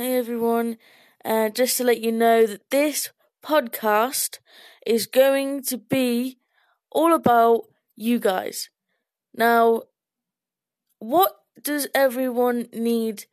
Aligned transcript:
Hey 0.00 0.16
everyone, 0.16 0.78
uh, 1.26 1.50
just 1.50 1.76
to 1.76 1.84
let 1.84 2.00
you 2.00 2.10
know 2.10 2.46
that 2.46 2.70
this 2.70 3.10
podcast 3.44 4.38
is 4.86 5.06
going 5.06 5.62
to 5.64 5.76
be 5.76 6.38
all 6.90 7.12
about 7.12 7.64
you 7.96 8.18
guys. 8.18 8.70
Now, 9.34 9.82
what 11.00 11.36
does 11.62 11.86
everyone 11.94 12.68
need 12.72 13.26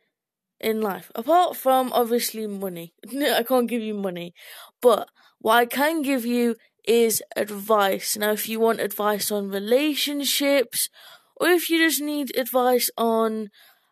in 0.59 0.81
life? 0.81 1.09
Apart 1.15 1.55
from 1.55 1.89
obviously 1.93 2.45
money. 2.47 2.93
I 3.17 3.43
can't 3.43 3.69
give 3.69 3.81
you 3.81 3.93
money. 3.93 4.33
But 4.81 5.07
what 5.39 5.55
I 5.55 5.65
can 5.67 6.01
give 6.01 6.25
you 6.25 6.57
is 6.85 7.23
advice. 7.37 8.17
Now, 8.17 8.31
if 8.31 8.49
you 8.49 8.59
want 8.59 8.81
advice 8.81 9.31
on 9.31 9.51
relationships, 9.51 10.89
or 11.37 11.47
if 11.47 11.69
you 11.69 11.77
just 11.77 12.01
need 12.01 12.35
advice 12.35 12.89
on, 12.97 13.51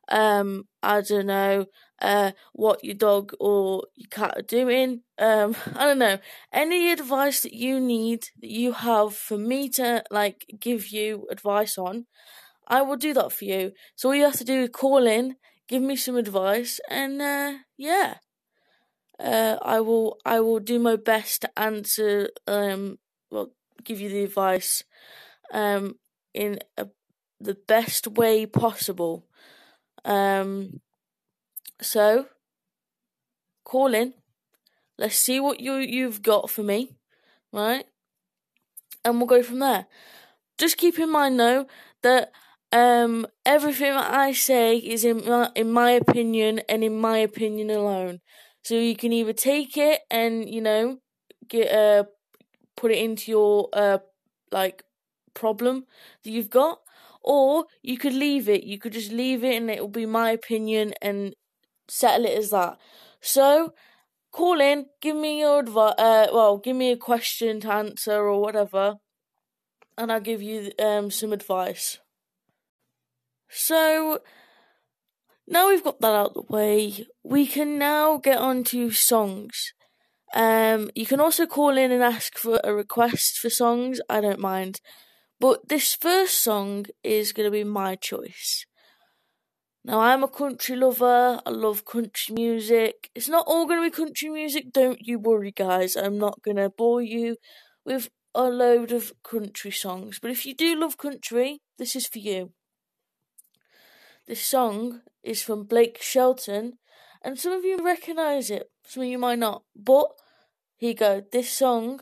um, 0.09 0.65
I 0.83 0.99
don't 0.99 1.27
know, 1.27 1.67
uh, 2.01 2.31
what 2.53 2.83
your 2.83 2.95
dog 2.95 3.33
or 3.39 3.83
your 3.95 4.09
cat 4.09 4.33
are 4.37 4.41
doing. 4.41 5.01
Um, 5.17 5.55
I 5.75 5.85
don't 5.85 5.99
know. 5.99 6.19
Any 6.51 6.91
advice 6.91 7.41
that 7.41 7.53
you 7.53 7.79
need 7.79 8.29
that 8.41 8.51
you 8.51 8.73
have 8.73 9.15
for 9.15 9.37
me 9.37 9.69
to 9.69 10.03
like 10.11 10.45
give 10.59 10.89
you 10.89 11.27
advice 11.31 11.77
on, 11.77 12.05
I 12.67 12.81
will 12.81 12.97
do 12.97 13.13
that 13.13 13.31
for 13.31 13.45
you. 13.45 13.71
So 13.95 14.09
all 14.09 14.15
you 14.15 14.25
have 14.25 14.37
to 14.37 14.43
do 14.43 14.61
is 14.61 14.69
call 14.69 15.05
in, 15.07 15.35
give 15.67 15.81
me 15.81 15.95
some 15.95 16.15
advice, 16.15 16.79
and 16.89 17.21
uh, 17.21 17.53
yeah, 17.77 18.15
uh, 19.19 19.57
I 19.61 19.79
will 19.79 20.17
I 20.25 20.39
will 20.41 20.59
do 20.59 20.79
my 20.79 20.95
best 20.95 21.41
to 21.41 21.59
answer. 21.59 22.29
Um, 22.47 22.97
well, 23.31 23.51
give 23.83 23.99
you 23.99 24.09
the 24.09 24.23
advice, 24.23 24.83
um, 25.53 25.95
in 26.33 26.59
a, 26.77 26.87
the 27.39 27.55
best 27.67 28.07
way 28.07 28.45
possible. 28.45 29.27
Um, 30.03 30.81
so, 31.81 32.27
call 33.63 33.93
in. 33.93 34.13
Let's 34.97 35.17
see 35.17 35.39
what 35.39 35.59
you 35.59 35.75
you've 35.75 36.21
got 36.21 36.49
for 36.49 36.63
me, 36.63 36.95
right? 37.51 37.85
And 39.03 39.17
we'll 39.17 39.27
go 39.27 39.43
from 39.43 39.59
there. 39.59 39.87
Just 40.57 40.77
keep 40.77 40.97
in 40.99 41.11
mind 41.11 41.39
though 41.39 41.67
that 42.01 42.31
um, 42.71 43.27
everything 43.45 43.93
that 43.93 44.13
I 44.13 44.31
say 44.31 44.77
is 44.77 45.03
in 45.03 45.25
my, 45.25 45.49
in 45.55 45.71
my 45.71 45.91
opinion 45.91 46.61
and 46.69 46.83
in 46.83 46.99
my 46.99 47.17
opinion 47.17 47.69
alone. 47.69 48.21
So 48.63 48.75
you 48.75 48.95
can 48.95 49.13
either 49.13 49.33
take 49.33 49.77
it 49.77 50.01
and 50.09 50.49
you 50.49 50.61
know 50.61 50.99
get 51.47 51.71
uh 51.71 52.05
put 52.75 52.91
it 52.91 52.97
into 52.97 53.31
your 53.31 53.69
uh 53.73 53.99
like 54.51 54.83
problem 55.33 55.85
that 56.23 56.31
you've 56.31 56.49
got, 56.49 56.79
or 57.21 57.65
you 57.83 57.97
could 57.97 58.13
leave 58.13 58.47
it. 58.49 58.63
You 58.63 58.79
could 58.79 58.93
just 58.93 59.11
leave 59.11 59.43
it 59.43 59.55
and 59.55 59.69
it 59.69 59.81
will 59.81 59.87
be 59.87 60.05
my 60.05 60.31
opinion 60.31 60.93
and 61.01 61.35
settle 61.87 62.25
it 62.25 62.37
as 62.37 62.49
that. 62.51 62.77
So, 63.21 63.73
call 64.31 64.61
in, 64.61 64.87
give 65.01 65.15
me 65.15 65.39
your 65.39 65.59
advice, 65.59 65.95
uh, 65.97 66.27
well, 66.33 66.57
give 66.57 66.75
me 66.75 66.91
a 66.91 66.97
question 66.97 67.59
to 67.61 67.71
answer 67.71 68.19
or 68.27 68.41
whatever, 68.41 68.95
and 69.97 70.11
I'll 70.11 70.19
give 70.19 70.41
you 70.41 70.71
um, 70.79 71.09
some 71.09 71.33
advice. 71.33 71.99
So, 73.49 74.19
now 75.47 75.69
we've 75.69 75.83
got 75.83 76.01
that 76.01 76.13
out 76.13 76.35
of 76.35 76.47
the 76.47 76.53
way, 76.53 77.05
we 77.23 77.45
can 77.45 77.77
now 77.77 78.17
get 78.17 78.37
on 78.37 78.63
to 78.65 78.91
songs. 78.91 79.73
Um, 80.33 80.89
you 80.95 81.05
can 81.05 81.21
also 81.21 81.45
call 81.45 81.77
in 81.77 81.91
and 81.91 82.03
ask 82.03 82.37
for 82.37 82.59
a 82.63 82.73
request 82.73 83.39
for 83.39 83.49
songs, 83.49 84.01
I 84.09 84.21
don't 84.21 84.39
mind. 84.39 84.81
But 85.39 85.69
this 85.69 85.93
first 85.93 86.43
song 86.43 86.85
is 87.03 87.31
going 87.31 87.45
to 87.45 87.51
be 87.51 87.63
my 87.63 87.95
choice. 87.95 88.65
Now, 89.87 89.99
I'm 89.99 90.23
a 90.23 90.27
country 90.27 90.75
lover. 90.75 91.39
I 91.45 91.49
love 91.51 91.85
country 91.85 92.33
music. 92.33 93.11
It's 93.13 93.29
not 93.29 93.45
all 93.45 93.67
going 93.67 93.83
to 93.83 93.87
be 93.87 93.95
country 93.95 94.29
music, 94.29 94.73
don't 94.73 94.99
you 94.99 95.19
worry, 95.19 95.51
guys. 95.51 95.95
I'm 95.95 96.17
not 96.17 96.41
going 96.41 96.57
to 96.57 96.71
bore 96.71 97.03
you 97.03 97.37
with 97.85 98.09
a 98.33 98.45
load 98.45 98.91
of 98.91 99.13
country 99.21 99.69
songs. 99.69 100.17
But 100.19 100.31
if 100.31 100.43
you 100.43 100.55
do 100.55 100.75
love 100.75 100.97
country, 100.97 101.61
this 101.77 101.95
is 101.95 102.07
for 102.07 102.17
you. 102.17 102.51
This 104.25 104.41
song 104.41 105.01
is 105.23 105.43
from 105.43 105.65
Blake 105.65 106.01
Shelton, 106.01 106.79
and 107.21 107.37
some 107.37 107.51
of 107.51 107.63
you 107.63 107.77
recognise 107.77 108.49
it, 108.49 108.71
some 108.87 109.03
of 109.03 109.09
you 109.09 109.19
might 109.19 109.37
not. 109.37 109.61
But 109.75 110.07
here 110.77 110.89
you 110.89 110.95
go. 110.95 111.21
This 111.31 111.51
song 111.51 112.01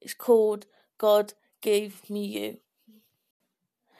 is 0.00 0.14
called 0.14 0.64
God 0.96 1.34
Gave 1.60 2.08
Me 2.08 2.24
You. 2.24 2.60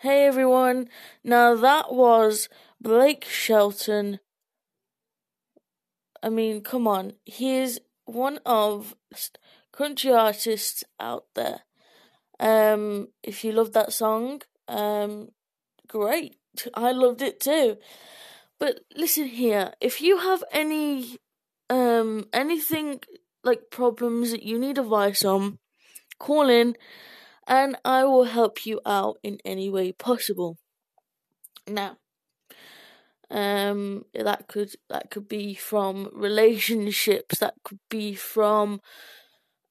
Hey 0.00 0.26
everyone, 0.26 0.88
now 1.22 1.54
that 1.54 1.94
was 1.94 2.50
Blake 2.84 3.24
Shelton. 3.24 4.20
I 6.22 6.28
mean, 6.28 6.60
come 6.60 6.86
on, 6.86 7.14
he 7.24 7.56
is 7.56 7.80
one 8.04 8.40
of 8.44 8.94
country 9.72 10.12
artists 10.12 10.84
out 11.00 11.24
there. 11.34 11.60
Um, 12.38 13.08
if 13.22 13.42
you 13.42 13.52
love 13.52 13.72
that 13.72 13.94
song, 13.94 14.42
um, 14.68 15.30
great. 15.88 16.36
I 16.74 16.92
loved 16.92 17.22
it 17.22 17.40
too. 17.40 17.78
But 18.58 18.80
listen 18.94 19.28
here, 19.28 19.72
if 19.80 20.02
you 20.02 20.18
have 20.18 20.44
any 20.52 21.16
um 21.70 22.26
anything 22.34 23.00
like 23.42 23.70
problems 23.70 24.30
that 24.30 24.42
you 24.42 24.58
need 24.58 24.76
advice 24.76 25.24
on, 25.24 25.58
call 26.18 26.50
in 26.50 26.76
and 27.46 27.76
I 27.82 28.04
will 28.04 28.24
help 28.24 28.66
you 28.66 28.82
out 28.84 29.16
in 29.22 29.38
any 29.42 29.70
way 29.70 29.92
possible. 29.92 30.58
Now, 31.66 31.96
um, 33.34 34.04
that 34.14 34.46
could 34.46 34.76
that 34.88 35.10
could 35.10 35.28
be 35.28 35.54
from 35.54 36.08
relationships. 36.12 37.40
That 37.40 37.54
could 37.64 37.80
be 37.90 38.14
from 38.14 38.80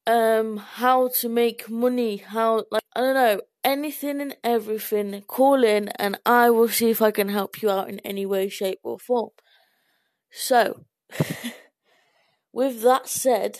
um 0.06 0.58
how 0.58 1.08
to 1.20 1.30
make 1.30 1.70
money. 1.70 2.18
How 2.18 2.66
like 2.70 2.84
I 2.94 3.00
don't 3.00 3.14
know 3.14 3.42
anything 3.64 4.20
and 4.20 4.36
everything. 4.44 5.22
Call 5.28 5.64
in, 5.64 5.88
and 5.98 6.20
I 6.26 6.50
will 6.50 6.68
see 6.68 6.90
if 6.90 7.02
I 7.02 7.12
can 7.12 7.30
help 7.30 7.62
you 7.62 7.70
out 7.70 7.88
in 7.88 8.00
any 8.00 8.26
way, 8.26 8.50
shape, 8.50 8.80
or 8.84 9.00
form. 9.00 9.30
So, 10.30 10.84
with 12.52 12.82
that 12.82 13.08
said, 13.08 13.60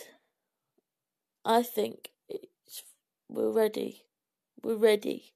I 1.46 1.62
think 1.62 2.10
it's 2.28 2.82
we're 3.26 3.50
ready. 3.50 4.02
We're 4.62 4.76
ready 4.76 5.32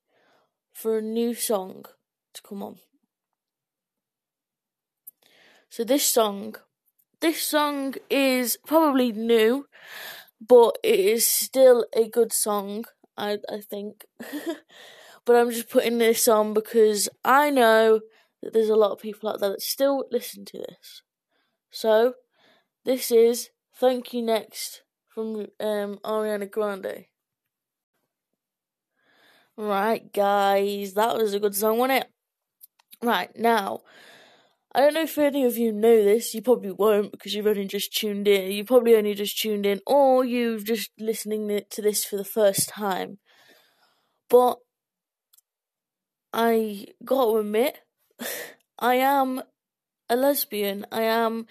for 0.74 0.98
a 0.98 1.02
new 1.02 1.34
song 1.34 1.86
to 2.34 2.42
come 2.42 2.62
on. 2.62 2.76
So 5.70 5.84
this 5.84 6.04
song, 6.06 6.56
this 7.20 7.42
song 7.42 7.94
is 8.10 8.58
probably 8.66 9.12
new, 9.12 9.66
but 10.40 10.78
it 10.82 10.98
is 10.98 11.26
still 11.26 11.86
a 11.94 12.08
good 12.08 12.32
song. 12.32 12.84
I 13.16 13.38
I 13.50 13.60
think, 13.60 14.06
but 15.24 15.36
I'm 15.36 15.50
just 15.50 15.68
putting 15.70 15.98
this 15.98 16.26
on 16.28 16.54
because 16.54 17.08
I 17.24 17.50
know 17.50 18.00
that 18.42 18.52
there's 18.52 18.70
a 18.70 18.76
lot 18.76 18.92
of 18.92 19.00
people 19.00 19.28
out 19.28 19.40
there 19.40 19.50
that 19.50 19.62
still 19.62 20.04
listen 20.10 20.44
to 20.46 20.58
this. 20.58 21.02
So 21.70 22.14
this 22.84 23.10
is 23.10 23.50
"Thank 23.74 24.14
You 24.14 24.22
Next" 24.22 24.82
from 25.08 25.48
um, 25.60 25.98
Ariana 26.04 26.50
Grande. 26.50 27.06
Right, 29.56 30.12
guys, 30.12 30.94
that 30.94 31.16
was 31.16 31.34
a 31.34 31.40
good 31.40 31.54
song, 31.54 31.78
wasn't 31.78 32.04
it? 32.04 32.10
Right 33.02 33.36
now. 33.36 33.82
I 34.78 34.82
don't 34.82 34.94
know 34.94 35.02
if 35.02 35.18
any 35.18 35.44
of 35.44 35.58
you 35.58 35.72
know 35.72 36.04
this, 36.04 36.34
you 36.34 36.40
probably 36.40 36.70
won't 36.70 37.10
because 37.10 37.34
you've 37.34 37.48
only 37.48 37.66
just 37.66 37.92
tuned 37.92 38.28
in. 38.28 38.52
You 38.52 38.64
probably 38.64 38.94
only 38.94 39.12
just 39.12 39.36
tuned 39.36 39.66
in, 39.66 39.80
or 39.88 40.24
you've 40.24 40.64
just 40.64 40.92
listening 41.00 41.62
to 41.68 41.82
this 41.82 42.04
for 42.04 42.16
the 42.16 42.24
first 42.24 42.68
time. 42.68 43.18
But 44.30 44.58
I 46.32 46.86
gotta 47.04 47.38
admit, 47.38 47.80
I 48.78 48.94
am 48.94 49.42
a 50.08 50.14
lesbian. 50.14 50.86
I 50.92 51.02
am 51.02 51.46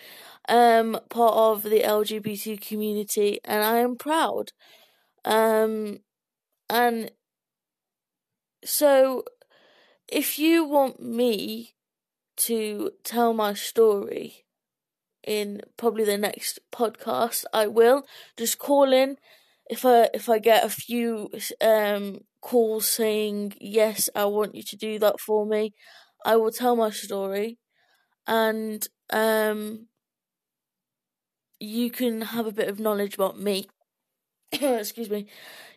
um, 0.48 0.98
part 1.10 1.34
of 1.36 1.64
the 1.64 1.82
LGBT 1.82 2.66
community, 2.66 3.42
and 3.44 3.62
I 3.62 3.80
am 3.80 3.98
proud. 3.98 4.54
Um, 5.26 6.00
and 6.70 7.12
so, 8.64 9.26
if 10.08 10.40
you 10.40 10.64
want 10.64 11.02
me 11.02 11.74
to 12.38 12.92
tell 13.04 13.34
my 13.34 13.54
story 13.54 14.46
in 15.26 15.62
probably 15.78 16.06
the 16.06 16.18
next 16.18 16.60
podcast, 16.72 17.46
I 17.54 17.68
will 17.68 18.04
just 18.38 18.60
call 18.60 18.94
in 18.94 19.18
if 19.70 19.86
I 19.86 20.10
if 20.14 20.30
I 20.30 20.40
get 20.40 20.64
a 20.66 20.70
few 20.70 21.30
um 21.62 22.22
calls 22.42 22.88
saying 22.88 23.56
yes, 23.60 24.10
I 24.16 24.26
want 24.26 24.56
you 24.56 24.64
to 24.64 24.78
do 24.78 25.00
that 25.00 25.20
for 25.20 25.46
me. 25.46 25.74
I 26.26 26.36
will 26.38 26.52
tell 26.52 26.76
my 26.76 26.90
story, 26.92 27.60
and 28.28 28.88
um, 29.12 29.88
you 31.60 31.90
can 31.90 32.22
have 32.22 32.46
a 32.48 32.52
bit 32.52 32.70
of 32.70 32.80
knowledge 32.80 33.16
about 33.16 33.40
me. 33.40 33.68
Excuse 34.54 35.10
me. 35.10 35.28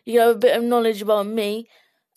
You 0.05 0.21
have 0.21 0.37
a 0.37 0.39
bit 0.39 0.57
of 0.57 0.63
knowledge 0.63 1.01
about 1.01 1.27
me, 1.27 1.67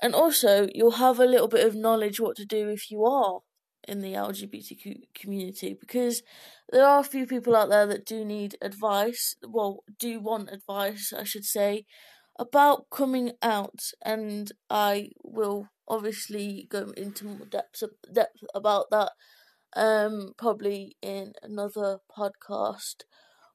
and 0.00 0.14
also 0.14 0.68
you'll 0.74 0.92
have 0.92 1.20
a 1.20 1.26
little 1.26 1.48
bit 1.48 1.66
of 1.66 1.74
knowledge 1.74 2.20
what 2.20 2.36
to 2.38 2.46
do 2.46 2.68
if 2.70 2.90
you 2.90 3.04
are 3.04 3.40
in 3.88 4.00
the 4.00 4.14
LGBTQ 4.14 5.02
community 5.14 5.76
because 5.78 6.22
there 6.70 6.86
are 6.86 7.00
a 7.00 7.04
few 7.04 7.26
people 7.26 7.56
out 7.56 7.68
there 7.70 7.86
that 7.86 8.06
do 8.06 8.24
need 8.24 8.56
advice, 8.62 9.36
well, 9.46 9.84
do 9.98 10.20
want 10.20 10.50
advice, 10.50 11.12
I 11.16 11.24
should 11.24 11.44
say, 11.44 11.86
about 12.38 12.90
coming 12.90 13.32
out, 13.42 13.80
and 14.04 14.52
I 14.70 15.10
will 15.22 15.68
obviously 15.88 16.66
go 16.70 16.92
into 16.96 17.26
more 17.26 17.46
depth 17.46 17.82
depth 18.12 18.42
about 18.54 18.86
that 18.90 19.12
um 19.76 20.32
probably 20.38 20.96
in 21.02 21.32
another 21.42 21.98
podcast. 22.16 23.02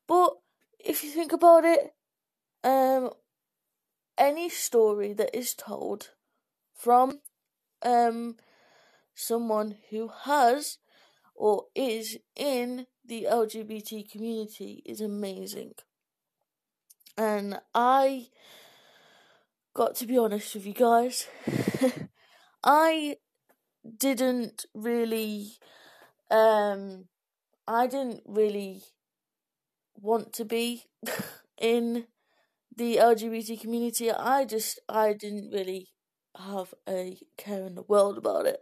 But 0.08 0.34
if 0.80 1.04
you 1.04 1.12
think 1.12 1.32
about 1.34 1.66
it, 1.66 1.92
um 2.64 3.12
any 4.18 4.50
story 4.50 5.14
that 5.14 5.36
is 5.36 5.54
told 5.54 6.10
from 6.76 7.22
um 7.84 8.38
someone 9.20 9.76
who 9.90 10.10
has 10.24 10.78
or 11.36 11.66
is 11.76 12.18
in 12.36 12.88
the 13.06 13.28
LGBT 13.30 14.10
community 14.10 14.82
is 14.86 15.02
amazing. 15.02 15.74
And 17.18 17.60
I 17.76 18.28
got 19.74 19.96
to 19.96 20.06
be 20.08 20.18
honest 20.18 20.56
with 20.56 20.66
you 20.66 20.74
guys, 20.74 21.28
I 22.64 23.18
didn't 23.98 24.66
really 24.74 25.58
um 26.32 27.06
I 27.68 27.88
didn't 27.88 28.24
really 28.26 28.84
want 29.96 30.34
to 30.34 30.46
be 30.46 30.86
in 31.62 32.06
the 32.76 32.98
LGBT 32.98 33.60
community. 33.60 34.12
I 34.12 34.46
just 34.46 34.80
I 34.90 35.14
didn't 35.14 35.52
really 35.52 35.90
have 36.38 36.74
a 36.88 37.18
care 37.38 37.66
in 37.68 37.76
the 37.76 37.84
world 37.84 38.18
about 38.18 38.46
it. 38.46 38.60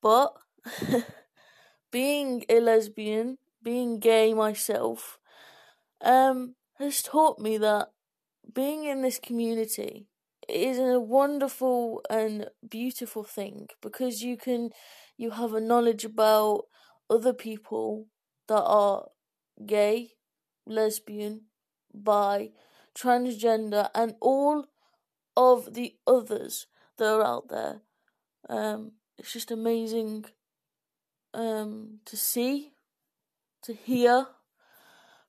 But 0.00 0.34
being 1.90 2.44
a 2.48 2.60
lesbian, 2.60 3.38
being 3.62 3.98
gay 3.98 4.34
myself, 4.34 5.18
um, 6.00 6.54
has 6.78 7.02
taught 7.02 7.38
me 7.38 7.58
that 7.58 7.88
being 8.52 8.84
in 8.84 9.02
this 9.02 9.18
community 9.18 10.06
is 10.48 10.78
a 10.78 11.00
wonderful 11.00 12.02
and 12.08 12.48
beautiful 12.68 13.24
thing 13.24 13.68
because 13.82 14.22
you 14.22 14.36
can 14.36 14.70
you 15.16 15.30
have 15.30 15.54
a 15.54 15.60
knowledge 15.60 16.04
about 16.04 16.64
other 17.10 17.32
people 17.32 18.06
that 18.48 18.62
are 18.62 19.08
gay, 19.64 20.12
lesbian, 20.66 21.42
bi, 21.92 22.50
transgender, 22.94 23.88
and 23.94 24.14
all 24.20 24.66
of 25.36 25.74
the 25.74 25.96
others 26.06 26.66
that 26.98 27.08
are 27.08 27.24
out 27.24 27.48
there. 27.48 27.82
Um, 28.48 28.92
it's 29.18 29.32
just 29.32 29.50
amazing 29.50 30.26
um, 31.34 32.00
to 32.04 32.16
see, 32.16 32.72
to 33.62 33.74
hear. 33.74 34.26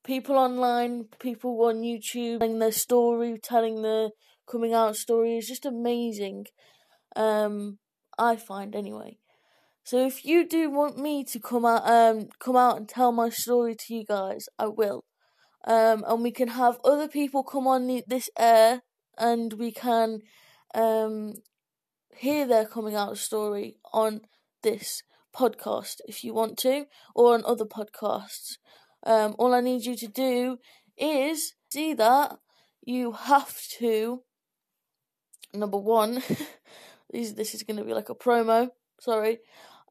People 0.03 0.37
online, 0.37 1.05
people 1.19 1.61
on 1.65 1.81
YouTube 1.81 2.39
telling 2.39 2.59
their 2.59 2.71
story, 2.71 3.37
telling 3.41 3.81
their 3.81 4.09
coming 4.49 4.73
out 4.73 4.95
story 4.95 5.37
is 5.37 5.47
just 5.47 5.65
amazing. 5.65 6.45
Um, 7.15 7.79
I 8.17 8.37
find 8.37 8.75
anyway. 8.75 9.17
So 9.83 10.05
if 10.05 10.25
you 10.25 10.47
do 10.47 10.69
want 10.69 10.97
me 10.97 11.23
to 11.25 11.39
come 11.39 11.65
out, 11.65 11.87
um, 11.89 12.27
come 12.39 12.55
out 12.55 12.77
and 12.77 12.89
tell 12.89 13.11
my 13.11 13.29
story 13.29 13.75
to 13.75 13.93
you 13.93 14.05
guys, 14.05 14.47
I 14.59 14.67
will. 14.67 15.05
Um, 15.65 16.03
and 16.07 16.23
we 16.23 16.31
can 16.31 16.49
have 16.49 16.77
other 16.83 17.07
people 17.07 17.43
come 17.43 17.67
on 17.67 17.87
the, 17.87 18.03
this 18.07 18.29
air, 18.37 18.81
and 19.17 19.53
we 19.53 19.71
can, 19.71 20.19
um, 20.75 21.33
hear 22.17 22.47
their 22.47 22.65
coming 22.65 22.95
out 22.95 23.17
story 23.17 23.77
on 23.93 24.21
this 24.63 25.03
podcast 25.35 25.97
if 26.07 26.23
you 26.23 26.33
want 26.33 26.57
to, 26.59 26.85
or 27.15 27.33
on 27.33 27.43
other 27.45 27.65
podcasts. 27.65 28.57
Um, 29.03 29.35
all 29.37 29.53
I 29.53 29.61
need 29.61 29.85
you 29.85 29.95
to 29.95 30.07
do 30.07 30.57
is 30.97 31.53
see 31.69 31.93
that 31.93 32.37
you 32.83 33.11
have 33.11 33.55
to. 33.79 34.23
Number 35.53 35.77
one, 35.77 36.23
this 37.11 37.33
this 37.33 37.53
is 37.53 37.63
going 37.63 37.77
to 37.77 37.83
be 37.83 37.93
like 37.93 38.09
a 38.09 38.15
promo. 38.15 38.69
Sorry. 38.99 39.39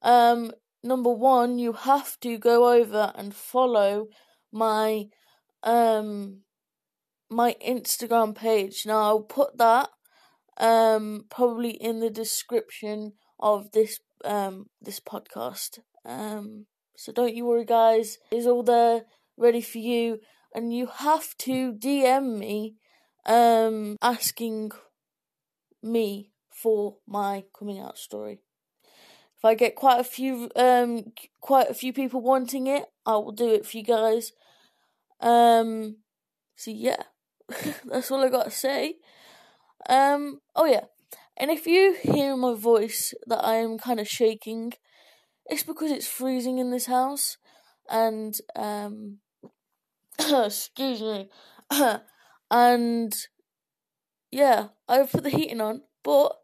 Um, 0.03 0.53
number 0.83 1.11
one, 1.11 1.59
you 1.59 1.73
have 1.73 2.19
to 2.21 2.39
go 2.39 2.73
over 2.73 3.13
and 3.15 3.35
follow 3.35 4.09
my 4.53 5.07
um 5.63 6.43
my 7.31 7.57
Instagram 7.67 8.35
page. 8.35 8.85
Now 8.87 9.03
I'll 9.03 9.21
put 9.21 9.59
that 9.59 9.91
um 10.59 11.25
probably 11.31 11.71
in 11.71 12.01
the 12.01 12.11
description 12.11 13.13
of 13.39 13.73
this 13.73 14.01
um 14.25 14.67
this 14.81 15.01
podcast. 15.01 15.81
Um 16.05 16.67
so 16.97 17.13
don't 17.13 17.35
you 17.35 17.45
worry 17.45 17.65
guys, 17.65 18.19
it's 18.31 18.47
all 18.47 18.63
there 18.63 19.03
ready 19.37 19.61
for 19.61 19.79
you 19.79 20.21
and 20.55 20.73
you 20.73 20.87
have 20.87 21.37
to 21.39 21.73
DM 21.73 22.39
me 22.39 22.77
um 23.27 23.97
asking 24.01 24.73
me 25.83 26.31
for 26.51 26.97
my 27.07 27.45
coming 27.57 27.79
out 27.79 27.99
story. 27.99 28.41
If 29.37 29.45
I 29.45 29.55
get 29.55 29.75
quite 29.75 30.01
a 30.01 30.05
few 30.05 30.51
um 30.57 31.13
quite 31.41 31.69
a 31.69 31.75
few 31.75 31.93
people 31.93 32.21
wanting 32.23 32.67
it, 32.67 32.87
I 33.05 33.17
will 33.17 33.33
do 33.33 33.51
it 33.53 33.67
for 33.67 33.77
you 33.77 33.85
guys. 33.85 34.33
Um 35.21 35.99
so 36.57 36.71
yeah. 36.71 37.03
That's 37.85 38.11
all 38.11 38.25
I 38.25 38.29
got 38.29 38.45
to 38.45 38.51
say. 38.51 38.97
Um, 39.89 40.41
oh 40.55 40.65
yeah, 40.65 40.85
and 41.37 41.51
if 41.51 41.67
you 41.67 41.97
hear 42.01 42.37
my 42.37 42.55
voice 42.55 43.15
that 43.27 43.45
I 43.45 43.57
am 43.57 43.79
kind 43.79 44.01
of 44.01 44.09
shaking, 44.09 44.73
it's 45.47 45.63
because 45.63 45.91
it's 45.91 46.09
freezing 46.09 46.59
in 46.59 46.71
this 46.71 46.87
house, 46.87 47.37
and 47.91 48.37
um, 48.57 49.19
excuse 50.19 51.01
me, 51.01 51.29
and 52.51 53.15
yeah, 54.31 54.69
I've 54.89 55.13
put 55.13 55.23
the 55.23 55.31
heating 55.31 55.61
on, 55.61 55.83
but 56.03 56.37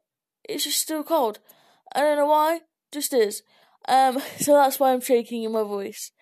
it's 0.44 0.64
just 0.64 0.80
still 0.80 1.02
cold. 1.02 1.38
I 1.94 2.00
don't 2.00 2.16
know 2.16 2.26
why, 2.26 2.60
just 2.92 3.12
is. 3.12 3.42
Um, 3.88 4.20
so 4.38 4.54
that's 4.54 4.78
why 4.78 4.92
I'm 4.92 5.00
shaking 5.00 5.42
in 5.42 5.52
my 5.52 5.62
voice. 5.62 6.12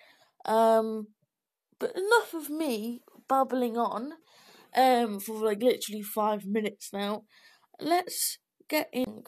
Um, 0.45 1.09
but 1.79 1.95
enough 1.97 2.35
of 2.35 2.51
me 2.51 3.03
babbling 3.29 3.77
on 3.77 4.13
um, 4.77 5.21
for 5.21 5.45
like 5.45 5.63
literally 5.63 6.03
five 6.03 6.47
minutes 6.47 6.91
now. 6.93 7.25
Let's 7.81 8.39
get 8.69 8.89
in. 8.93 9.25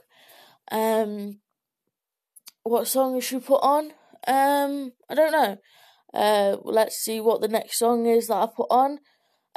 Um, 0.71 1.41
what 2.63 2.87
song 2.87 3.21
should 3.21 3.43
we 3.43 3.47
put 3.47 3.63
on? 3.63 3.93
Um, 4.27 4.93
I 5.09 5.15
don't 5.15 5.33
know. 5.33 5.57
Uh, 6.15 6.57
let's 6.63 6.97
see 6.97 7.21
what 7.21 7.41
the 7.41 7.49
next 7.49 7.79
song 7.79 8.07
is 8.07 8.29
that 8.29 8.35
I 8.35 8.47
put 8.55 8.69
on. 8.71 8.99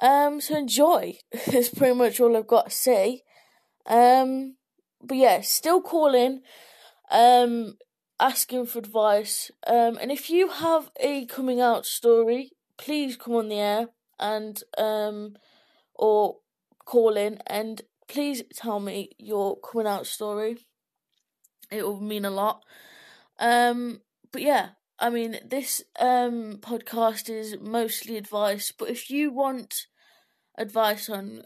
Um, 0.02 0.42
so 0.42 0.58
enjoy. 0.58 1.18
Is 1.48 1.70
pretty 1.70 1.96
much 1.96 2.20
all 2.20 2.36
I've 2.36 2.48
got 2.48 2.70
to 2.70 2.76
say. 2.76 3.22
Um, 3.86 4.56
but 5.02 5.18
yeah, 5.18 5.42
still 5.42 5.82
calling. 5.82 6.42
Um, 7.12 7.78
asking 8.20 8.66
for 8.66 8.80
advice. 8.80 9.52
Um, 9.68 9.98
and 10.02 10.12
if 10.12 10.30
you 10.30 10.50
have 10.50 10.90
a 11.00 11.26
coming 11.26 11.62
out 11.62 11.86
story, 11.86 12.52
please 12.78 13.16
come 13.16 13.36
on 13.36 13.50
the 13.50 13.60
air 13.60 13.88
and 14.20 14.64
um 14.78 15.36
or 15.96 16.38
call 16.86 17.18
in 17.18 17.40
and 17.48 17.82
please 18.08 18.44
tell 18.56 18.80
me 18.80 19.12
your 19.18 19.60
coming 19.60 19.88
out 19.88 20.08
story. 20.08 20.58
It 21.72 21.84
will 21.84 22.00
mean 22.02 22.26
a 22.26 22.30
lot. 22.30 22.64
Um, 23.40 24.02
but 24.32 24.42
yeah, 24.42 24.72
I 25.00 25.10
mean, 25.10 25.40
this 25.46 25.84
um 26.00 26.60
podcast 26.62 27.30
is 27.30 27.58
mostly 27.60 28.18
advice, 28.18 28.72
but 28.72 28.90
if 28.90 29.10
you 29.10 29.32
want 29.32 29.88
advice 30.58 31.10
on, 31.10 31.44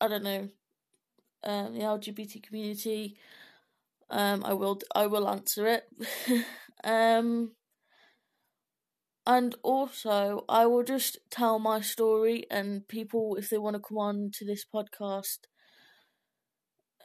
I 0.00 0.08
don't 0.08 0.24
know, 0.24 0.48
um, 1.44 1.74
the 1.74 1.82
LGBT 1.82 2.40
community, 2.40 3.18
um, 4.10 4.44
I 4.44 4.54
will 4.54 4.80
I 4.94 5.06
will 5.06 5.28
answer 5.28 5.66
it. 5.66 5.84
um, 6.84 7.52
and 9.28 9.54
also, 9.62 10.46
I 10.48 10.64
will 10.64 10.82
just 10.82 11.18
tell 11.30 11.58
my 11.58 11.82
story, 11.82 12.46
and 12.50 12.88
people, 12.88 13.36
if 13.36 13.50
they 13.50 13.58
want 13.58 13.76
to 13.76 13.82
come 13.86 13.98
on 13.98 14.30
to 14.32 14.44
this 14.46 14.64
podcast, 14.64 15.40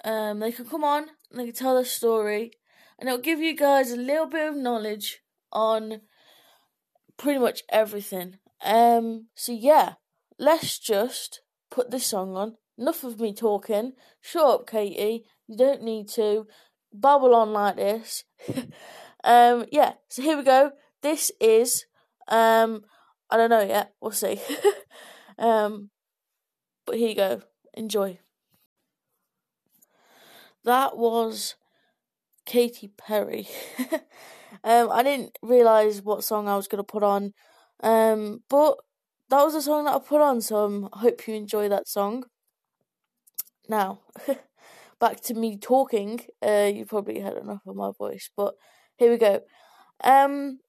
um, 0.06 0.40
they 0.40 0.54
can 0.54 0.64
come 0.64 0.86
on 0.86 1.08
and 1.30 1.40
they 1.40 1.48
can 1.48 1.54
tell 1.54 1.76
their 1.76 1.84
story, 1.84 2.54
and 2.98 3.10
it'll 3.10 3.20
give 3.20 3.42
you 3.42 3.54
guys 3.54 3.92
a 3.92 3.98
little 3.98 4.28
bit 4.28 4.48
of 4.48 4.56
knowledge 4.56 5.20
on 5.52 6.00
pretty 7.18 7.40
much 7.40 7.64
everything. 7.70 8.38
Um, 8.64 9.28
so 9.36 9.52
yeah, 9.52 9.96
let's 10.40 10.80
just 10.80 11.42
put 11.70 11.92
this 11.92 12.06
song 12.06 12.38
on. 12.38 12.56
Enough 12.78 13.04
of 13.04 13.20
me 13.20 13.34
talking. 13.34 13.96
Shut 14.22 14.46
up, 14.46 14.70
Katie. 14.70 15.26
You 15.48 15.58
don't 15.58 15.84
need 15.84 16.08
to 16.12 16.48
babble 16.94 17.36
on 17.36 17.52
like 17.52 17.76
this. 17.76 18.24
um, 19.26 19.66
yeah. 19.74 19.96
So 20.08 20.22
here 20.22 20.38
we 20.38 20.44
go. 20.44 20.72
This 21.02 21.30
is 21.42 21.86
um, 22.28 22.84
I 23.30 23.38
don't 23.38 23.50
know 23.50 23.62
yet. 23.64 23.94
We'll 24.02 24.12
see. 24.12 24.40
um, 25.38 25.90
but 26.86 26.98
here 26.98 27.10
you 27.10 27.16
go. 27.16 27.42
Enjoy. 27.76 28.20
That 30.64 30.98
was 30.98 31.56
Katy 32.46 32.90
Perry. 32.98 33.48
um, 34.64 34.92
I 34.92 35.04
didn't 35.04 35.38
realize 35.42 36.02
what 36.02 36.24
song 36.24 36.48
I 36.48 36.56
was 36.56 36.68
gonna 36.68 36.84
put 36.84 37.04
on, 37.04 37.34
um, 37.82 38.44
but 38.50 38.78
that 39.30 39.44
was 39.44 39.54
the 39.54 39.62
song 39.62 39.86
that 39.86 39.96
I 39.96 40.00
put 40.00 40.22
on. 40.22 40.42
So 40.42 40.66
um, 40.66 40.90
I 40.94 41.00
hope 41.00 41.28
you 41.28 41.36
enjoy 41.36 41.70
that 41.70 41.88
song. 41.88 42.26
Now, 43.68 44.00
back 45.00 45.22
to 45.22 45.34
me 45.34 45.58
talking. 45.58 46.22
Uh, 46.42 46.72
you 46.74 46.86
probably 46.86 47.20
had 47.20 47.38
enough 47.38 47.62
of 47.66 47.76
my 47.76 47.92
voice, 47.98 48.30
but 48.36 48.56
here 48.98 49.12
we 49.12 49.18
go. 49.18 49.42
Um, 50.04 50.60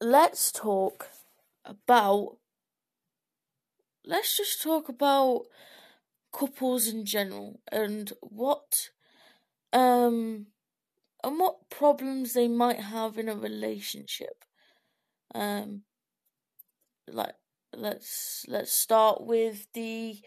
let's 0.00 0.50
talk 0.52 1.08
about. 1.64 2.36
Let's 4.04 4.36
just 4.36 4.62
talk 4.62 4.88
about 4.88 5.44
couples 6.32 6.86
in 6.88 7.04
general 7.04 7.60
and 7.72 8.12
what 8.22 8.90
um 9.72 10.46
and 11.24 11.38
what 11.38 11.70
problems 11.70 12.34
they 12.34 12.48
might 12.48 12.80
have 12.80 13.18
in 13.18 13.28
a 13.28 13.36
relationship. 13.36 14.44
Um 15.34 15.84
like 17.08 17.34
let's 17.76 18.44
let's 18.48 18.72
start 18.72 19.20
with 19.24 19.66
the 19.74 20.18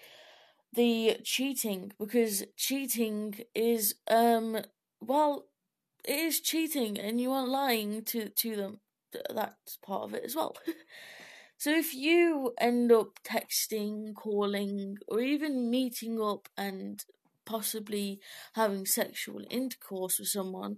the 0.74 1.18
cheating 1.24 1.92
because 2.00 2.46
cheating 2.58 3.36
is 3.56 3.96
um 4.10 4.60
well 5.02 5.46
it 6.06 6.14
is 6.20 6.42
cheating 6.42 7.00
and 7.00 7.22
you 7.22 7.32
are 7.32 7.48
lying 7.48 8.04
to 8.04 8.30
to 8.30 8.56
them 8.56 8.80
that's 9.34 9.78
part 9.78 10.04
of 10.04 10.14
it 10.14 10.24
as 10.26 10.36
well 10.36 10.56
So 11.58 11.74
if 11.74 11.94
you 11.94 12.54
end 12.60 12.92
up 12.92 13.20
texting, 13.24 14.14
calling, 14.16 14.98
or 15.08 15.22
even 15.22 15.70
meeting 15.70 16.22
up 16.22 16.50
and 16.58 17.04
possibly 17.46 18.20
having 18.54 18.86
sexual 18.86 19.42
intercourse 19.50 20.20
with 20.20 20.28
someone, 20.28 20.78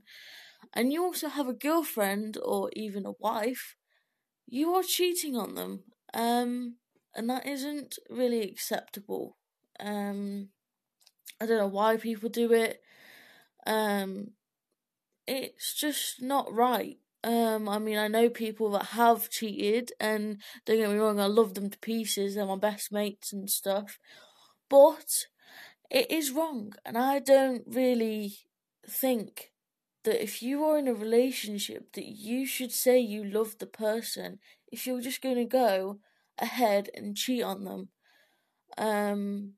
and 0.73 0.93
you 0.93 1.03
also 1.03 1.29
have 1.29 1.47
a 1.47 1.53
girlfriend 1.53 2.37
or 2.37 2.69
even 2.75 3.05
a 3.05 3.13
wife, 3.19 3.75
you 4.47 4.75
are 4.75 4.83
cheating 4.83 5.35
on 5.35 5.55
them. 5.55 5.85
Um, 6.13 6.75
and 7.15 7.29
that 7.31 7.47
isn't 7.47 7.97
really 8.09 8.43
acceptable. 8.43 9.37
Um, 9.79 10.49
I 11.41 11.45
don't 11.45 11.57
know 11.57 11.67
why 11.67 11.97
people 11.97 12.29
do 12.29 12.53
it. 12.53 12.81
Um, 13.65 14.33
it's 15.27 15.73
just 15.73 16.21
not 16.21 16.53
right. 16.53 16.97
Um, 17.25 17.67
I 17.67 17.79
mean, 17.79 17.97
I 17.97 18.07
know 18.07 18.29
people 18.29 18.69
that 18.71 18.85
have 19.01 19.31
cheated, 19.31 19.91
and 19.99 20.39
don't 20.63 20.77
get 20.77 20.91
me 20.91 20.97
wrong, 20.97 21.19
I 21.19 21.25
love 21.25 21.55
them 21.55 21.71
to 21.71 21.79
pieces. 21.79 22.35
They're 22.35 22.45
my 22.45 22.55
best 22.55 22.91
mates 22.91 23.33
and 23.33 23.49
stuff, 23.49 23.97
but 24.69 25.25
it 25.89 26.11
is 26.11 26.31
wrong, 26.31 26.73
and 26.85 26.99
I 26.99 27.17
don't 27.17 27.63
really 27.65 28.37
think 28.87 29.51
that 30.03 30.21
if 30.21 30.43
you 30.43 30.63
are 30.65 30.77
in 30.77 30.87
a 30.87 30.93
relationship, 30.93 31.93
that 31.93 32.05
you 32.05 32.45
should 32.45 32.71
say 32.71 32.99
you 32.99 33.23
love 33.23 33.57
the 33.57 33.65
person 33.65 34.37
if 34.71 34.85
you're 34.85 35.01
just 35.01 35.23
going 35.23 35.37
to 35.37 35.45
go 35.45 35.97
ahead 36.37 36.91
and 36.93 37.17
cheat 37.17 37.41
on 37.41 37.63
them. 37.63 37.89
Um, 38.77 39.53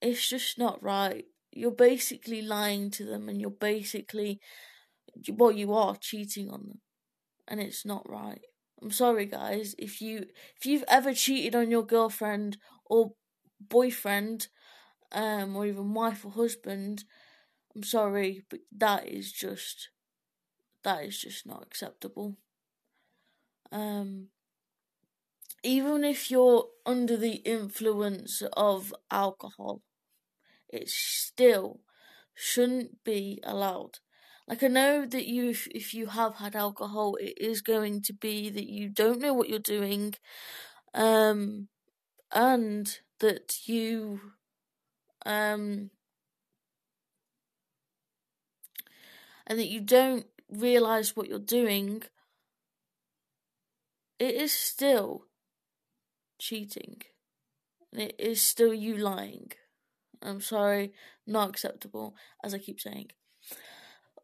it's 0.00 0.26
just 0.26 0.58
not 0.58 0.82
right. 0.82 1.26
You're 1.52 1.72
basically 1.72 2.40
lying 2.40 2.90
to 2.92 3.04
them, 3.04 3.28
and 3.28 3.38
you're 3.38 3.50
basically 3.50 4.40
well, 5.30 5.52
you 5.52 5.74
are 5.74 5.96
cheating 5.96 6.50
on 6.50 6.60
them 6.68 6.80
and 7.48 7.60
it's 7.60 7.84
not 7.84 8.08
right. 8.08 8.40
I'm 8.82 8.90
sorry 8.90 9.26
guys, 9.26 9.74
if 9.78 10.00
you 10.02 10.26
if 10.58 10.66
you've 10.66 10.84
ever 10.88 11.14
cheated 11.14 11.54
on 11.54 11.70
your 11.70 11.84
girlfriend 11.84 12.58
or 12.84 13.14
boyfriend, 13.60 14.48
um, 15.12 15.56
or 15.56 15.66
even 15.66 15.94
wife 15.94 16.24
or 16.24 16.32
husband, 16.32 17.04
I'm 17.74 17.84
sorry, 17.84 18.44
but 18.50 18.60
that 18.76 19.08
is 19.08 19.32
just 19.32 19.90
that 20.84 21.04
is 21.04 21.18
just 21.20 21.46
not 21.46 21.62
acceptable. 21.62 22.36
Um 23.72 24.28
even 25.62 26.04
if 26.04 26.30
you're 26.30 26.68
under 26.84 27.16
the 27.16 27.36
influence 27.36 28.42
of 28.54 28.94
alcohol, 29.10 29.82
it 30.68 30.88
still 30.88 31.80
shouldn't 32.34 33.04
be 33.04 33.40
allowed. 33.44 34.00
Like 34.48 34.62
I 34.62 34.68
know 34.68 35.06
that 35.06 35.26
you, 35.26 35.50
if, 35.50 35.66
if 35.68 35.92
you 35.92 36.06
have 36.06 36.36
had 36.36 36.54
alcohol, 36.54 37.16
it 37.16 37.34
is 37.38 37.60
going 37.62 38.02
to 38.02 38.12
be 38.12 38.48
that 38.50 38.68
you 38.68 38.88
don't 38.88 39.20
know 39.20 39.34
what 39.34 39.48
you're 39.48 39.58
doing, 39.58 40.14
um, 40.94 41.68
and 42.32 42.98
that 43.20 43.66
you, 43.66 44.20
um, 45.24 45.90
and 49.46 49.58
that 49.58 49.68
you 49.68 49.80
don't 49.80 50.26
realize 50.48 51.16
what 51.16 51.28
you're 51.28 51.38
doing. 51.38 52.02
It 54.18 54.34
is 54.34 54.52
still 54.52 55.26
cheating. 56.38 57.02
And 57.92 58.02
it 58.02 58.16
is 58.18 58.42
still 58.42 58.74
you 58.74 58.96
lying. 58.96 59.52
I'm 60.22 60.40
sorry, 60.40 60.92
not 61.26 61.50
acceptable, 61.50 62.16
as 62.44 62.54
I 62.54 62.58
keep 62.58 62.80
saying. 62.80 63.10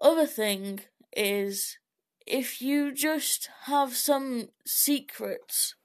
Other 0.03 0.27
thing 0.27 0.81
is 1.17 1.79
if 2.27 2.61
you 2.61 2.93
just 2.93 3.49
have 3.67 3.95
some 3.95 4.49
secrets 4.67 5.77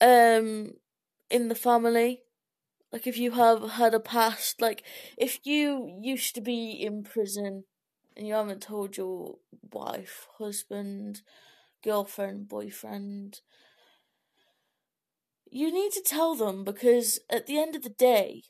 um 0.00 0.74
in 1.30 1.48
the 1.48 1.54
family 1.56 2.22
like 2.92 3.06
if 3.08 3.16
you 3.18 3.32
have 3.32 3.70
had 3.72 3.92
a 3.94 3.98
past 4.00 4.60
like 4.60 4.84
if 5.18 5.40
you 5.44 5.98
used 6.00 6.34
to 6.36 6.40
be 6.40 6.72
in 6.72 7.02
prison 7.02 7.64
and 8.16 8.26
you 8.26 8.34
haven't 8.34 8.62
told 8.62 8.96
your 8.96 9.36
wife 9.72 10.28
husband 10.38 11.22
girlfriend 11.82 12.48
boyfriend 12.48 13.40
you 15.50 15.72
need 15.72 15.90
to 15.92 16.02
tell 16.02 16.34
them 16.36 16.62
because 16.62 17.18
at 17.30 17.46
the 17.46 17.58
end 17.58 17.74
of 17.74 17.82
the 17.82 17.90
day 17.90 18.42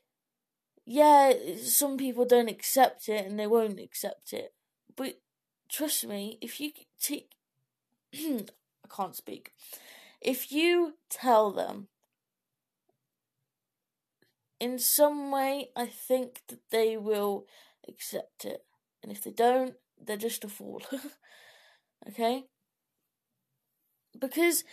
yeah, 0.87 1.33
some 1.63 1.97
people 1.97 2.25
don't 2.25 2.51
accept 2.51 3.09
it 3.09 3.27
and 3.27 3.39
they 3.39 3.47
won't 3.47 3.81
accept 3.81 4.33
it. 4.33 4.53
But 4.97 5.21
trust 5.69 6.07
me, 6.07 6.39
if 6.41 6.61
you 6.61 6.73
take. 7.01 7.31
I 8.15 8.45
can't 8.95 9.17
speak. 9.17 9.53
If 10.21 10.53
you 10.53 10.95
tell 11.09 11.51
them 11.51 11.89
in 14.61 14.79
some 14.79 15.31
way, 15.31 15.71
I 15.75 15.87
think 15.87 16.43
that 16.49 16.71
they 16.71 16.97
will 16.97 17.47
accept 17.89 18.45
it. 18.45 18.65
And 19.03 19.11
if 19.11 19.23
they 19.23 19.31
don't, 19.31 19.75
they're 20.03 20.17
just 20.17 20.45
a 20.45 20.49
fool. 20.49 20.83
okay? 22.09 22.45
Because 24.19 24.65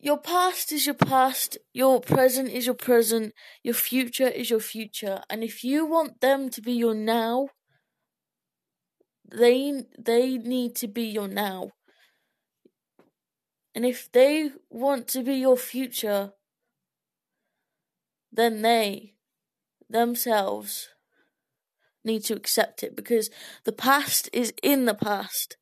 your 0.00 0.16
past 0.18 0.72
is 0.72 0.86
your 0.86 0.94
past, 0.94 1.58
your 1.74 2.00
present 2.00 2.48
is 2.48 2.64
your 2.64 2.74
present, 2.74 3.34
your 3.62 3.74
future 3.74 4.28
is 4.28 4.48
your 4.48 4.60
future, 4.60 5.20
and 5.28 5.44
if 5.44 5.62
you 5.62 5.84
want 5.84 6.20
them 6.20 6.48
to 6.50 6.62
be 6.62 6.72
your 6.72 6.94
now, 6.94 7.48
they 9.30 9.84
they 9.98 10.38
need 10.38 10.74
to 10.76 10.88
be 10.88 11.04
your 11.04 11.28
now. 11.28 11.72
And 13.74 13.84
if 13.84 14.10
they 14.10 14.50
want 14.70 15.06
to 15.08 15.22
be 15.22 15.34
your 15.34 15.56
future, 15.56 16.32
then 18.32 18.62
they 18.62 19.14
themselves 19.88 20.88
need 22.04 22.24
to 22.24 22.34
accept 22.34 22.82
it 22.82 22.96
because 22.96 23.30
the 23.64 23.72
past 23.72 24.30
is 24.32 24.52
in 24.62 24.86
the 24.86 24.94
past. 24.94 25.58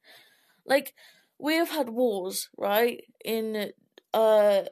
Like 0.65 0.95
we 1.39 1.55
have 1.55 1.71
had 1.71 1.89
wars, 1.91 2.49
right? 2.57 3.03
In 3.25 3.73
uh, 4.15 4.63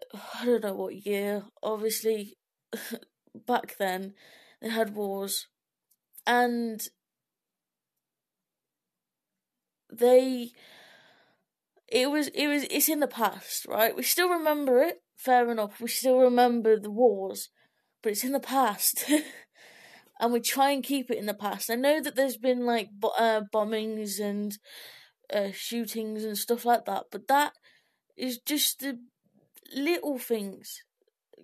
I 0.40 0.44
don't 0.44 0.64
know 0.64 0.74
what 0.74 1.06
year. 1.06 1.44
Obviously, 1.62 2.36
back 3.46 3.76
then 3.78 4.14
they 4.60 4.68
had 4.68 4.94
wars, 4.94 5.46
and 6.26 6.80
they. 9.92 10.52
It 11.88 12.10
was 12.10 12.28
it 12.28 12.48
was 12.48 12.64
it's 12.64 12.88
in 12.88 13.00
the 13.00 13.06
past, 13.06 13.66
right? 13.66 13.94
We 13.96 14.02
still 14.02 14.28
remember 14.28 14.82
it. 14.82 15.02
Fair 15.16 15.50
enough. 15.50 15.80
We 15.80 15.88
still 15.88 16.18
remember 16.18 16.78
the 16.78 16.90
wars, 16.90 17.48
but 18.02 18.12
it's 18.12 18.24
in 18.24 18.32
the 18.32 18.40
past. 18.40 19.04
and 20.20 20.32
we 20.32 20.40
try 20.40 20.70
and 20.70 20.82
keep 20.82 21.10
it 21.10 21.18
in 21.18 21.26
the 21.26 21.34
past. 21.34 21.70
I 21.70 21.74
know 21.74 22.00
that 22.02 22.16
there's 22.16 22.36
been 22.36 22.66
like 22.66 22.88
uh, 23.18 23.42
bombings 23.52 24.18
and 24.18 24.56
uh, 25.32 25.52
shootings 25.52 26.24
and 26.24 26.36
stuff 26.36 26.64
like 26.64 26.84
that, 26.86 27.04
but 27.10 27.28
that 27.28 27.52
is 28.16 28.38
just 28.38 28.80
the 28.80 28.98
little 29.74 30.18
things 30.18 30.82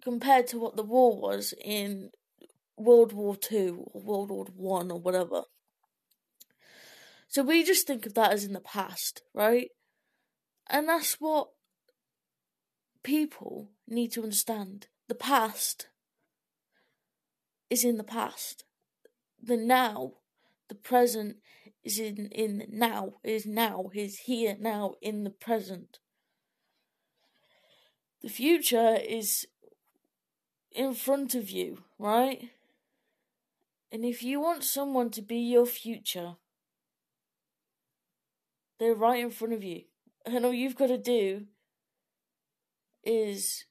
compared 0.03 0.47
to 0.49 0.59
what 0.59 0.77
the 0.77 0.83
war 0.83 1.19
was 1.21 1.55
in 1.63 2.11
World 2.77 3.13
War 3.13 3.37
Two 3.37 3.85
or 3.93 4.03
World 4.03 4.31
War 4.31 4.47
One 4.55 4.91
or 4.91 5.01
whatever. 5.01 5.43
So 7.29 7.43
we 7.43 7.65
just 7.65 7.87
think 7.87 8.05
of 8.05 8.15
that 8.15 8.33
as 8.33 8.45
in 8.45 8.53
the 8.53 8.61
past, 8.61 9.23
right? 9.33 9.71
And 10.69 10.89
that's 10.89 11.15
what 11.15 11.49
people 13.03 13.71
need 13.89 14.13
to 14.13 14.23
understand. 14.23 14.89
The 15.09 15.15
past 15.15 15.89
is 17.71 17.85
in 17.85 17.97
the 17.97 18.05
past. 18.05 18.65
the 19.43 19.57
now, 19.57 20.13
the 20.69 20.75
present 20.75 21.37
is 21.83 21.99
in 21.99 22.29
in 22.29 22.67
now, 22.71 23.15
is 23.25 23.45
now, 23.45 23.91
is 23.95 24.21
here 24.21 24.57
now 24.59 24.95
in 25.03 25.25
the 25.25 25.31
present. 25.31 25.99
The 28.23 28.29
future 28.29 28.97
is 28.97 29.47
in 30.71 30.95
front 30.95 31.35
of 31.35 31.51
you, 31.51 31.83
right? 31.99 32.51
And 33.91 34.05
if 34.05 34.23
you 34.23 34.41
want 34.41 34.65
someone 34.65 35.11
to 35.11 35.23
be 35.23 35.39
your 35.39 35.67
future, 35.67 36.37
they're 38.79 38.95
right 38.95 39.23
in 39.23 39.31
front 39.31 39.55
of 39.55 39.63
you. 39.63 39.83
And 40.25 40.45
all 40.45 40.53
you've 40.53 40.77
got 40.77 40.87
to 40.87 40.99
do 40.99 41.47
is 43.05 43.65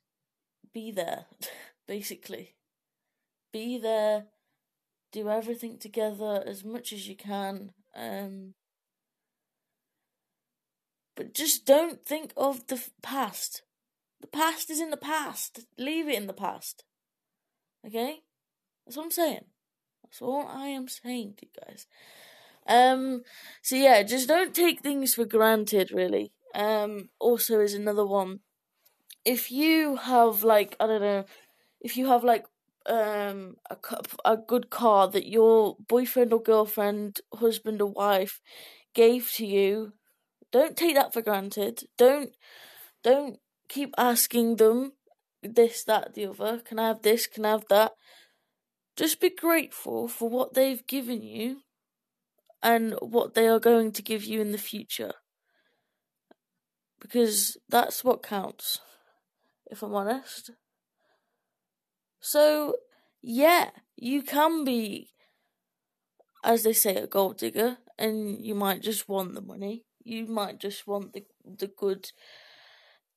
be 0.73 0.91
there, 0.91 1.25
basically. 1.87 2.55
Be 3.51 3.77
there, 3.77 4.25
do 5.11 5.29
everything 5.29 5.77
together 5.77 6.43
as 6.45 6.63
much 6.63 6.93
as 6.93 7.07
you 7.07 7.15
can. 7.15 7.71
Um, 7.95 8.53
but 11.15 11.33
just 11.33 11.65
don't 11.65 12.05
think 12.05 12.33
of 12.37 12.67
the 12.67 12.81
past. 13.01 13.63
The 14.21 14.27
past 14.27 14.69
is 14.69 14.79
in 14.79 14.91
the 14.91 14.97
past. 14.97 15.65
Leave 15.77 16.07
it 16.07 16.15
in 16.15 16.27
the 16.27 16.33
past. 16.33 16.83
Okay? 17.85 18.19
That's 18.85 18.97
what 18.97 19.05
I'm 19.05 19.11
saying. 19.11 19.45
That's 20.03 20.21
all 20.21 20.47
I 20.47 20.67
am 20.67 20.87
saying 20.87 21.35
to 21.37 21.45
you 21.45 21.51
guys. 21.65 21.87
Um, 22.67 23.23
so 23.61 23.75
yeah, 23.75 24.03
just 24.03 24.27
don't 24.27 24.53
take 24.53 24.81
things 24.81 25.15
for 25.15 25.25
granted, 25.25 25.91
really. 25.91 26.31
Um, 26.53 27.09
also 27.19 27.59
is 27.59 27.73
another 27.73 28.05
one. 28.05 28.39
If 29.25 29.51
you 29.51 29.95
have 29.95 30.43
like 30.43 30.75
I 30.79 30.87
don't 30.87 31.01
know, 31.01 31.25
if 31.79 31.97
you 31.97 32.07
have 32.07 32.23
like 32.23 32.45
um 32.85 33.55
a 33.69 33.77
a 34.25 34.37
good 34.37 34.69
car 34.69 35.07
that 35.07 35.27
your 35.27 35.77
boyfriend 35.87 36.33
or 36.33 36.41
girlfriend, 36.41 37.21
husband 37.33 37.81
or 37.81 37.91
wife 37.91 38.41
gave 38.93 39.31
to 39.33 39.45
you, 39.45 39.93
don't 40.51 40.75
take 40.75 40.95
that 40.95 41.13
for 41.13 41.21
granted. 41.21 41.83
Don't 41.97 42.35
don't 43.03 43.39
keep 43.71 43.93
asking 43.97 44.57
them 44.57 44.93
this, 45.41 45.83
that, 45.85 46.13
the 46.13 46.27
other. 46.27 46.59
Can 46.59 46.77
I 46.77 46.89
have 46.89 47.01
this? 47.01 47.25
Can 47.25 47.45
I 47.45 47.51
have 47.51 47.65
that? 47.69 47.93
Just 48.97 49.21
be 49.21 49.29
grateful 49.29 50.07
for 50.07 50.29
what 50.29 50.53
they've 50.53 50.85
given 50.85 51.21
you 51.21 51.61
and 52.61 52.95
what 52.99 53.33
they 53.33 53.47
are 53.47 53.59
going 53.59 53.91
to 53.93 54.01
give 54.01 54.25
you 54.25 54.41
in 54.41 54.51
the 54.51 54.57
future. 54.57 55.13
Because 56.99 57.57
that's 57.67 58.03
what 58.03 58.21
counts, 58.21 58.79
if 59.71 59.81
I'm 59.81 59.95
honest. 59.95 60.51
So, 62.19 62.75
yeah, 63.23 63.69
you 63.95 64.21
can 64.21 64.63
be, 64.63 65.09
as 66.43 66.61
they 66.63 66.73
say, 66.73 66.97
a 66.97 67.07
gold 67.07 67.37
digger, 67.37 67.77
and 67.97 68.39
you 68.39 68.53
might 68.53 68.83
just 68.83 69.09
want 69.09 69.33
the 69.33 69.41
money. 69.41 69.85
You 70.03 70.27
might 70.27 70.59
just 70.59 70.85
want 70.85 71.13
the 71.13 71.23
the 71.43 71.67
good 71.67 72.11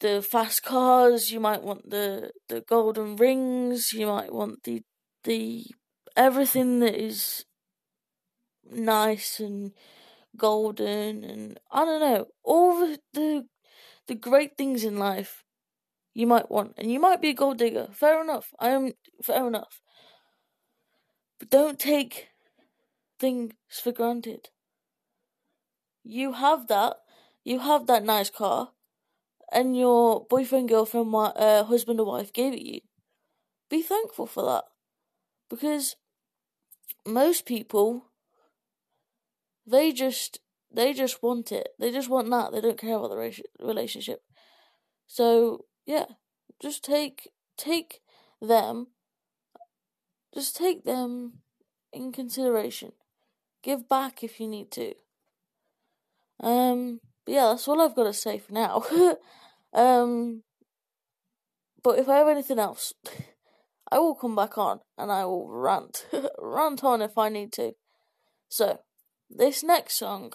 the 0.05 0.21
fast 0.21 0.63
cars, 0.63 1.33
you 1.33 1.41
might 1.41 1.63
want 1.63 1.89
the 1.89 2.31
the 2.51 2.61
golden 2.61 3.17
rings, 3.17 3.95
you 3.95 4.07
might 4.07 4.35
want 4.35 4.63
the 4.65 4.83
the 5.25 5.65
everything 6.15 6.81
that 6.81 6.95
is 6.95 7.47
nice 8.71 9.41
and 9.41 9.73
golden 10.37 11.25
and 11.25 11.59
I 11.73 11.87
don't 11.87 12.01
know, 12.01 12.27
all 12.43 12.81
the 12.81 12.99
the, 13.15 13.47
the 14.07 14.15
great 14.15 14.59
things 14.59 14.85
in 14.85 14.99
life 14.99 15.43
you 16.13 16.27
might 16.27 16.51
want. 16.51 16.75
And 16.77 16.93
you 16.93 17.01
might 17.01 17.23
be 17.23 17.31
a 17.31 17.41
gold 17.43 17.57
digger. 17.57 17.89
Fair 17.91 18.23
enough. 18.23 18.53
I 18.61 18.69
am 18.69 18.93
fair 19.23 19.47
enough. 19.47 19.81
But 21.39 21.49
don't 21.49 21.79
take 21.79 22.29
things 23.19 23.55
for 23.83 23.91
granted. 23.91 24.51
You 26.03 26.35
have 26.35 26.69
that. 26.69 26.97
You 27.43 27.61
have 27.61 27.87
that 27.87 28.05
nice 28.05 28.29
car 28.29 28.73
and 29.55 29.77
your 29.77 30.27
boyfriend, 30.29 30.69
girlfriend, 30.69 31.15
uh, 31.15 31.65
husband, 31.65 32.01
or 32.01 32.07
wife 32.07 32.33
gave 32.33 32.53
it 32.53 32.63
you, 32.63 32.81
be 33.71 33.81
thankful 33.81 34.27
for 34.27 34.45
that. 34.45 34.65
Because 35.49 35.97
most 37.07 37.47
people, 37.47 38.11
they 39.67 39.93
just 39.93 40.41
they 40.73 40.93
just 40.93 41.23
want 41.23 41.53
it. 41.53 41.69
They 41.79 41.93
just 41.93 42.09
want 42.09 42.29
that. 42.31 42.53
They 42.53 42.61
don't 42.61 42.79
care 42.79 42.97
about 42.97 43.11
the 43.11 43.43
relationship. 43.61 44.21
So 45.07 45.67
yeah, 45.87 46.07
just 46.61 46.85
take 46.85 47.31
take 47.57 48.01
them. 48.41 48.89
Just 50.35 50.57
take 50.57 50.85
them 50.85 51.35
in 51.93 52.11
consideration. 52.11 52.93
Give 53.63 53.89
back 53.89 54.25
if 54.25 54.41
you 54.41 54.49
need 54.49 54.73
to. 54.73 54.95
Um, 56.41 57.01
yeah, 57.27 57.47
that's 57.51 57.69
all 57.69 57.81
I've 57.81 57.95
got 57.95 58.05
to 58.05 58.13
say 58.13 58.39
for 58.39 58.53
now. 58.53 58.83
um, 59.75 60.43
but 61.83 61.99
if 61.99 62.09
I 62.09 62.17
have 62.17 62.29
anything 62.29 62.59
else, 62.59 62.95
I 63.93 63.99
will 63.99 64.15
come 64.15 64.35
back 64.35 64.57
on 64.59 64.81
and 64.97 65.13
I 65.13 65.25
will 65.25 65.49
rant, 65.49 66.07
rant 66.39 66.83
on 66.83 67.03
if 67.03 67.19
I 67.19 67.29
need 67.29 67.53
to. 67.53 67.73
So, 68.49 68.81
this 69.31 69.63
next 69.63 69.99
song, 69.99 70.33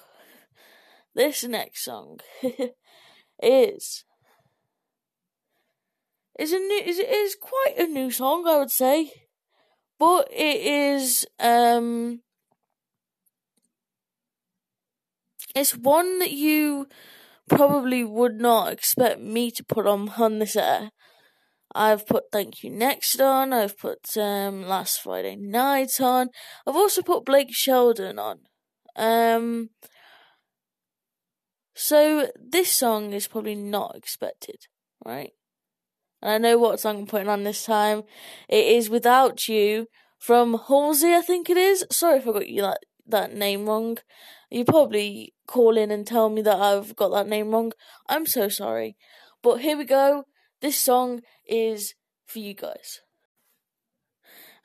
this 1.15 1.43
next 1.43 1.83
song 1.83 2.19
is 3.41 4.03
is 6.37 6.53
a 6.53 6.59
new 6.59 6.81
is 6.85 6.99
is 6.99 7.35
quite 7.35 7.75
a 7.77 7.87
new 7.87 8.11
song 8.11 8.45
I 8.47 8.57
would 8.57 8.71
say, 8.71 9.11
but 9.97 10.27
it 10.31 10.61
is 10.61 11.25
um 11.39 12.21
It's 15.55 15.75
one 15.75 16.19
that 16.19 16.31
you 16.31 16.87
probably 17.49 18.03
would 18.03 18.39
not 18.39 18.71
expect 18.71 19.19
me 19.19 19.51
to 19.51 19.63
put 19.63 19.85
on 19.87 20.09
on 20.17 20.39
this 20.39 20.55
air. 20.55 20.91
I've 21.75 22.07
put 22.07 22.25
Thank 22.31 22.63
You 22.63 22.71
Next 22.71 23.19
on, 23.19 23.53
I've 23.53 23.77
put 23.77 24.17
um, 24.17 24.67
Last 24.67 25.01
Friday 25.01 25.35
Night 25.35 26.01
on, 26.01 26.29
I've 26.65 26.75
also 26.75 27.01
put 27.01 27.25
Blake 27.25 27.49
Shelton 27.51 28.17
on. 28.17 28.39
Um, 28.95 29.69
so 31.75 32.29
this 32.35 32.71
song 32.71 33.13
is 33.13 33.27
probably 33.27 33.55
not 33.55 33.95
expected, 33.95 34.65
right? 35.05 35.31
And 36.21 36.31
I 36.31 36.37
know 36.37 36.57
what 36.57 36.79
song 36.79 36.97
I'm 36.97 37.05
putting 37.05 37.29
on 37.29 37.43
this 37.43 37.63
time. 37.63 38.03
It 38.49 38.65
is 38.65 38.89
Without 38.89 39.47
You 39.47 39.87
from 40.17 40.59
Halsey, 40.67 41.13
I 41.13 41.21
think 41.21 41.49
it 41.49 41.57
is. 41.57 41.85
Sorry 41.91 42.17
if 42.17 42.27
I 42.27 42.31
got 42.31 42.49
you 42.49 42.61
that, 42.63 42.79
that 43.07 43.33
name 43.33 43.67
wrong. 43.67 43.99
You 44.49 44.65
probably 44.65 45.33
call 45.47 45.77
in 45.77 45.91
and 45.91 46.05
tell 46.05 46.29
me 46.29 46.41
that 46.41 46.57
I've 46.59 46.95
got 46.95 47.09
that 47.09 47.27
name 47.27 47.51
wrong. 47.51 47.71
I'm 48.07 48.25
so 48.25 48.49
sorry. 48.49 48.97
But 49.43 49.57
here 49.57 49.77
we 49.77 49.85
go. 49.85 50.25
This 50.61 50.77
song 50.77 51.21
is 51.47 51.93
for 52.25 52.39
you 52.39 52.53
guys. 52.53 53.01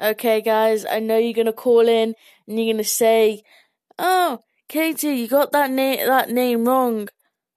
Okay, 0.01 0.40
guys, 0.40 0.85
I 0.85 0.99
know 0.99 1.18
you're 1.18 1.33
gonna 1.33 1.53
call 1.53 1.87
in 1.88 2.14
and 2.49 2.59
you're 2.59 2.75
gonna 2.75 2.83
say, 2.83 3.42
"Oh, 3.99 4.40
Katie, 4.68 5.14
you 5.14 5.29
got 5.29 5.53
that 5.53 5.70
name 5.70 6.07
that 6.07 6.31
name 6.31 6.66
wrong." 6.66 7.09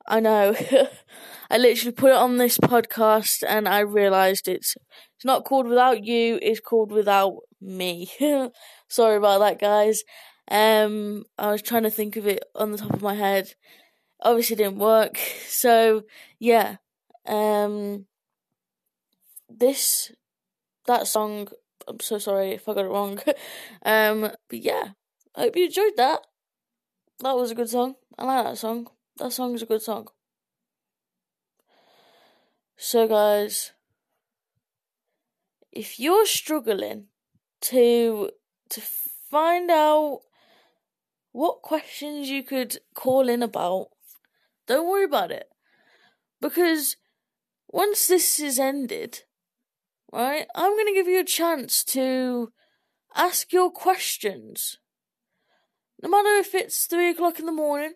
I 0.07 0.19
know. 0.19 0.55
I 1.49 1.57
literally 1.57 1.93
put 1.93 2.11
it 2.11 2.17
on 2.17 2.37
this 2.37 2.57
podcast 2.57 3.43
and 3.47 3.67
I 3.67 3.79
realised 3.79 4.47
it's 4.47 4.75
it's 5.15 5.25
not 5.25 5.45
called 5.45 5.67
without 5.67 6.03
you. 6.03 6.39
It's 6.41 6.59
called 6.59 6.91
without 6.91 7.37
me. 7.59 8.09
Sorry 8.89 9.17
about 9.17 9.39
that, 9.39 9.59
guys. 9.59 10.03
Um, 10.49 11.25
I 11.37 11.51
was 11.51 11.61
trying 11.61 11.83
to 11.83 11.89
think 11.89 12.15
of 12.15 12.27
it 12.27 12.43
on 12.55 12.71
the 12.71 12.77
top 12.77 12.93
of 12.93 13.01
my 13.01 13.15
head. 13.15 13.53
Obviously, 14.21 14.55
didn't 14.55 14.79
work. 14.79 15.17
So 15.47 16.03
yeah, 16.39 16.77
um, 17.25 18.05
this 19.49 20.11
that 20.85 21.07
song. 21.07 21.49
I'm 21.87 21.99
so 22.01 22.17
sorry 22.17 22.51
if 22.51 22.67
I 22.67 22.73
got 22.73 22.85
it 22.85 22.89
wrong. 22.89 23.19
um, 23.85 24.21
but 24.21 24.59
yeah, 24.59 24.89
I 25.35 25.41
hope 25.41 25.55
you 25.55 25.65
enjoyed 25.65 25.93
that. 25.97 26.21
That 27.19 27.35
was 27.35 27.51
a 27.51 27.55
good 27.55 27.69
song. 27.69 27.95
I 28.17 28.25
like 28.25 28.45
that 28.45 28.57
song. 28.57 28.87
That 29.17 29.31
song 29.31 29.55
is 29.55 29.63
a 29.63 29.65
good 29.65 29.81
song. 29.81 30.07
So, 32.75 33.07
guys, 33.07 33.71
if 35.71 35.99
you're 35.99 36.25
struggling 36.25 37.07
to 37.61 38.31
to 38.69 38.81
find 38.81 39.71
out 39.71 40.21
what 41.31 41.61
questions 41.61 42.29
you 42.29 42.43
could 42.43 42.79
call 42.93 43.29
in 43.29 43.43
about. 43.43 43.87
Don't 44.67 44.87
worry 44.87 45.05
about 45.05 45.31
it. 45.31 45.47
Because 46.41 46.97
once 47.67 48.07
this 48.07 48.39
is 48.39 48.59
ended, 48.59 49.23
right, 50.11 50.47
I'm 50.55 50.71
going 50.71 50.87
to 50.87 50.93
give 50.93 51.07
you 51.07 51.19
a 51.19 51.25
chance 51.25 51.83
to 51.85 52.51
ask 53.15 53.51
your 53.51 53.71
questions. 53.71 54.77
No 56.01 56.09
matter 56.09 56.35
if 56.37 56.53
it's 56.53 56.85
three 56.85 57.09
o'clock 57.09 57.39
in 57.39 57.45
the 57.45 57.51
morning 57.51 57.93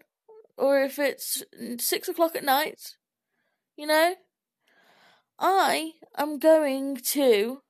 or 0.58 0.82
if 0.82 0.98
it's 0.98 1.44
six 1.78 2.08
o'clock 2.08 2.36
at 2.36 2.44
night, 2.44 2.96
you 3.76 3.86
know, 3.86 4.16
I 5.40 5.94
am 6.18 6.40
going 6.40 6.98
to. 6.98 7.62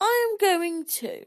I 0.00 0.28
am 0.30 0.36
going 0.38 0.84
to 0.84 1.24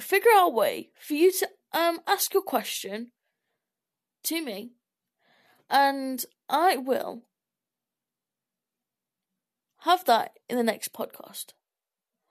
figure 0.00 0.30
out 0.34 0.48
a 0.48 0.50
way 0.50 0.90
for 0.98 1.14
you 1.14 1.32
to 1.32 1.48
um 1.72 2.00
ask 2.06 2.32
your 2.32 2.42
question 2.42 3.12
to 4.24 4.42
me, 4.42 4.72
and 5.70 6.24
I 6.48 6.76
will 6.76 7.22
have 9.82 10.04
that 10.06 10.32
in 10.48 10.56
the 10.56 10.62
next 10.62 10.92
podcast 10.92 11.52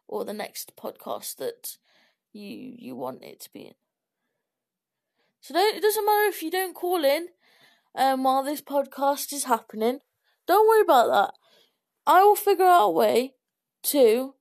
or 0.08 0.26
the 0.26 0.34
next 0.34 0.76
podcast 0.76 1.38
that 1.38 1.78
you 2.34 2.76
you 2.78 2.96
want 2.96 3.24
it 3.24 3.40
to 3.42 3.52
be 3.52 3.62
in. 3.62 3.74
So 5.42 5.56
it 5.56 5.82
doesn't 5.82 6.06
matter 6.06 6.28
if 6.28 6.44
you 6.44 6.52
don't 6.52 6.76
call 6.76 7.06
in 7.06 7.30
um 7.96 8.24
while 8.24 8.44
this 8.44 8.62
podcast 8.62 9.32
is 9.34 9.46
happening. 9.46 10.00
Don't 10.46 10.68
worry 10.68 10.82
about 10.82 11.08
that. 11.08 11.34
I 12.06 12.24
will 12.24 12.36
figure 12.36 12.66
out 12.66 12.88
a 12.88 12.92
way 12.92 13.34
to 13.84 14.34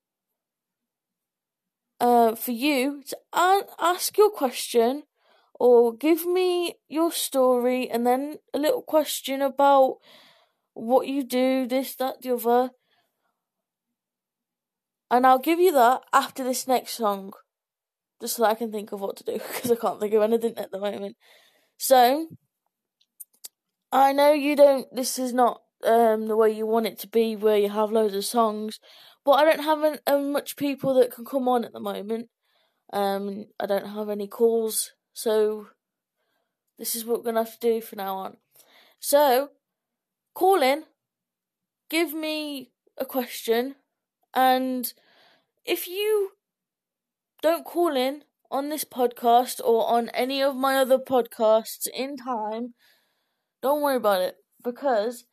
uh 2.01 2.35
for 2.35 2.51
you 2.51 3.03
to 3.07 3.17
ask 3.33 4.17
your 4.19 4.31
question 4.31 5.05
or 5.59 5.95
give 5.95 6.27
me 6.27 6.75
your 6.89 7.11
story 7.11 7.89
and 7.89 8.07
then 8.07 8.37
a 8.53 8.59
little 8.59 8.83
question 8.83 9.41
about 9.41 9.99
what 10.75 11.09
you 11.09 11.25
do, 11.25 11.67
this, 11.67 11.95
that, 11.97 12.21
the 12.21 12.35
other. 12.35 12.71
And 15.11 15.27
I'll 15.27 15.39
give 15.39 15.59
you 15.59 15.73
that 15.73 16.03
after 16.13 16.45
this 16.45 16.69
next 16.69 16.93
song. 16.93 17.33
Just 18.21 18.37
so 18.37 18.45
I 18.45 18.55
can 18.55 18.71
think 18.71 18.93
of 18.93 19.01
what 19.01 19.17
to 19.17 19.25
do, 19.25 19.33
because 19.55 19.71
I 19.71 19.77
can't 19.77 20.01
think 20.01 20.13
of 20.13 20.23
anything 20.23 20.57
at 20.59 20.71
the 20.71 20.79
moment. 20.79 21.17
So, 21.79 22.29
I 23.93 24.13
know 24.13 24.33
you 24.33 24.57
don't, 24.57 24.87
this 24.95 25.19
is 25.19 25.33
not 25.33 25.63
um, 25.85 26.27
the 26.27 26.37
way 26.37 26.51
you 26.51 26.67
want 26.67 26.87
it 26.87 26.99
to 27.01 27.09
be, 27.09 27.37
where 27.37 27.59
you 27.59 27.71
have 27.71 27.93
loads 27.93 28.15
of 28.15 28.25
songs, 28.25 28.79
but 29.27 29.33
I 29.33 29.45
don't 29.45 29.65
have 29.65 30.01
um, 30.07 30.31
much 30.31 30.57
people 30.57 30.95
that 30.95 31.13
can 31.13 31.25
come 31.25 31.49
on 31.49 31.65
at 31.65 31.73
the 31.73 31.81
moment. 31.81 32.29
Um, 32.93 33.47
I 33.59 33.67
don't 33.67 33.89
have 33.89 34.09
any 34.09 34.29
calls, 34.29 34.93
so 35.13 35.67
this 36.79 36.95
is 36.95 37.05
what 37.05 37.19
we're 37.19 37.25
gonna 37.25 37.43
have 37.43 37.59
to 37.59 37.75
do 37.75 37.81
from 37.81 37.97
now 37.97 38.15
on. 38.19 38.37
So, 39.01 39.51
call 40.33 40.63
in, 40.63 40.85
give 41.91 42.15
me 42.15 42.71
a 42.97 43.05
question, 43.05 43.75
and 44.33 44.93
if 45.65 45.89
you 45.89 46.31
don't 47.43 47.65
call 47.65 47.97
in 47.97 48.23
on 48.49 48.69
this 48.69 48.85
podcast 48.85 49.61
or 49.65 49.89
on 49.89 50.09
any 50.11 50.41
of 50.41 50.55
my 50.55 50.77
other 50.77 50.99
podcasts 50.99 51.89
in 51.93 52.17
time, 52.17 52.75
don't 53.61 53.83
worry 53.83 53.97
about 53.97 54.23
it 54.23 54.37
because 54.63 55.25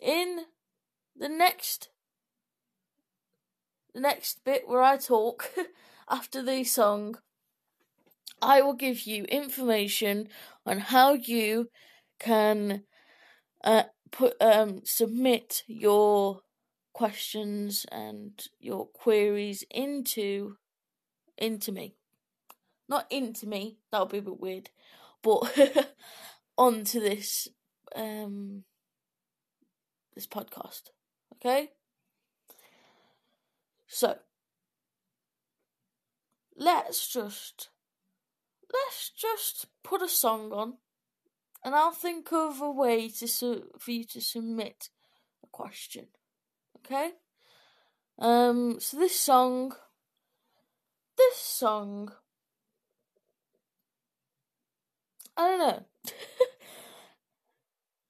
in 0.00 0.42
the 1.16 1.28
next 1.28 1.88
the 3.94 4.00
next 4.00 4.44
bit 4.44 4.68
where 4.68 4.82
I 4.82 4.96
talk 4.96 5.50
after 6.08 6.42
the 6.42 6.64
song, 6.64 7.16
I 8.40 8.62
will 8.62 8.74
give 8.74 9.06
you 9.06 9.24
information 9.24 10.28
on 10.66 10.78
how 10.78 11.14
you 11.14 11.68
can 12.18 12.84
uh, 13.64 13.84
put 14.10 14.34
um, 14.40 14.80
submit 14.84 15.62
your 15.66 16.40
questions 16.92 17.86
and 17.90 18.32
your 18.60 18.86
queries 18.86 19.64
into 19.70 20.56
into 21.38 21.72
me. 21.72 21.94
Not 22.88 23.06
into 23.10 23.46
me, 23.46 23.78
that 23.90 24.00
would 24.00 24.10
be 24.10 24.18
a 24.18 24.22
bit 24.22 24.40
weird, 24.40 24.70
but 25.22 25.94
onto 26.58 27.00
this 27.00 27.48
um 27.94 28.64
this 30.14 30.26
podcast. 30.26 30.90
Okay? 31.34 31.70
So 33.94 34.16
let's 36.56 37.06
just 37.06 37.68
let's 38.72 39.10
just 39.10 39.66
put 39.84 40.00
a 40.00 40.08
song 40.08 40.50
on 40.50 40.78
and 41.62 41.74
I'll 41.74 41.92
think 41.92 42.32
of 42.32 42.62
a 42.62 42.70
way 42.70 43.10
to 43.10 43.28
su- 43.28 43.68
for 43.78 43.90
you 43.90 44.04
to 44.04 44.22
submit 44.22 44.88
a 45.44 45.46
question. 45.48 46.06
Okay? 46.78 47.10
Um 48.18 48.80
so 48.80 48.96
this 48.96 49.20
song 49.20 49.74
this 51.18 51.36
song 51.36 52.12
I 55.36 55.48
don't 55.48 55.58
know. 55.58 55.84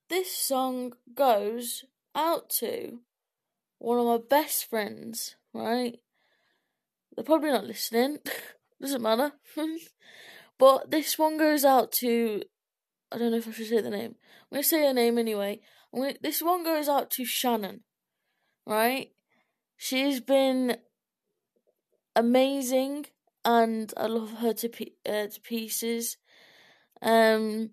this 0.08 0.32
song 0.32 0.92
goes 1.12 1.84
out 2.14 2.50
to 2.60 3.00
one 3.78 3.98
of 3.98 4.06
my 4.06 4.18
best 4.18 4.70
friends, 4.70 5.34
right? 5.52 5.94
They're 7.14 7.24
probably 7.24 7.50
not 7.50 7.66
listening. 7.66 8.18
Doesn't 8.80 9.02
matter. 9.02 9.32
but 10.58 10.90
this 10.90 11.18
one 11.18 11.36
goes 11.38 11.64
out 11.64 11.92
to 11.92 12.42
I 13.12 13.18
don't 13.18 13.30
know 13.30 13.36
if 13.36 13.48
I 13.48 13.52
should 13.52 13.68
say 13.68 13.80
the 13.80 13.90
name. 13.90 14.14
I'm 14.50 14.56
gonna 14.56 14.62
say 14.62 14.86
her 14.86 14.94
name 14.94 15.18
anyway. 15.18 15.60
Gonna, 15.94 16.14
this 16.22 16.42
one 16.42 16.64
goes 16.64 16.88
out 16.88 17.10
to 17.10 17.24
Shannon, 17.24 17.82
right? 18.66 19.08
She's 19.76 20.20
been 20.20 20.78
amazing, 22.16 23.06
and 23.44 23.92
I 23.96 24.06
love 24.06 24.38
her 24.38 24.54
to 24.54 24.68
uh, 25.06 25.26
to 25.26 25.40
pieces. 25.42 26.16
Um, 27.02 27.70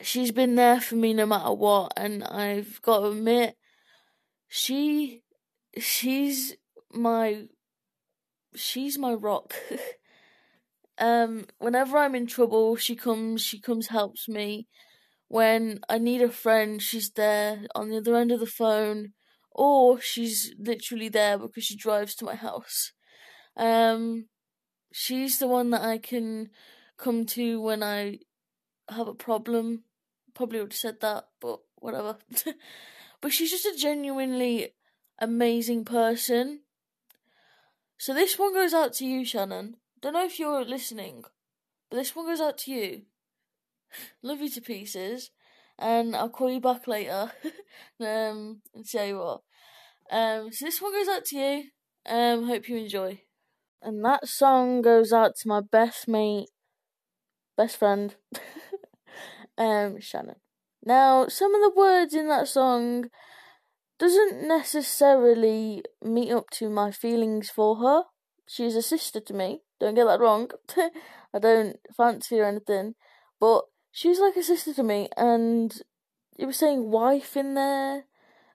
she's 0.00 0.30
been 0.30 0.54
there 0.54 0.80
for 0.80 0.94
me 0.94 1.14
no 1.14 1.26
matter 1.26 1.52
what, 1.52 1.92
and 1.96 2.22
I've 2.22 2.80
got 2.82 3.00
to 3.00 3.06
admit, 3.06 3.56
she, 4.46 5.22
she's 5.78 6.56
my, 6.92 7.46
she's 8.54 8.98
my 8.98 9.12
rock. 9.14 9.54
um, 10.98 11.46
whenever 11.58 11.98
I'm 11.98 12.14
in 12.14 12.26
trouble, 12.26 12.76
she 12.76 12.96
comes, 12.96 13.42
she 13.42 13.60
comes, 13.60 13.88
helps 13.88 14.28
me. 14.28 14.66
When 15.28 15.80
I 15.88 15.98
need 15.98 16.22
a 16.22 16.28
friend, 16.28 16.82
she's 16.82 17.10
there 17.10 17.66
on 17.74 17.88
the 17.88 17.98
other 17.98 18.16
end 18.16 18.32
of 18.32 18.40
the 18.40 18.46
phone, 18.46 19.12
or 19.52 20.00
she's 20.00 20.52
literally 20.58 21.08
there 21.08 21.38
because 21.38 21.64
she 21.64 21.76
drives 21.76 22.14
to 22.16 22.24
my 22.24 22.34
house. 22.34 22.92
Um, 23.56 24.26
she's 24.92 25.38
the 25.38 25.48
one 25.48 25.70
that 25.70 25.82
I 25.82 25.98
can 25.98 26.50
come 26.98 27.26
to 27.26 27.60
when 27.60 27.82
I 27.82 28.18
have 28.88 29.08
a 29.08 29.14
problem. 29.14 29.84
Probably 30.34 30.60
would 30.60 30.72
have 30.72 30.78
said 30.78 31.00
that, 31.00 31.26
but 31.40 31.60
whatever. 31.76 32.16
but 33.20 33.32
she's 33.32 33.50
just 33.50 33.66
a 33.66 33.78
genuinely 33.78 34.74
amazing 35.18 35.84
person. 35.84 36.60
So 38.00 38.14
this 38.14 38.38
one 38.38 38.54
goes 38.54 38.72
out 38.72 38.94
to 38.94 39.04
you, 39.04 39.26
Shannon. 39.26 39.76
Don't 40.00 40.14
know 40.14 40.24
if 40.24 40.38
you're 40.38 40.64
listening, 40.64 41.22
but 41.90 41.98
this 41.98 42.16
one 42.16 42.24
goes 42.24 42.40
out 42.40 42.56
to 42.60 42.70
you. 42.70 43.02
Love 44.22 44.40
you 44.40 44.48
to 44.48 44.62
pieces, 44.62 45.30
and 45.78 46.16
I'll 46.16 46.30
call 46.30 46.50
you 46.50 46.62
back 46.62 46.88
later 46.88 47.30
um, 48.00 48.62
and 48.74 48.88
tell 48.90 49.04
you 49.04 49.18
what. 49.18 49.42
Um, 50.10 50.50
so 50.50 50.64
this 50.64 50.80
one 50.80 50.94
goes 50.94 51.14
out 51.14 51.26
to 51.26 51.36
you. 51.36 51.64
Um, 52.06 52.46
hope 52.46 52.70
you 52.70 52.78
enjoy. 52.78 53.20
And 53.82 54.02
that 54.02 54.26
song 54.26 54.80
goes 54.80 55.12
out 55.12 55.36
to 55.36 55.48
my 55.48 55.60
best 55.60 56.08
mate, 56.08 56.48
best 57.58 57.76
friend, 57.76 58.14
um, 59.58 60.00
Shannon. 60.00 60.36
Now, 60.82 61.28
some 61.28 61.54
of 61.54 61.60
the 61.60 61.78
words 61.78 62.14
in 62.14 62.28
that 62.28 62.48
song 62.48 63.10
doesn't 64.00 64.48
necessarily 64.48 65.82
meet 66.02 66.32
up 66.32 66.48
to 66.50 66.70
my 66.70 66.90
feelings 66.90 67.50
for 67.50 67.76
her. 67.76 68.04
She's 68.48 68.74
a 68.74 68.82
sister 68.82 69.20
to 69.20 69.34
me. 69.34 69.60
Don't 69.78 69.94
get 69.94 70.06
that 70.06 70.20
wrong. 70.20 70.50
I 71.34 71.38
don't 71.38 71.76
fancy 71.94 72.38
her 72.38 72.44
or 72.44 72.46
anything, 72.46 72.94
but 73.38 73.64
she's 73.92 74.18
like 74.18 74.36
a 74.36 74.42
sister 74.42 74.72
to 74.74 74.82
me. 74.82 75.10
And 75.18 75.72
it 76.38 76.46
was 76.46 76.56
saying 76.56 76.90
wife 76.90 77.36
in 77.36 77.54
there, 77.54 78.04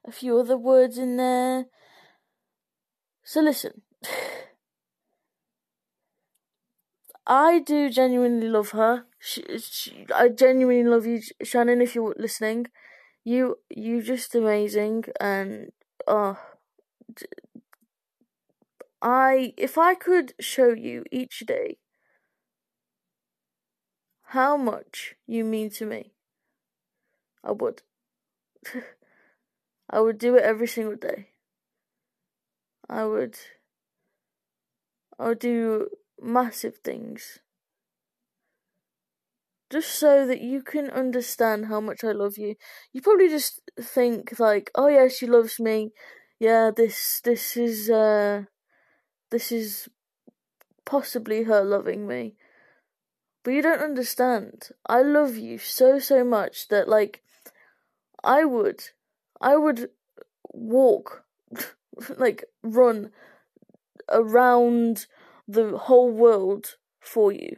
a 0.04 0.10
few 0.10 0.36
other 0.36 0.58
words 0.58 0.98
in 0.98 1.16
there. 1.16 1.66
So 3.22 3.40
listen. 3.40 3.82
I 7.26 7.60
do 7.60 7.88
genuinely 7.90 8.48
love 8.48 8.70
her. 8.70 9.06
She, 9.18 9.44
she, 9.58 10.06
I 10.14 10.28
genuinely 10.28 10.88
love 10.88 11.06
you, 11.06 11.20
Shannon. 11.42 11.80
If 11.80 11.94
you're 11.94 12.14
listening, 12.16 12.66
you 13.26 13.58
you 13.68 14.00
just 14.02 14.34
amazing, 14.36 15.04
and 15.20 15.72
oh, 16.06 16.38
I 19.00 19.54
if 19.56 19.78
I 19.78 19.94
could 19.94 20.34
show 20.38 20.68
you 20.74 21.04
each 21.10 21.40
day 21.46 21.78
how 24.24 24.58
much 24.58 25.14
you 25.26 25.42
mean 25.42 25.70
to 25.70 25.86
me, 25.86 26.12
I 27.42 27.52
would. 27.52 27.82
I 29.90 29.98
would 30.00 30.18
do 30.18 30.36
it 30.36 30.44
every 30.44 30.68
single 30.68 30.94
day. 30.94 31.30
I 32.88 33.04
would. 33.04 33.38
I 35.18 35.28
would 35.28 35.40
do 35.40 35.90
massive 36.18 36.78
things. 36.78 37.40
Just 39.70 39.90
so 39.90 40.26
that 40.26 40.40
you 40.40 40.62
can 40.62 40.90
understand 40.90 41.66
how 41.66 41.80
much 41.80 42.04
I 42.04 42.12
love 42.12 42.38
you. 42.38 42.54
You 42.92 43.00
probably 43.02 43.28
just 43.28 43.60
think 43.80 44.38
like, 44.38 44.70
oh 44.74 44.88
yeah, 44.88 45.08
she 45.08 45.26
loves 45.26 45.58
me. 45.58 45.92
Yeah, 46.38 46.70
this 46.74 47.20
this 47.22 47.56
is 47.56 47.90
uh 47.90 48.44
this 49.30 49.52
is 49.52 49.88
possibly 50.86 51.42
her 51.44 51.62
loving 51.62 52.06
me. 52.06 52.36
But 53.42 53.52
you 53.54 53.62
don't 53.62 53.80
understand. 53.80 54.70
I 54.86 55.02
love 55.02 55.36
you 55.36 55.58
so, 55.58 56.00
so 56.00 56.24
much 56.24 56.68
that, 56.68 56.88
like, 56.88 57.22
I 58.24 58.44
would, 58.44 58.90
I 59.40 59.56
would 59.56 59.90
walk, 60.52 61.24
like, 62.18 62.44
run 62.62 63.12
around 64.10 65.06
the 65.46 65.78
whole 65.78 66.10
world 66.10 66.76
for 67.00 67.30
you. 67.32 67.56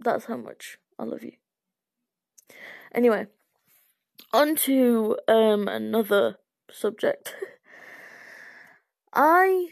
That's 0.00 0.26
how 0.26 0.36
much 0.36 0.78
I 0.98 1.04
love 1.04 1.22
you. 1.22 1.32
Anyway, 2.92 3.26
on 4.32 4.56
to 4.56 5.18
um, 5.26 5.68
another 5.68 6.36
subject. 6.70 7.34
I 9.12 9.68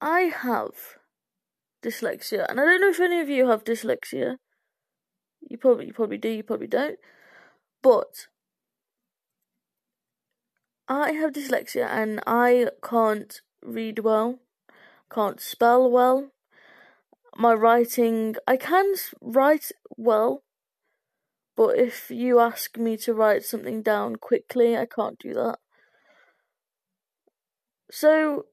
I 0.00 0.20
have 0.20 0.98
dyslexia, 1.82 2.46
and 2.48 2.60
I 2.60 2.64
don't 2.64 2.80
know 2.80 2.90
if 2.90 3.00
any 3.00 3.20
of 3.20 3.28
you 3.28 3.48
have 3.48 3.64
dyslexia. 3.64 4.36
You 5.48 5.58
probably 5.58 5.86
you 5.86 5.92
probably 5.92 6.18
do, 6.18 6.28
you 6.28 6.42
probably 6.42 6.66
don't. 6.66 6.98
But 7.82 8.28
I 10.86 11.12
have 11.12 11.32
dyslexia 11.32 11.86
and 11.88 12.20
I 12.26 12.68
can't 12.82 13.40
read 13.62 14.00
well, 14.00 14.40
can't 15.10 15.40
spell 15.40 15.90
well. 15.90 16.33
My 17.36 17.52
writing, 17.52 18.36
I 18.46 18.56
can 18.56 18.94
write 19.20 19.72
well, 19.96 20.44
but 21.56 21.78
if 21.78 22.10
you 22.10 22.38
ask 22.38 22.78
me 22.78 22.96
to 22.98 23.14
write 23.14 23.44
something 23.44 23.82
down 23.82 24.16
quickly, 24.16 24.76
I 24.76 24.86
can't 24.86 25.18
do 25.18 25.34
that. 25.34 25.58
So, 27.90 28.46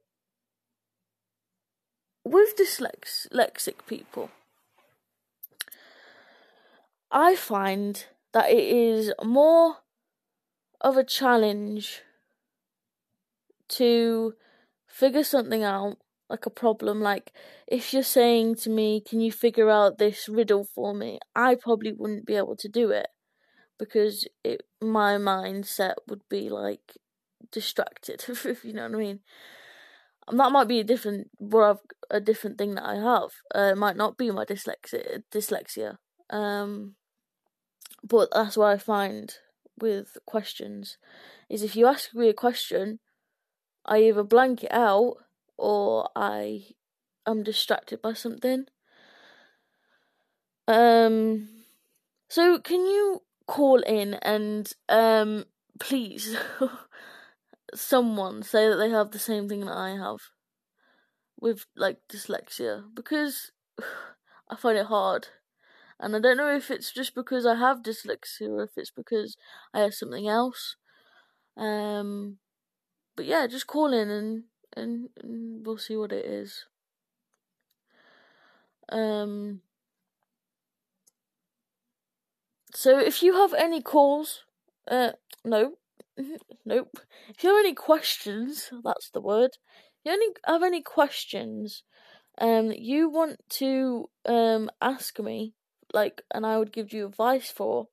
with 2.23 2.55
dyslexic 2.57 3.85
people, 3.87 4.29
I 7.11 7.35
find 7.35 8.05
that 8.33 8.49
it 8.49 8.63
is 8.63 9.13
more 9.23 9.77
of 10.79 10.97
a 10.97 11.03
challenge 11.03 12.01
to 13.69 14.33
figure 14.87 15.23
something 15.23 15.63
out, 15.63 15.97
like 16.31 16.45
a 16.45 16.49
problem. 16.49 17.01
Like, 17.01 17.31
if 17.67 17.93
you're 17.93 18.03
saying 18.03 18.55
to 18.63 18.69
me, 18.69 19.01
Can 19.01 19.21
you 19.21 19.31
figure 19.31 19.69
out 19.69 19.97
this 19.97 20.27
riddle 20.27 20.63
for 20.63 20.93
me? 20.93 21.19
I 21.35 21.55
probably 21.55 21.93
wouldn't 21.93 22.25
be 22.25 22.35
able 22.35 22.55
to 22.55 22.69
do 22.69 22.89
it 22.89 23.07
because 23.77 24.27
it, 24.43 24.63
my 24.81 25.13
mindset 25.13 25.95
would 26.07 26.21
be 26.29 26.49
like 26.49 26.97
distracted, 27.51 28.23
if 28.27 28.63
you 28.63 28.73
know 28.73 28.83
what 28.83 28.95
I 28.95 28.97
mean. 28.97 29.19
And 30.27 30.39
that 30.39 30.51
might 30.51 30.67
be 30.67 30.79
a 30.79 30.83
different, 30.83 31.29
a 32.09 32.19
different 32.21 32.57
thing 32.57 32.75
that 32.75 32.85
I 32.85 32.95
have. 32.95 33.31
Uh, 33.53 33.71
it 33.71 33.77
might 33.77 33.97
not 33.97 34.17
be 34.17 34.31
my 34.31 34.45
dyslexia, 34.45 35.23
dyslexia. 35.33 35.97
Um, 36.29 36.95
but 38.03 38.29
that's 38.31 38.55
what 38.55 38.67
I 38.67 38.77
find 38.77 39.33
with 39.79 40.17
questions 40.25 40.97
is 41.49 41.63
if 41.63 41.75
you 41.75 41.87
ask 41.87 42.13
me 42.13 42.29
a 42.29 42.33
question, 42.33 42.99
I 43.85 44.03
either 44.03 44.23
blank 44.23 44.63
it 44.63 44.71
out 44.71 45.15
or 45.61 46.09
I 46.15 46.65
am 47.27 47.43
distracted 47.43 48.01
by 48.01 48.13
something. 48.13 48.65
Um, 50.67 51.49
so 52.29 52.59
can 52.59 52.85
you 52.85 53.21
call 53.45 53.81
in 53.81 54.15
and 54.15 54.71
um, 54.89 55.45
please 55.79 56.35
someone 57.75 58.41
say 58.41 58.67
that 58.67 58.77
they 58.77 58.89
have 58.89 59.11
the 59.11 59.19
same 59.19 59.47
thing 59.47 59.65
that 59.65 59.77
I 59.77 59.91
have 59.91 60.19
with 61.39 61.65
like 61.75 61.99
dyslexia 62.11 62.83
because 62.95 63.51
I 64.49 64.55
find 64.55 64.77
it 64.77 64.87
hard. 64.87 65.27
And 65.99 66.15
I 66.15 66.19
don't 66.19 66.37
know 66.37 66.55
if 66.55 66.71
it's 66.71 66.91
just 66.91 67.13
because 67.13 67.45
I 67.45 67.55
have 67.55 67.83
dyslexia 67.83 68.49
or 68.49 68.63
if 68.63 68.71
it's 68.77 68.91
because 68.91 69.37
I 69.75 69.81
have 69.81 69.93
something 69.93 70.27
else. 70.27 70.75
Um 71.55 72.37
but 73.15 73.25
yeah, 73.25 73.45
just 73.45 73.67
call 73.67 73.93
in 73.93 74.09
and 74.09 74.43
and, 74.75 75.09
we'll 75.23 75.77
see 75.77 75.95
what 75.95 76.11
it 76.11 76.25
is. 76.25 76.65
Um 78.89 79.61
so 82.73 82.97
if 82.99 83.21
you 83.21 83.33
have 83.33 83.53
any 83.53 83.81
calls 83.81 84.43
uh 84.89 85.11
no 85.43 85.73
nope. 86.65 86.99
If 87.29 87.43
you 87.43 87.49
have 87.49 87.59
any 87.59 87.73
questions, 87.73 88.69
that's 88.83 89.09
the 89.09 89.21
word. 89.21 89.51
If 89.53 90.05
you 90.05 90.11
only 90.11 90.27
have 90.45 90.63
any 90.63 90.81
questions, 90.81 91.83
um, 92.37 92.71
you 92.71 93.09
want 93.09 93.37
to 93.61 94.09
um 94.25 94.69
ask 94.81 95.19
me, 95.19 95.53
like, 95.93 96.21
and 96.33 96.45
I 96.45 96.57
would 96.57 96.71
give 96.71 96.93
you 96.93 97.07
advice 97.07 97.49
for. 97.49 97.87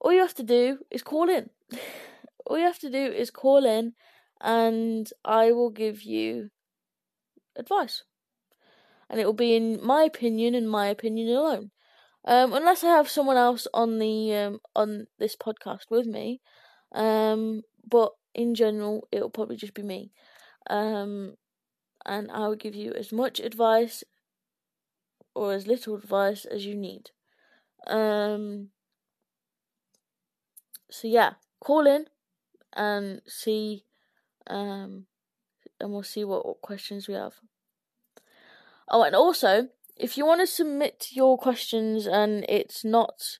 All 0.00 0.12
you 0.12 0.20
have 0.20 0.34
to 0.34 0.42
do 0.42 0.78
is 0.90 1.02
call 1.02 1.28
in. 1.28 1.50
all 2.46 2.58
you 2.58 2.64
have 2.64 2.78
to 2.80 2.90
do 2.90 3.04
is 3.12 3.30
call 3.30 3.64
in, 3.66 3.92
and 4.40 5.10
I 5.24 5.52
will 5.52 5.70
give 5.70 6.02
you 6.02 6.50
advice. 7.56 8.04
And 9.08 9.20
it 9.20 9.26
will 9.26 9.32
be 9.32 9.54
in 9.56 9.84
my 9.84 10.04
opinion 10.04 10.54
and 10.54 10.70
my 10.70 10.86
opinion 10.86 11.28
alone. 11.28 11.70
Um, 12.24 12.52
unless 12.52 12.84
I 12.84 12.88
have 12.88 13.08
someone 13.08 13.36
else 13.36 13.66
on 13.72 13.98
the 13.98 14.34
um, 14.34 14.60
on 14.76 15.06
this 15.18 15.36
podcast 15.36 15.90
with 15.90 16.06
me, 16.06 16.40
um, 16.92 17.62
but 17.88 18.12
in 18.34 18.54
general, 18.54 19.08
it'll 19.10 19.30
probably 19.30 19.56
just 19.56 19.74
be 19.74 19.82
me. 19.82 20.12
Um, 20.68 21.36
and 22.04 22.30
I 22.30 22.46
will 22.46 22.56
give 22.56 22.74
you 22.74 22.92
as 22.92 23.10
much 23.10 23.40
advice 23.40 24.04
or 25.34 25.52
as 25.52 25.66
little 25.66 25.96
advice 25.96 26.44
as 26.44 26.66
you 26.66 26.74
need. 26.74 27.10
Um, 27.86 28.68
so 30.90 31.08
yeah, 31.08 31.34
call 31.60 31.86
in 31.86 32.06
and 32.74 33.22
see, 33.26 33.84
um, 34.46 35.06
and 35.78 35.92
we'll 35.92 36.02
see 36.02 36.24
what, 36.24 36.46
what 36.46 36.60
questions 36.60 37.08
we 37.08 37.14
have. 37.14 37.34
Oh, 38.88 39.02
and 39.02 39.14
also, 39.14 39.68
if 40.00 40.16
you 40.16 40.24
want 40.24 40.40
to 40.40 40.46
submit 40.46 41.08
your 41.12 41.36
questions 41.36 42.06
and 42.06 42.44
it's 42.48 42.84
not 42.84 43.38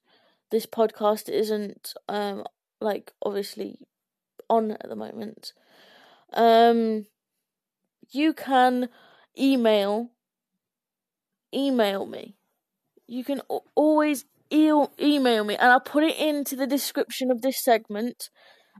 this 0.51 0.67
podcast 0.67 1.29
isn't 1.29 1.95
um 2.09 2.45
like 2.81 3.13
obviously 3.23 3.79
on 4.49 4.73
at 4.73 4.89
the 4.89 4.97
moment 4.97 5.53
um 6.35 7.07
you 8.11 8.33
can 8.33 8.89
email 9.39 10.11
email 11.55 12.05
me 12.05 12.37
you 13.07 13.25
can 13.25 13.41
always 13.75 14.25
e- 14.51 14.87
email 15.01 15.45
me 15.45 15.57
and 15.57 15.73
I'll 15.73 15.81
put 15.81 16.05
it 16.05 16.17
into 16.17 16.57
the 16.57 16.67
description 16.67 17.31
of 17.31 17.43
this 17.43 17.63
segment 17.63 18.29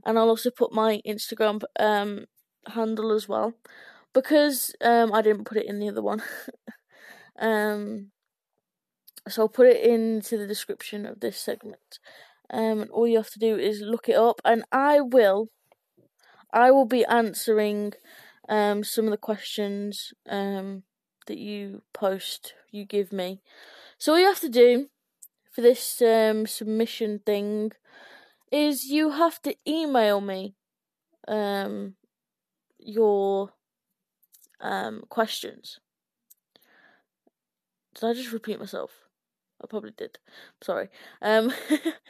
and 0.05 0.17
I'll 0.17 0.29
also 0.29 0.51
put 0.51 0.73
my 0.73 1.01
Instagram 1.07 1.61
um 1.79 2.25
handle 2.67 3.11
as 3.11 3.27
well 3.27 3.53
because 4.13 4.75
um 4.81 5.13
I 5.13 5.21
didn't 5.21 5.45
put 5.45 5.57
it 5.57 5.65
in 5.67 5.79
the 5.79 5.89
other 5.89 6.01
one 6.01 6.21
Um, 7.39 8.11
so 9.27 9.43
I'll 9.43 9.49
put 9.49 9.67
it 9.67 9.83
into 9.83 10.37
the 10.37 10.47
description 10.47 11.05
of 11.05 11.19
this 11.19 11.37
segment. 11.37 11.99
Um, 12.49 12.81
and 12.81 12.91
all 12.91 13.07
you 13.07 13.17
have 13.17 13.29
to 13.31 13.39
do 13.39 13.57
is 13.57 13.81
look 13.81 14.09
it 14.09 14.15
up, 14.15 14.41
and 14.43 14.63
I 14.71 14.99
will, 14.99 15.49
I 16.53 16.71
will 16.71 16.85
be 16.85 17.05
answering 17.05 17.93
um 18.49 18.83
some 18.83 19.05
of 19.05 19.11
the 19.11 19.17
questions 19.17 20.13
um 20.27 20.83
that 21.27 21.37
you 21.37 21.83
post, 21.93 22.53
you 22.71 22.85
give 22.85 23.13
me. 23.13 23.41
So 23.97 24.13
all 24.13 24.19
you 24.19 24.25
have 24.25 24.41
to 24.41 24.49
do 24.49 24.89
for 25.51 25.61
this 25.61 26.01
um 26.01 26.47
submission 26.47 27.19
thing 27.25 27.71
is 28.51 28.85
you 28.85 29.11
have 29.11 29.41
to 29.43 29.55
email 29.67 30.21
me 30.21 30.55
um 31.27 31.95
your 32.79 33.53
um 34.59 35.03
questions. 35.09 35.79
Did 37.95 38.05
I 38.09 38.13
just 38.13 38.31
repeat 38.31 38.59
myself? 38.59 38.91
I 39.61 39.67
probably 39.67 39.91
did. 39.95 40.17
Sorry. 40.61 40.89
Um, 41.21 41.53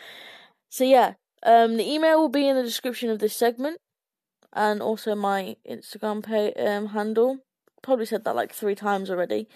so 0.69 0.83
yeah, 0.83 1.13
um, 1.43 1.77
the 1.77 1.89
email 1.89 2.19
will 2.19 2.29
be 2.29 2.47
in 2.47 2.55
the 2.55 2.63
description 2.63 3.09
of 3.09 3.19
this 3.19 3.35
segment, 3.35 3.79
and 4.53 4.81
also 4.81 5.15
my 5.15 5.57
Instagram 5.69 6.23
pay, 6.23 6.53
um, 6.53 6.87
handle. 6.87 7.39
Probably 7.81 8.05
said 8.05 8.23
that 8.25 8.35
like 8.35 8.53
three 8.53 8.75
times 8.75 9.09
already. 9.09 9.47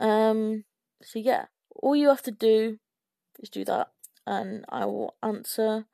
Um, 0.00 0.64
so 1.02 1.18
yeah, 1.18 1.46
all 1.76 1.94
you 1.94 2.08
have 2.08 2.22
to 2.22 2.30
do 2.30 2.78
is 3.38 3.50
do 3.50 3.64
that, 3.66 3.88
and 4.26 4.64
I 4.68 4.86
will 4.86 5.14
answer 5.22 5.86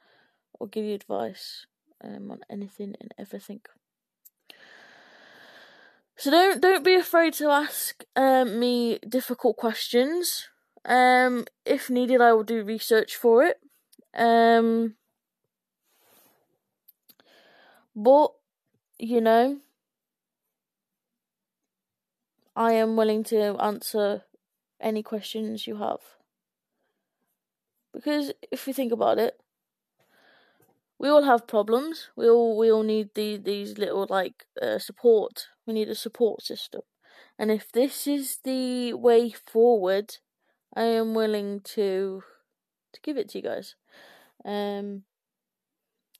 or 0.60 0.68
give 0.68 0.84
you 0.84 0.94
advice 0.94 1.66
um, 2.04 2.30
on 2.30 2.40
anything 2.48 2.94
and 3.00 3.12
everything. 3.18 3.62
So 6.16 6.30
don't 6.30 6.60
don't 6.60 6.84
be 6.84 6.94
afraid 6.94 7.32
to 7.34 7.48
ask 7.48 8.04
um, 8.14 8.60
me 8.60 8.98
difficult 9.08 9.56
questions. 9.56 10.48
Um, 10.84 11.46
if 11.64 11.88
needed, 11.88 12.20
I 12.20 12.34
will 12.34 12.44
do 12.44 12.62
research 12.62 13.16
for 13.16 13.42
it. 13.42 13.58
Um, 14.14 14.96
but 17.96 18.32
you 18.98 19.22
know, 19.22 19.60
I 22.54 22.72
am 22.72 22.96
willing 22.96 23.24
to 23.24 23.56
answer 23.58 24.24
any 24.78 25.02
questions 25.02 25.66
you 25.66 25.76
have. 25.76 26.00
Because 27.94 28.32
if 28.52 28.66
we 28.66 28.74
think 28.74 28.92
about 28.92 29.18
it, 29.18 29.40
we 31.00 31.08
all 31.08 31.22
have 31.22 31.46
problems. 31.46 32.10
We 32.14 32.28
all 32.28 32.58
we 32.58 32.70
all 32.70 32.82
need 32.82 33.08
the, 33.14 33.38
these 33.38 33.78
little 33.78 34.06
like 34.10 34.44
uh, 34.60 34.78
support. 34.78 35.46
We 35.66 35.72
need 35.72 35.88
a 35.88 35.94
support 35.94 36.42
system, 36.42 36.82
and 37.38 37.50
if 37.50 37.72
this 37.72 38.06
is 38.06 38.38
the 38.44 38.92
way 38.92 39.30
forward, 39.30 40.18
I 40.76 40.82
am 40.82 41.14
willing 41.14 41.62
to 41.74 42.22
to 42.92 43.00
give 43.00 43.16
it 43.16 43.30
to 43.30 43.38
you 43.38 43.44
guys. 43.44 43.74
Um. 44.44 45.04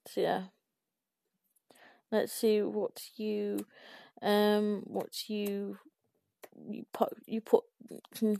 So 0.08 0.22
yeah. 0.22 0.44
Let's 2.10 2.32
see 2.32 2.62
what 2.62 3.02
you 3.16 3.66
um 4.22 4.82
what 4.86 5.28
you 5.28 5.78
you 6.68 6.84
put 6.92 7.10
you 7.26 7.42
put 7.42 7.64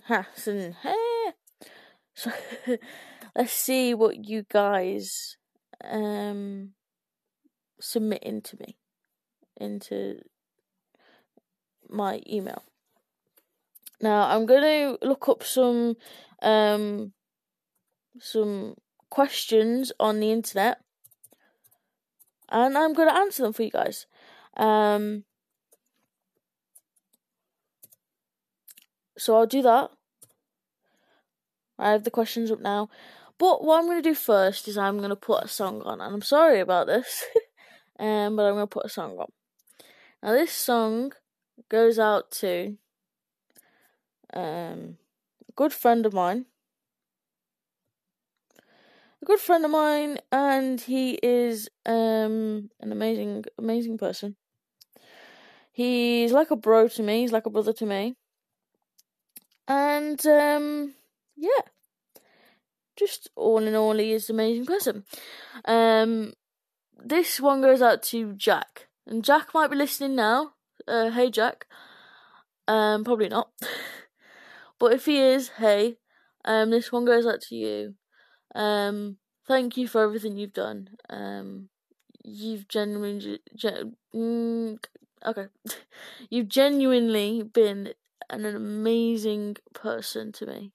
has 0.05 0.49
and 0.49 0.75
hair. 0.75 0.95
So 2.13 2.33
let's 3.37 3.53
see 3.53 3.95
what 3.95 4.29
you 4.29 4.45
guys 4.51 5.37
um, 5.85 6.73
into 8.23 8.57
me, 8.59 8.77
into 9.57 10.21
my 11.89 12.21
email. 12.29 12.63
Now 14.01 14.29
I'm 14.29 14.47
going 14.47 14.63
to 14.63 15.07
look 15.07 15.29
up 15.29 15.43
some 15.43 15.97
um, 16.43 17.13
some 18.19 18.77
questions 19.11 19.93
on 20.01 20.21
the 20.21 20.33
internet, 20.33 20.81
and 22.49 22.77
I'm 22.79 22.95
going 22.95 23.09
to 23.09 23.17
answer 23.17 23.43
them 23.43 23.53
for 23.53 23.63
you 23.63 23.71
guys. 23.71 24.07
Um, 24.57 25.25
so 29.19 29.37
I'll 29.37 29.47
do 29.47 29.63
that. 29.63 29.91
I 31.79 31.91
have 31.93 32.05
the 32.05 32.11
questions 32.11 32.51
up 32.51 32.61
now. 32.61 32.89
But 33.41 33.65
what 33.65 33.79
I'm 33.79 33.87
going 33.87 34.03
to 34.03 34.11
do 34.11 34.15
first 34.15 34.69
is 34.69 34.77
I'm 34.77 34.99
going 34.99 35.09
to 35.09 35.17
put 35.17 35.43
a 35.43 35.49
song 35.49 35.81
on, 35.87 36.03
and 36.03 36.15
I'm 36.15 36.21
sorry 36.21 36.61
about 36.61 36.87
this, 36.87 37.25
um, 37.99 38.37
but 38.37 38.45
I'm 38.45 38.53
going 38.53 38.65
to 38.65 38.67
put 38.67 38.85
a 38.85 38.91
song 38.91 39.17
on. 39.17 39.33
Now, 40.23 40.33
this 40.33 40.53
song 40.53 41.13
goes 41.71 41.99
out 41.99 42.31
to 42.33 42.77
um, 44.35 44.99
a 45.49 45.53
good 45.57 45.73
friend 45.73 46.05
of 46.05 46.13
mine. 46.13 46.45
A 49.23 49.25
good 49.25 49.41
friend 49.41 49.65
of 49.65 49.71
mine, 49.71 50.19
and 50.31 50.79
he 50.79 51.19
is 51.23 51.71
um, 51.87 52.69
an 52.79 52.93
amazing, 52.93 53.47
amazing 53.57 53.97
person. 53.97 54.37
He's 55.73 56.33
like 56.33 56.51
a 56.51 56.57
bro 56.57 56.89
to 56.89 57.03
me, 57.03 57.23
he's 57.23 57.33
like 57.33 57.47
a 57.47 57.51
brother 57.51 57.73
to 57.73 57.87
me. 57.87 58.17
And 59.67 60.27
um, 60.27 60.93
yeah 61.39 61.63
just 63.01 63.31
all 63.35 63.67
in 63.67 63.75
all, 63.75 63.97
he 63.97 64.13
is 64.13 64.29
an 64.29 64.37
amazing 64.37 64.67
person. 64.67 65.05
Um, 65.65 66.35
this 67.03 67.41
one 67.41 67.63
goes 67.63 67.83
out 67.83 68.03
to 68.05 68.35
Jack, 68.35 68.89
and 69.07 69.25
Jack 69.25 69.55
might 69.55 69.71
be 69.71 69.77
listening 69.77 70.15
now. 70.15 70.53
Uh, 70.87 71.11
hey, 71.11 71.31
Jack. 71.31 71.67
Um, 72.69 73.03
probably 73.03 73.29
not. 73.29 73.51
but 74.79 74.93
if 74.93 75.07
he 75.07 75.19
is, 75.19 75.49
hey, 75.59 75.97
um, 76.45 76.71
this 76.71 76.93
one 76.93 77.05
goes 77.05 77.27
out 77.27 77.41
to 77.49 77.57
you. 77.57 77.95
Um, 78.55 79.17
thank 79.49 79.77
you 79.77 79.89
for 79.89 80.03
everything 80.03 80.37
you've 80.37 80.53
done. 80.53 80.91
Um, 81.09 81.71
you've 82.23 82.69
genuinely, 82.69 83.41
gen- 83.57 83.97
mm, 84.15 84.79
okay, 85.27 85.47
you've 86.31 86.49
genuinely 86.49 87.43
been 87.43 87.95
an 88.29 88.45
amazing 88.45 89.57
person 89.75 90.33
to 90.33 90.47
me. 90.47 90.73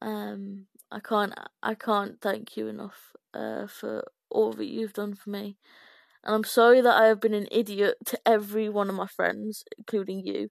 Um, 0.00 0.66
I 0.90 1.00
can't 1.00 1.34
I 1.62 1.74
can't 1.74 2.20
thank 2.20 2.56
you 2.56 2.68
enough 2.68 3.12
uh, 3.34 3.66
for 3.66 4.04
all 4.30 4.52
that 4.54 4.66
you've 4.66 4.92
done 4.94 5.14
for 5.14 5.30
me. 5.30 5.56
And 6.24 6.34
I'm 6.34 6.44
sorry 6.44 6.80
that 6.80 6.96
I 6.96 7.06
have 7.06 7.20
been 7.20 7.34
an 7.34 7.48
idiot 7.50 7.96
to 8.06 8.18
every 8.26 8.68
one 8.68 8.88
of 8.88 8.94
my 8.94 9.06
friends, 9.06 9.64
including 9.76 10.24
you. 10.26 10.50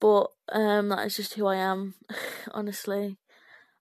But 0.00 0.28
um, 0.52 0.88
that 0.88 1.06
is 1.06 1.16
just 1.16 1.34
who 1.34 1.46
I 1.46 1.56
am, 1.56 1.94
honestly. 2.52 3.18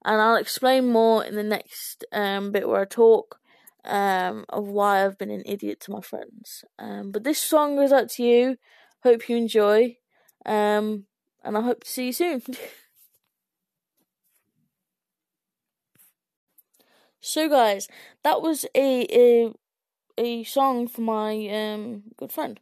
And 0.03 0.21
I'll 0.21 0.35
explain 0.35 0.91
more 0.91 1.23
in 1.23 1.35
the 1.35 1.43
next 1.43 2.05
um, 2.11 2.51
bit 2.51 2.67
where 2.67 2.81
I 2.81 2.85
talk 2.85 3.39
um, 3.83 4.45
of 4.49 4.67
why 4.67 5.03
I've 5.03 5.17
been 5.17 5.31
an 5.31 5.43
idiot 5.45 5.79
to 5.81 5.91
my 5.91 6.01
friends. 6.01 6.63
Um, 6.77 7.11
but 7.11 7.23
this 7.23 7.39
song 7.39 7.75
goes 7.75 7.91
out 7.91 8.09
to 8.11 8.23
you. 8.23 8.57
Hope 9.03 9.27
you 9.29 9.37
enjoy. 9.37 9.97
Um, 10.45 11.05
and 11.43 11.57
I 11.57 11.61
hope 11.61 11.83
to 11.83 11.89
see 11.89 12.07
you 12.07 12.13
soon. 12.13 12.41
So, 17.25 17.49
guys, 17.49 17.87
that 18.23 18.43
was 18.43 18.65
a 18.75 19.07
a, 19.09 19.51
a 20.15 20.43
song 20.43 20.87
for 20.87 21.01
my 21.01 21.31
um 21.49 22.03
good 22.17 22.31
friend. 22.31 22.59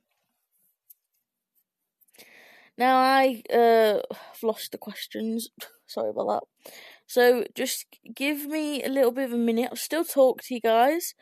Now 2.78 2.96
I 2.98 3.44
uh 3.54 4.00
lost 4.42 4.72
the 4.72 4.78
questions. 4.78 5.50
Sorry 5.86 6.12
about 6.12 6.28
that. 6.30 6.72
So 7.06 7.44
just 7.54 7.88
give 8.16 8.46
me 8.46 8.82
a 8.84 8.88
little 8.88 9.12
bit 9.12 9.26
of 9.26 9.34
a 9.34 9.38
minute. 9.38 9.68
I'll 9.70 9.76
still 9.76 10.06
talk 10.06 10.42
to 10.44 10.54
you 10.56 10.62
guys. 10.62 11.14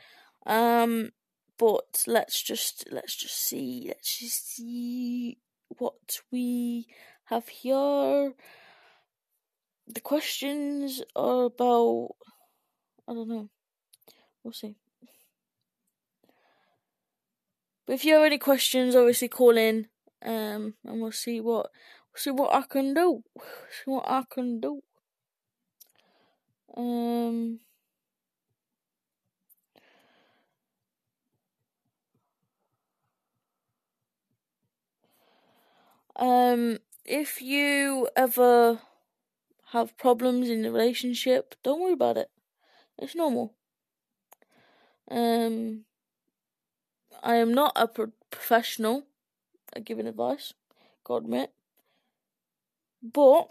Um 0.45 1.09
but 1.57 2.03
let's 2.05 2.43
just 2.43 2.85
let's 2.91 3.15
just 3.15 3.37
see 3.47 3.85
let's 3.87 4.19
just 4.19 4.53
see 4.55 5.39
what 5.79 6.21
we 6.31 6.85
have 7.25 7.47
here. 7.47 8.33
The 9.87 10.01
questions 10.01 11.01
are 11.15 11.45
about 11.45 12.11
I 13.07 13.13
don't 13.13 13.27
know. 13.29 13.49
We'll 14.43 14.53
see. 14.53 14.77
But 17.85 17.93
if 17.93 18.05
you 18.05 18.15
have 18.15 18.23
any 18.23 18.37
questions, 18.39 18.95
obviously 18.95 19.27
call 19.27 19.55
in, 19.57 19.87
um, 20.23 20.75
and 20.83 20.99
we'll 21.01 21.11
see 21.11 21.39
what 21.39 21.71
see 22.15 22.31
what 22.31 22.53
I 22.53 22.63
can 22.63 22.93
do. 22.93 23.23
See 23.85 23.91
what 23.91 24.07
I 24.07 24.23
can 24.29 24.59
do. 24.59 24.81
Um. 26.75 27.59
Um, 36.15 36.79
if 37.05 37.41
you 37.41 38.07
ever 38.15 38.81
have 39.73 39.97
problems 39.97 40.49
in 40.49 40.63
the 40.63 40.71
relationship, 40.71 41.55
don't 41.63 41.81
worry 41.81 41.93
about 41.93 42.17
it. 42.17 42.30
It's 43.01 43.15
normal. 43.15 43.55
Um, 45.09 45.85
I 47.23 47.35
am 47.35 47.51
not 47.53 47.73
a 47.75 47.87
pro- 47.87 48.13
professional 48.29 49.03
at 49.75 49.83
giving 49.83 50.07
advice, 50.07 50.53
God 51.03 51.23
admit. 51.23 51.51
But 53.01 53.49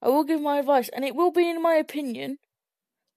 I 0.00 0.08
will 0.08 0.24
give 0.24 0.40
my 0.40 0.58
advice, 0.58 0.88
and 0.88 1.04
it 1.04 1.14
will 1.14 1.30
be 1.30 1.48
in 1.48 1.62
my 1.62 1.74
opinion, 1.74 2.38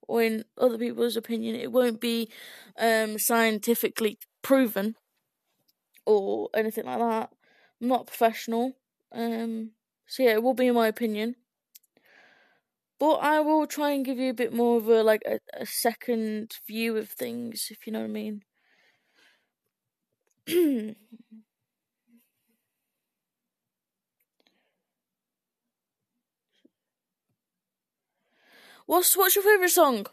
or 0.07 0.21
in 0.21 0.43
other 0.57 0.77
people's 0.77 1.15
opinion. 1.15 1.55
It 1.55 1.71
won't 1.71 2.01
be 2.01 2.29
um, 2.77 3.17
scientifically 3.17 4.19
proven 4.41 4.95
or 6.05 6.49
anything 6.53 6.85
like 6.85 6.99
that. 6.99 7.31
I'm 7.81 7.87
not 7.87 8.07
professional. 8.07 8.73
Um, 9.13 9.71
so 10.05 10.23
yeah, 10.23 10.31
it 10.31 10.43
will 10.43 10.53
be 10.53 10.67
in 10.67 10.75
my 10.75 10.87
opinion. 10.87 11.35
But 12.99 13.15
I 13.23 13.39
will 13.39 13.65
try 13.67 13.91
and 13.91 14.05
give 14.05 14.19
you 14.19 14.29
a 14.29 14.33
bit 14.35 14.53
more 14.53 14.77
of 14.77 14.87
a 14.87 15.03
like 15.03 15.23
a, 15.25 15.39
a 15.53 15.65
second 15.65 16.57
view 16.67 16.95
of 16.97 17.09
things, 17.09 17.69
if 17.71 17.87
you 17.87 17.93
know 17.93 17.99
what 18.01 18.05
I 18.05 18.07
mean. 18.09 18.43
what's 28.85 29.15
what's 29.17 29.35
your 29.35 29.43
favourite 29.43 29.69
song? 29.71 30.05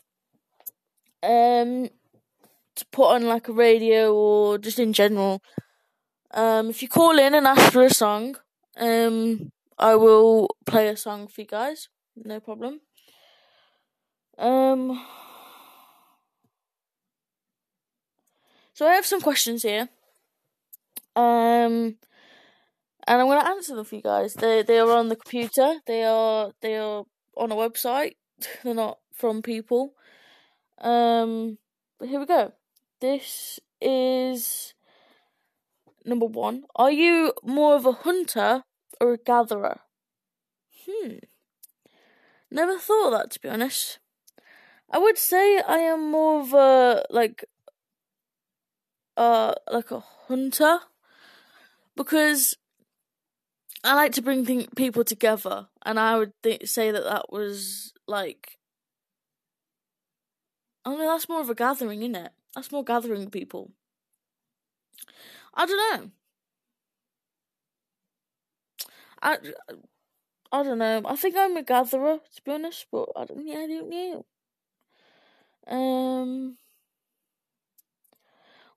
Um 1.22 1.89
to 2.76 2.87
put 2.93 3.09
on 3.14 3.24
like 3.26 3.49
a 3.49 3.53
radio 3.53 4.14
or 4.14 4.59
just 4.59 4.78
in 4.78 4.93
general. 4.93 5.43
Um 6.32 6.70
if 6.70 6.82
you 6.82 6.89
call 6.89 7.18
in 7.18 7.35
and 7.35 7.47
ask 7.47 7.72
for 7.72 7.85
a 7.85 7.91
song, 7.95 8.37
um 8.78 9.53
I 9.78 9.97
will 9.97 10.49
play 10.66 10.89
a 10.89 10.97
song 10.97 11.28
for 11.28 11.43
you 11.43 11.47
guys 11.49 11.89
no 12.16 12.40
problem. 12.40 12.80
Um, 14.38 15.04
so 18.72 18.86
I 18.86 18.94
have 18.94 19.06
some 19.06 19.20
questions 19.20 19.62
here. 19.62 19.88
Um, 21.16 21.96
and 23.06 23.20
I'm 23.20 23.26
going 23.26 23.40
to 23.40 23.48
answer 23.48 23.76
them 23.76 23.84
for 23.84 23.94
you 23.94 24.02
guys. 24.02 24.34
They 24.34 24.62
they 24.62 24.78
are 24.78 24.90
on 24.90 25.08
the 25.08 25.16
computer. 25.16 25.76
They 25.86 26.02
are 26.02 26.52
they 26.60 26.76
are 26.76 27.04
on 27.36 27.52
a 27.52 27.56
website. 27.56 28.16
They're 28.64 28.74
not 28.74 28.98
from 29.12 29.42
people. 29.42 29.94
Um, 30.78 31.58
but 31.98 32.08
here 32.08 32.18
we 32.20 32.26
go. 32.26 32.52
This 33.00 33.60
is 33.80 34.74
number 36.04 36.26
one, 36.26 36.64
are 36.76 36.90
you 36.90 37.32
more 37.42 37.76
of 37.76 37.86
a 37.86 37.92
hunter 37.92 38.62
or 39.00 39.14
a 39.14 39.18
gatherer? 39.18 39.80
Hmm. 40.86 41.16
Never 42.55 42.78
thought 42.78 43.09
of 43.09 43.12
that 43.18 43.30
to 43.32 43.40
be 43.40 43.48
honest. 43.50 43.98
I 44.90 44.98
would 44.98 45.18
say 45.18 45.61
I 45.61 45.78
am 45.78 46.11
more 46.11 46.40
of 46.40 46.55
a 46.55 47.05
like 47.11 47.44
uh 49.16 49.55
like 49.70 49.90
a 49.90 50.00
hunter 50.00 50.78
because 51.96 52.57
I 53.82 53.94
like 53.94 54.12
to 54.12 54.22
bring 54.22 54.44
th- 54.46 54.70
people 54.76 55.05
together, 55.05 55.68
and 55.84 55.98
I 56.00 56.16
would 56.18 56.32
th- 56.42 56.68
say 56.68 56.90
that 56.90 57.05
that 57.05 57.30
was 57.30 57.92
like 58.07 58.59
know. 60.98 60.98
That's 60.98 61.28
more 61.28 61.40
of 61.40 61.50
a 61.50 61.55
gathering, 61.55 62.02
isn't 62.02 62.14
it? 62.16 62.32
That's 62.55 62.72
more 62.72 62.84
gathering 62.84 63.30
people. 63.30 63.72
I 65.55 65.66
don't 65.66 66.00
know. 66.02 66.11
I, 69.22 69.38
I 70.55 70.62
don't 70.62 70.78
know. 70.78 71.02
I 71.05 71.16
think 71.16 71.34
I'm 71.36 71.57
a 71.57 71.64
gatherer, 71.64 72.18
to 72.36 72.42
be 72.44 72.52
honest, 72.52 72.86
but 72.92 73.09
I 73.16 73.24
don't, 73.24 73.44
yeah, 73.44 73.59
I 73.59 73.66
don't 73.66 73.90
know. 73.90 74.24
Um, 75.66 76.59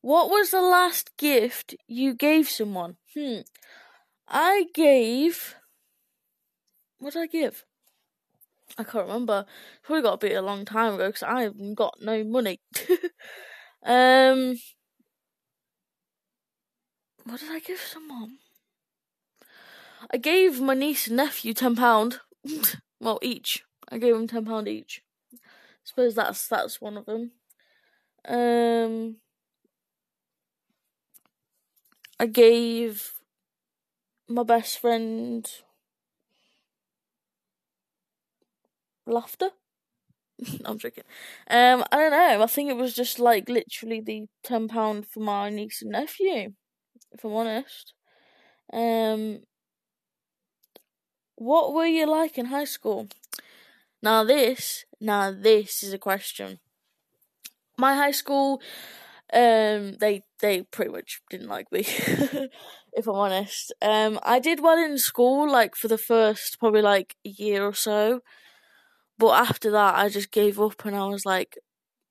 what 0.01 0.27
was 0.31 0.49
the 0.49 0.61
last 0.61 1.15
gift 1.17 1.75
you 1.87 2.15
gave 2.15 2.49
someone? 2.49 2.95
Hmm. 3.13 3.41
I 4.27 4.65
gave. 4.73 5.53
What 6.97 7.13
did 7.13 7.21
I 7.21 7.27
give? 7.27 7.63
I 8.79 8.83
can't 8.83 9.05
remember. 9.05 9.45
Probably 9.83 10.01
got 10.01 10.19
to 10.19 10.27
be 10.27 10.33
a 10.33 10.41
long 10.41 10.65
time 10.65 10.95
ago 10.95 11.09
because 11.09 11.21
I 11.21 11.43
have 11.43 11.75
got 11.75 11.99
no 12.01 12.23
money. 12.23 12.59
um, 13.85 14.57
what 17.23 17.39
did 17.39 17.51
I 17.51 17.59
give 17.59 17.79
someone? 17.79 18.39
I 20.11 20.17
gave 20.17 20.59
my 20.61 20.73
niece 20.73 21.07
and 21.07 21.15
nephew 21.17 21.53
ten 21.53 21.75
pound. 21.75 22.19
well, 22.99 23.19
each. 23.21 23.63
I 23.89 23.97
gave 23.97 24.13
them 24.13 24.27
ten 24.27 24.45
pound 24.45 24.67
each. 24.67 25.01
I 25.33 25.37
suppose 25.83 26.15
that's 26.15 26.47
that's 26.47 26.81
one 26.81 26.97
of 26.97 27.05
them. 27.05 27.31
Um, 28.27 29.17
I 32.19 32.27
gave 32.27 33.13
my 34.29 34.43
best 34.43 34.77
friend 34.79 35.45
laughter. 39.05 39.49
I'm 40.65 40.77
joking. 40.79 41.03
Um, 41.49 41.83
I 41.91 41.97
don't 41.97 42.11
know. 42.11 42.43
I 42.43 42.47
think 42.47 42.69
it 42.69 42.77
was 42.77 42.93
just 42.95 43.19
like 43.19 43.49
literally 43.49 44.01
the 44.01 44.25
ten 44.43 44.67
pound 44.67 45.07
for 45.07 45.19
my 45.19 45.49
niece 45.49 45.81
and 45.81 45.91
nephew. 45.91 46.53
If 47.13 47.23
I'm 47.25 47.33
honest. 47.33 47.93
Um, 48.73 49.41
what 51.37 51.73
were 51.73 51.85
you 51.85 52.05
like 52.05 52.37
in 52.37 52.47
high 52.47 52.65
school? 52.65 53.07
Now 54.01 54.23
this, 54.23 54.85
now 54.99 55.31
this 55.31 55.83
is 55.83 55.93
a 55.93 55.97
question. 55.97 56.59
My 57.77 57.95
high 57.95 58.11
school, 58.11 58.61
um, 59.31 59.93
they 59.99 60.23
they 60.39 60.63
pretty 60.63 60.91
much 60.91 61.21
didn't 61.29 61.47
like 61.47 61.71
me, 61.71 61.81
if 62.93 63.07
I'm 63.07 63.15
honest. 63.15 63.71
Um, 63.81 64.19
I 64.23 64.39
did 64.39 64.61
well 64.61 64.77
in 64.77 64.97
school, 64.97 65.49
like 65.49 65.75
for 65.75 65.87
the 65.87 65.97
first 65.97 66.59
probably 66.59 66.81
like 66.81 67.15
year 67.23 67.63
or 67.63 67.73
so, 67.73 68.21
but 69.17 69.31
after 69.33 69.71
that, 69.71 69.95
I 69.95 70.09
just 70.09 70.31
gave 70.31 70.59
up 70.59 70.85
and 70.85 70.95
I 70.95 71.05
was 71.07 71.25
like, 71.25 71.57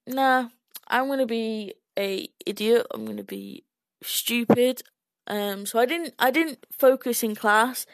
nah, 0.06 0.48
I'm 0.88 1.08
gonna 1.08 1.26
be 1.26 1.74
a 1.98 2.28
idiot. 2.44 2.86
I'm 2.92 3.04
gonna 3.04 3.24
be 3.24 3.64
stupid. 4.02 4.82
Um, 5.26 5.66
so 5.66 5.78
I 5.78 5.86
didn't 5.86 6.14
I 6.18 6.30
didn't 6.30 6.66
focus 6.72 7.22
in 7.22 7.34
class. 7.34 7.86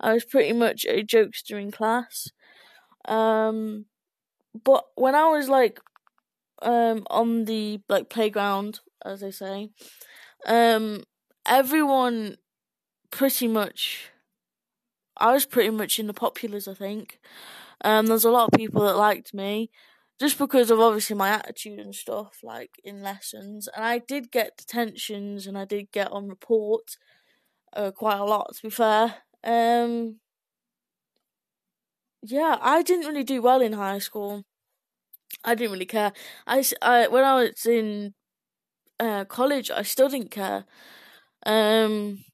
I 0.00 0.12
was 0.14 0.24
pretty 0.24 0.52
much 0.52 0.84
a 0.86 1.04
jokester 1.04 1.60
in 1.60 1.70
class. 1.70 2.28
Um, 3.06 3.86
but 4.64 4.84
when 4.96 5.14
I 5.14 5.28
was 5.28 5.48
like 5.48 5.80
um 6.62 7.06
on 7.10 7.46
the 7.46 7.80
like 7.88 8.10
playground, 8.10 8.80
as 9.04 9.20
they 9.20 9.30
say, 9.32 9.70
um, 10.46 11.04
everyone 11.46 12.36
pretty 13.10 13.48
much. 13.48 14.10
I 15.16 15.32
was 15.32 15.44
pretty 15.46 15.70
much 15.70 15.98
in 15.98 16.06
the 16.06 16.14
populars, 16.14 16.66
I 16.70 16.74
think. 16.74 17.18
Um, 17.82 18.06
there's 18.06 18.24
a 18.24 18.30
lot 18.30 18.46
of 18.52 18.58
people 18.58 18.82
that 18.84 18.96
liked 18.96 19.34
me, 19.34 19.70
just 20.20 20.38
because 20.38 20.70
of 20.70 20.80
obviously 20.80 21.16
my 21.16 21.30
attitude 21.30 21.78
and 21.78 21.94
stuff, 21.94 22.38
like 22.42 22.72
in 22.84 23.02
lessons. 23.02 23.68
And 23.74 23.84
I 23.84 23.98
did 23.98 24.30
get 24.30 24.56
detentions, 24.56 25.46
and 25.46 25.56
I 25.56 25.64
did 25.64 25.90
get 25.92 26.12
on 26.12 26.28
report, 26.28 26.96
uh, 27.72 27.90
quite 27.92 28.18
a 28.18 28.24
lot 28.24 28.54
to 28.56 28.62
be 28.62 28.70
fair. 28.70 29.16
Um, 29.44 30.16
yeah, 32.22 32.58
I 32.60 32.82
didn't 32.82 33.06
really 33.06 33.24
do 33.24 33.40
well 33.42 33.60
in 33.60 33.72
high 33.72 33.98
school. 33.98 34.44
I 35.44 35.54
didn't 35.54 35.72
really 35.72 35.86
care. 35.86 36.12
I, 36.46 36.64
I 36.82 37.08
when 37.08 37.24
I 37.24 37.42
was 37.42 37.66
in 37.66 38.14
uh, 38.98 39.24
college, 39.24 39.70
I 39.70 39.82
still 39.82 40.08
didn't 40.08 40.30
care. 40.30 40.64
Um, 41.46 42.24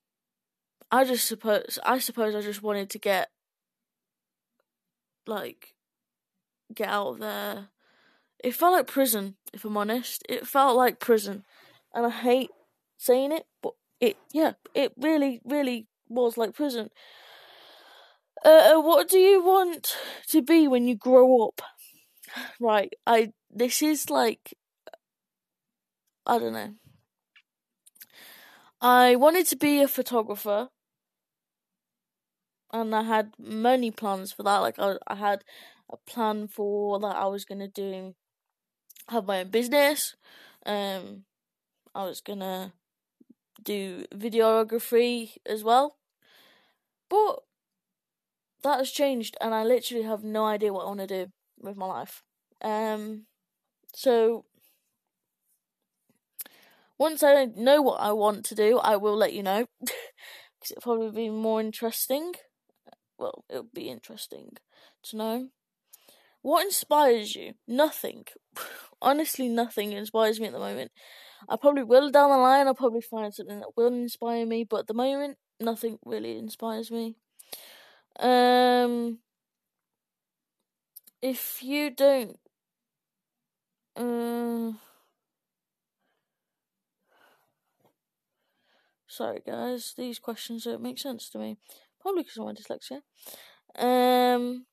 I 0.90 1.04
just 1.04 1.26
suppose 1.26 1.78
I 1.84 1.98
suppose 1.98 2.34
I 2.34 2.42
just 2.42 2.62
wanted 2.62 2.90
to 2.90 2.98
get 2.98 3.30
like 5.26 5.74
get 6.74 6.88
out 6.88 7.08
of 7.14 7.18
there. 7.20 7.68
It 8.42 8.54
felt 8.54 8.72
like 8.72 8.86
prison, 8.86 9.36
if 9.52 9.64
I'm 9.64 9.76
honest. 9.76 10.22
It 10.28 10.46
felt 10.46 10.76
like 10.76 11.00
prison, 11.00 11.44
and 11.94 12.06
I 12.06 12.10
hate 12.10 12.50
saying 12.98 13.32
it, 13.32 13.46
but 13.62 13.72
it 14.00 14.16
yeah, 14.32 14.52
it 14.74 14.92
really 14.96 15.40
really 15.44 15.86
was 16.08 16.36
like 16.36 16.54
prison. 16.54 16.90
Uh, 18.44 18.74
uh 18.76 18.80
what 18.80 19.08
do 19.08 19.18
you 19.18 19.42
want 19.42 19.96
to 20.28 20.42
be 20.42 20.68
when 20.68 20.86
you 20.86 20.94
grow 20.96 21.46
up? 21.48 21.62
Right, 22.60 22.92
I 23.06 23.32
this 23.50 23.82
is 23.82 24.10
like 24.10 24.54
I 26.26 26.38
don't 26.38 26.52
know. 26.52 26.74
I 28.80 29.16
wanted 29.16 29.46
to 29.48 29.56
be 29.56 29.80
a 29.80 29.88
photographer, 29.88 30.68
and 32.72 32.94
I 32.94 33.02
had 33.02 33.32
many 33.38 33.90
plans 33.90 34.32
for 34.32 34.42
that. 34.42 34.58
Like 34.58 34.78
I, 34.78 34.96
I 35.06 35.14
had 35.14 35.44
a 35.90 35.96
plan 35.96 36.48
for 36.48 36.98
that 37.00 37.16
I 37.16 37.26
was 37.26 37.44
gonna 37.44 37.68
do, 37.68 38.14
have 39.08 39.26
my 39.26 39.40
own 39.40 39.50
business. 39.50 40.14
Um, 40.64 41.24
I 41.94 42.04
was 42.04 42.20
gonna 42.20 42.72
do 43.62 44.06
videography 44.14 45.36
as 45.46 45.62
well, 45.64 45.96
but 47.08 47.40
that 48.62 48.78
has 48.78 48.90
changed, 48.90 49.36
and 49.40 49.54
I 49.54 49.62
literally 49.64 50.04
have 50.04 50.24
no 50.24 50.44
idea 50.44 50.72
what 50.72 50.84
I 50.84 50.88
want 50.88 51.00
to 51.00 51.06
do 51.06 51.32
with 51.60 51.76
my 51.76 51.86
life. 51.86 52.22
Um, 52.62 53.26
so 53.94 54.44
once 56.98 57.22
I 57.22 57.44
know 57.44 57.82
what 57.82 58.00
I 58.00 58.12
want 58.12 58.44
to 58.46 58.54
do, 58.54 58.78
I 58.78 58.96
will 58.96 59.16
let 59.16 59.32
you 59.32 59.42
know. 59.42 59.66
Because 60.58 60.70
it'll 60.70 60.82
probably 60.82 61.10
be 61.10 61.28
more 61.28 61.60
interesting. 61.60 62.32
Well, 63.18 63.44
it'll 63.50 63.68
be 63.74 63.90
interesting 63.90 64.56
to 65.02 65.16
know. 65.16 65.48
What 66.46 66.64
inspires 66.64 67.34
you? 67.34 67.54
Nothing. 67.66 68.24
Honestly, 69.02 69.48
nothing 69.48 69.90
inspires 69.90 70.38
me 70.38 70.46
at 70.46 70.52
the 70.52 70.60
moment. 70.60 70.92
I 71.48 71.56
probably 71.56 71.82
will 71.82 72.08
down 72.08 72.30
the 72.30 72.36
line, 72.36 72.68
I'll 72.68 72.74
probably 72.74 73.00
find 73.00 73.34
something 73.34 73.58
that 73.58 73.76
will 73.76 73.88
inspire 73.88 74.46
me, 74.46 74.62
but 74.62 74.76
at 74.76 74.86
the 74.86 74.94
moment, 74.94 75.38
nothing 75.58 75.98
really 76.04 76.38
inspires 76.38 76.92
me. 76.92 77.16
Um, 78.20 79.18
if 81.20 81.64
you 81.64 81.90
don't, 81.90 82.38
uh, 83.96 84.70
Sorry, 89.08 89.42
guys, 89.44 89.94
these 89.98 90.20
questions 90.20 90.62
don't 90.62 90.80
make 90.80 91.00
sense 91.00 91.28
to 91.30 91.38
me. 91.38 91.56
Probably 92.00 92.22
because 92.22 92.38
of 92.38 92.44
my 92.44 92.52
dyslexia. 92.52 93.00
Um. 93.84 94.66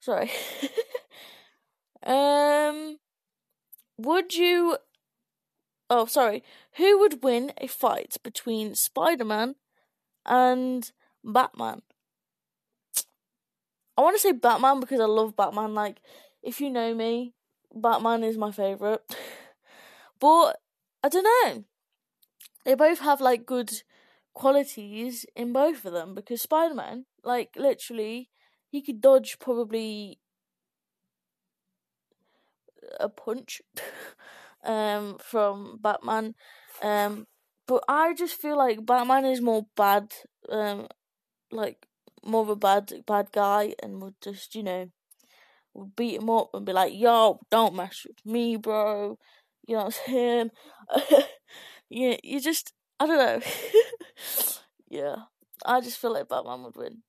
Sorry. 0.00 0.30
um. 2.02 2.98
Would 3.98 4.34
you. 4.34 4.78
Oh, 5.90 6.06
sorry. 6.06 6.42
Who 6.76 6.98
would 7.00 7.22
win 7.24 7.52
a 7.58 7.66
fight 7.66 8.16
between 8.22 8.74
Spider 8.74 9.24
Man 9.24 9.56
and 10.24 10.90
Batman? 11.24 11.82
I 13.96 14.02
want 14.02 14.14
to 14.14 14.20
say 14.20 14.32
Batman 14.32 14.78
because 14.78 15.00
I 15.00 15.06
love 15.06 15.34
Batman. 15.34 15.74
Like, 15.74 16.00
if 16.42 16.60
you 16.60 16.70
know 16.70 16.94
me, 16.94 17.34
Batman 17.74 18.22
is 18.22 18.36
my 18.38 18.52
favorite. 18.52 19.02
but 20.20 20.60
I 21.02 21.08
don't 21.08 21.24
know. 21.24 21.64
They 22.64 22.74
both 22.74 23.00
have 23.00 23.20
like 23.20 23.46
good 23.46 23.82
qualities 24.34 25.26
in 25.34 25.52
both 25.52 25.84
of 25.84 25.92
them 25.92 26.14
because 26.14 26.42
Spider 26.42 26.74
Man, 26.74 27.06
like 27.24 27.50
literally, 27.56 28.30
he 28.70 28.82
could 28.82 29.00
dodge 29.00 29.38
probably 29.38 30.18
a 33.00 33.08
punch 33.08 33.60
um 34.64 35.18
from 35.20 35.78
Batman. 35.80 36.34
Um 36.82 37.26
but 37.66 37.84
I 37.88 38.14
just 38.14 38.40
feel 38.40 38.56
like 38.56 38.84
Batman 38.86 39.24
is 39.26 39.40
more 39.40 39.66
bad 39.76 40.12
um 40.48 40.88
like 41.52 41.86
more 42.24 42.42
of 42.42 42.48
a 42.50 42.56
bad 42.56 42.92
bad 43.06 43.32
guy 43.32 43.74
and 43.82 44.02
would 44.02 44.16
just, 44.22 44.54
you 44.54 44.62
know, 44.62 44.90
would 45.74 45.96
beat 45.96 46.16
him 46.20 46.30
up 46.30 46.50
and 46.54 46.66
be 46.66 46.74
like, 46.74 46.94
Yo, 46.94 47.40
don't 47.50 47.74
mess 47.76 48.06
with 48.08 48.24
me, 48.26 48.56
bro. 48.56 49.18
You 49.66 49.76
know 49.76 49.84
what 49.86 49.98
I'm 50.08 50.12
saying? 50.12 50.50
yeah, 51.90 52.16
you 52.22 52.40
just 52.40 52.72
I 53.00 53.06
don't 53.06 53.18
know. 53.18 53.40
yeah. 54.88 55.16
I 55.66 55.80
just 55.80 55.98
feel 55.98 56.12
like 56.12 56.28
Batman 56.28 56.62
would 56.64 56.76
win, 56.76 57.02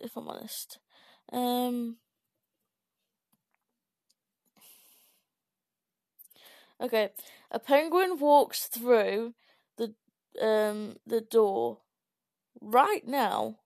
if 0.00 0.16
I'm 0.16 0.28
honest. 0.28 0.78
Um 1.32 1.96
Okay, 6.80 7.10
a 7.50 7.58
penguin 7.58 8.18
walks 8.18 8.66
through 8.66 9.34
the 9.76 9.94
um 10.40 10.96
the 11.06 11.20
door 11.22 11.78
right 12.60 13.06
now, 13.06 13.60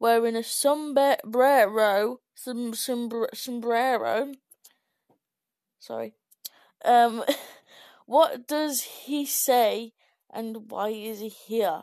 wearing 0.00 0.34
a 0.34 0.42
sombrero, 0.42 2.20
some 2.34 2.74
sombrero. 2.74 4.32
Sorry. 5.78 6.14
Um, 6.84 7.24
what 8.10 8.48
does 8.48 8.82
he 9.06 9.24
say, 9.24 9.92
and 10.32 10.68
why 10.68 10.88
is 10.88 11.20
he 11.20 11.28
here? 11.28 11.82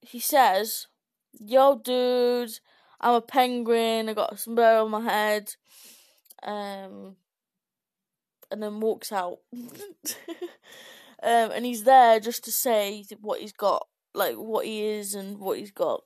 He 0.00 0.18
says, 0.18 0.88
"Yo, 1.32 1.76
dude, 1.76 2.58
I'm 3.00 3.14
a 3.14 3.20
penguin. 3.20 4.08
I 4.08 4.14
got 4.14 4.32
a 4.32 4.36
sombrero 4.36 4.84
on 4.84 4.90
my 4.90 5.02
head." 5.02 5.54
um, 6.42 7.16
and 8.50 8.62
then 8.62 8.80
walks 8.80 9.12
out. 9.12 9.38
um, 9.52 9.70
and 11.22 11.64
he's 11.64 11.84
there 11.84 12.20
just 12.20 12.44
to 12.44 12.52
say 12.52 13.04
what 13.20 13.40
he's 13.40 13.52
got, 13.52 13.86
like 14.14 14.36
what 14.36 14.66
he 14.66 14.84
is 14.84 15.14
and 15.14 15.38
what 15.38 15.58
he's 15.58 15.72
got 15.72 16.02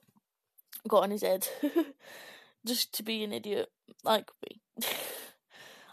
got 0.87 1.03
on 1.03 1.11
his 1.11 1.21
head, 1.21 1.47
just 2.65 2.93
to 2.93 3.03
be 3.03 3.23
an 3.23 3.33
idiot 3.33 3.69
like 4.03 4.29
me. 4.43 4.61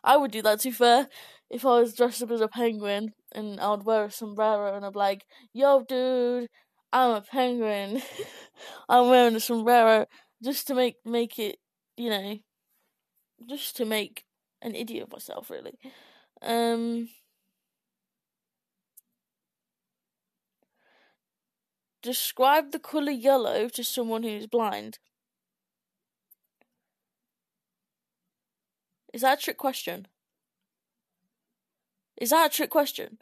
I 0.04 0.16
would 0.16 0.30
do 0.30 0.42
that. 0.42 0.60
To 0.60 0.68
be 0.68 0.72
fair, 0.72 1.08
if 1.50 1.64
I 1.64 1.80
was 1.80 1.94
dressed 1.94 2.22
up 2.22 2.30
as 2.30 2.40
a 2.40 2.48
penguin 2.48 3.14
and 3.32 3.60
I 3.60 3.70
would 3.70 3.84
wear 3.84 4.04
a 4.04 4.10
sombrero 4.10 4.74
and 4.76 4.84
I'd 4.84 4.92
be 4.92 4.98
like, 4.98 5.26
"Yo, 5.52 5.82
dude, 5.84 6.48
I'm 6.92 7.10
a 7.16 7.20
penguin. 7.22 8.02
I'm 8.88 9.08
wearing 9.10 9.36
a 9.36 9.40
sombrero 9.40 10.06
just 10.42 10.66
to 10.68 10.74
make 10.74 10.96
make 11.04 11.38
it, 11.38 11.58
you 11.96 12.10
know, 12.10 12.38
just 13.48 13.76
to 13.76 13.84
make 13.84 14.24
an 14.62 14.74
idiot 14.74 15.04
of 15.04 15.12
myself, 15.12 15.50
really. 15.50 15.78
Um, 16.42 17.08
describe 22.02 22.72
the 22.72 22.78
colour 22.80 23.12
yellow 23.12 23.68
to 23.68 23.84
someone 23.84 24.24
who's 24.24 24.46
blind. 24.48 24.98
Is 29.12 29.22
that 29.22 29.38
a 29.38 29.42
trick 29.42 29.58
question? 29.58 30.06
Is 32.16 32.30
that 32.30 32.52
a 32.52 32.54
trick 32.54 32.70
question? 32.70 33.18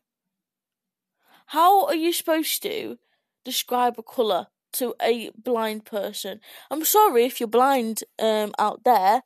How 1.47 1.87
are 1.87 1.95
you 1.95 2.13
supposed 2.13 2.63
to 2.63 2.99
describe 3.45 3.99
a 3.99 4.03
colour 4.03 4.49
to 4.73 4.95
a 5.01 5.31
blind 5.37 5.85
person? 5.85 6.41
I'm 6.71 6.85
sorry 6.85 7.25
if 7.25 7.39
you're 7.39 7.49
blind 7.49 8.03
um, 8.19 8.53
out 8.59 8.83
there, 8.85 9.23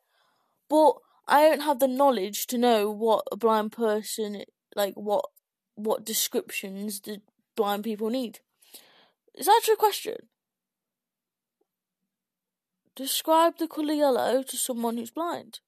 but 0.69 0.93
I 1.27 1.43
don't 1.43 1.61
have 1.61 1.79
the 1.79 1.87
knowledge 1.87 2.45
to 2.47 2.57
know 2.57 2.91
what 2.91 3.25
a 3.31 3.37
blind 3.37 3.71
person 3.71 4.43
like 4.75 4.93
what 4.95 5.25
what 5.75 6.05
descriptions 6.05 6.99
do 6.99 7.17
blind 7.55 7.83
people 7.83 8.09
need. 8.09 8.39
Is 9.33 9.45
that 9.45 9.61
a 9.71 9.75
question? 9.75 10.27
Describe 12.95 13.57
the 13.57 13.67
colour 13.67 13.93
yellow 13.93 14.43
to 14.43 14.57
someone 14.57 14.97
who's 14.97 15.11
blind. 15.11 15.59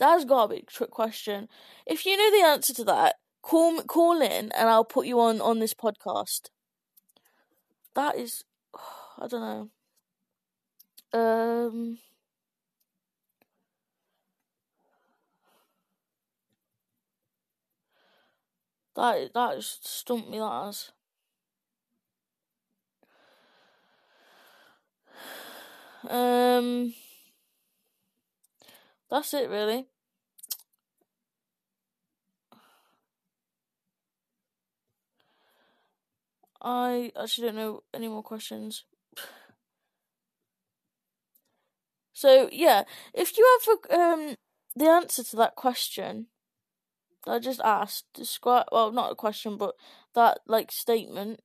That's 0.00 0.24
gotta 0.24 0.54
be 0.54 0.60
a 0.62 0.64
trick 0.64 0.90
question. 0.90 1.48
If 1.86 2.06
you 2.06 2.16
know 2.16 2.30
the 2.30 2.44
answer 2.44 2.74
to 2.74 2.84
that, 2.84 3.16
call 3.42 3.82
call 3.82 4.20
in 4.22 4.50
and 4.50 4.68
I'll 4.68 4.84
put 4.84 5.06
you 5.06 5.20
on 5.20 5.40
on 5.42 5.60
this 5.60 5.74
podcast. 5.74 6.48
That 7.94 8.16
is, 8.16 8.44
I 9.18 9.26
don't 9.28 9.40
know. 9.40 9.70
Um. 11.12 11.98
That 18.94 19.34
that 19.34 19.56
just 19.56 19.84
stumped 19.88 20.28
me. 20.30 20.38
That 20.38 20.64
has. 20.66 20.92
Um, 26.08 26.94
that's 29.10 29.34
it 29.34 29.50
really. 29.50 29.86
I 36.62 37.10
actually 37.20 37.48
don't 37.48 37.56
know 37.56 37.82
any 37.94 38.08
more 38.08 38.22
questions. 38.22 38.84
So 42.12 42.50
yeah, 42.52 42.84
if 43.14 43.38
you 43.38 43.58
have 43.66 43.78
a, 43.90 44.00
um 44.00 44.36
the 44.76 44.86
answer 44.88 45.24
to 45.24 45.36
that 45.36 45.56
question, 45.56 46.26
I 47.26 47.38
just 47.38 47.60
asked 47.62 48.06
describe 48.14 48.66
well 48.72 48.92
not 48.92 49.12
a 49.12 49.14
question 49.14 49.56
but 49.56 49.74
that 50.14 50.40
like 50.46 50.70
statement. 50.70 51.40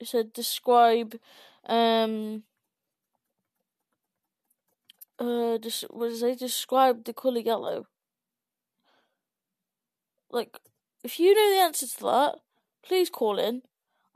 It 0.00 0.08
said 0.08 0.32
describe 0.34 1.18
um 1.66 2.42
uh 5.18 5.58
does 5.58 5.84
it? 6.22 6.38
Describe 6.38 7.04
the 7.04 7.12
colour 7.12 7.40
yellow. 7.40 7.86
Like 10.30 10.58
if 11.02 11.20
you 11.20 11.34
know 11.34 11.50
the 11.54 11.62
answer 11.62 11.86
to 11.86 12.02
that, 12.04 12.34
please 12.82 13.10
call 13.10 13.38
in. 13.38 13.62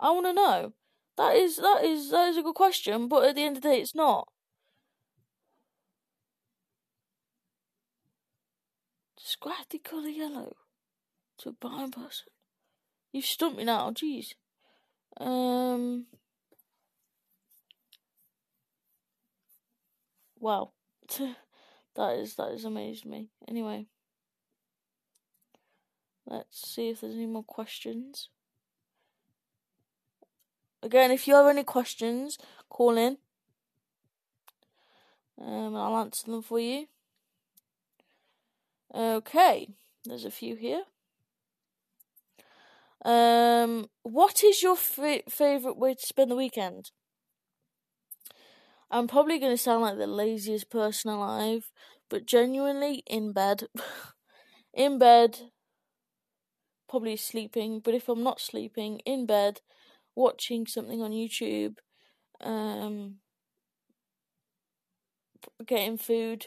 I 0.01 0.11
wanna 0.11 0.33
know. 0.33 0.73
That 1.17 1.37
is 1.37 1.57
that 1.57 1.85
is 1.85 2.11
that 2.11 2.29
is 2.29 2.37
a 2.37 2.43
good 2.43 2.55
question, 2.55 3.09
but 3.09 3.25
at 3.25 3.35
the 3.37 3.43
end 3.43 3.57
of 3.57 3.63
the 3.63 3.69
day 3.69 3.81
it's 3.81 3.95
not. 3.95 4.29
Describe 9.17 9.69
the 9.71 9.79
colour 9.79 10.09
yellow 10.09 10.57
to 11.39 11.51
a 11.51 11.53
blind 11.53 11.93
person. 11.93 12.29
You've 13.13 13.25
stumped 13.25 13.59
me 13.59 13.65
now, 13.65 13.91
jeez. 13.91 14.35
Um. 15.19 16.07
Wow. 20.39 20.73
that 21.97 22.19
is 22.19 22.35
that 22.37 22.51
has 22.51 22.65
amazed 22.65 23.05
me. 23.07 23.29
Anyway. 23.47 23.87
Let's 26.31 26.69
see 26.69 26.91
if 26.91 27.01
there's 27.01 27.15
any 27.15 27.27
more 27.27 27.43
questions. 27.43 28.29
Again, 30.83 31.11
if 31.11 31.27
you 31.27 31.35
have 31.35 31.47
any 31.47 31.65
questions, 31.65 32.37
call 32.69 32.99
in. 32.99 33.17
Um, 35.41 35.75
I'll 35.75 35.97
answer 35.97 36.31
them 36.31 36.43
for 36.43 36.61
you. 36.61 36.87
Okay, 38.95 39.69
there's 40.05 40.25
a 40.25 40.31
few 40.31 40.55
here. 40.57 40.83
Um, 43.05 43.89
what 44.03 44.45
is 44.45 44.63
your 44.63 44.75
f- 44.75 45.23
favorite 45.31 45.79
way 45.79 45.95
to 45.95 46.07
spend 46.07 46.31
the 46.31 46.37
weekend? 46.37 46.91
I'm 48.91 49.07
probably 49.07 49.39
going 49.39 49.53
to 49.53 49.63
sound 49.63 49.83
like 49.83 49.99
the 49.99 50.07
laziest 50.07 50.71
person 50.71 51.11
alive, 51.11 51.71
but 52.09 52.27
genuinely 52.27 53.03
in 53.07 53.33
bed. 53.33 53.69
in 54.75 54.99
bed, 54.99 55.51
probably 56.89 57.17
sleeping, 57.17 57.81
but 57.81 57.95
if 57.95 58.09
I'm 58.09 58.23
not 58.23 58.41
sleeping, 58.41 59.01
in 59.01 59.27
bed, 59.27 59.61
watching 60.15 60.67
something 60.67 61.03
on 61.03 61.13
YouTube, 61.13 61.79
um, 62.41 63.17
getting 65.67 65.97
food. 65.99 66.47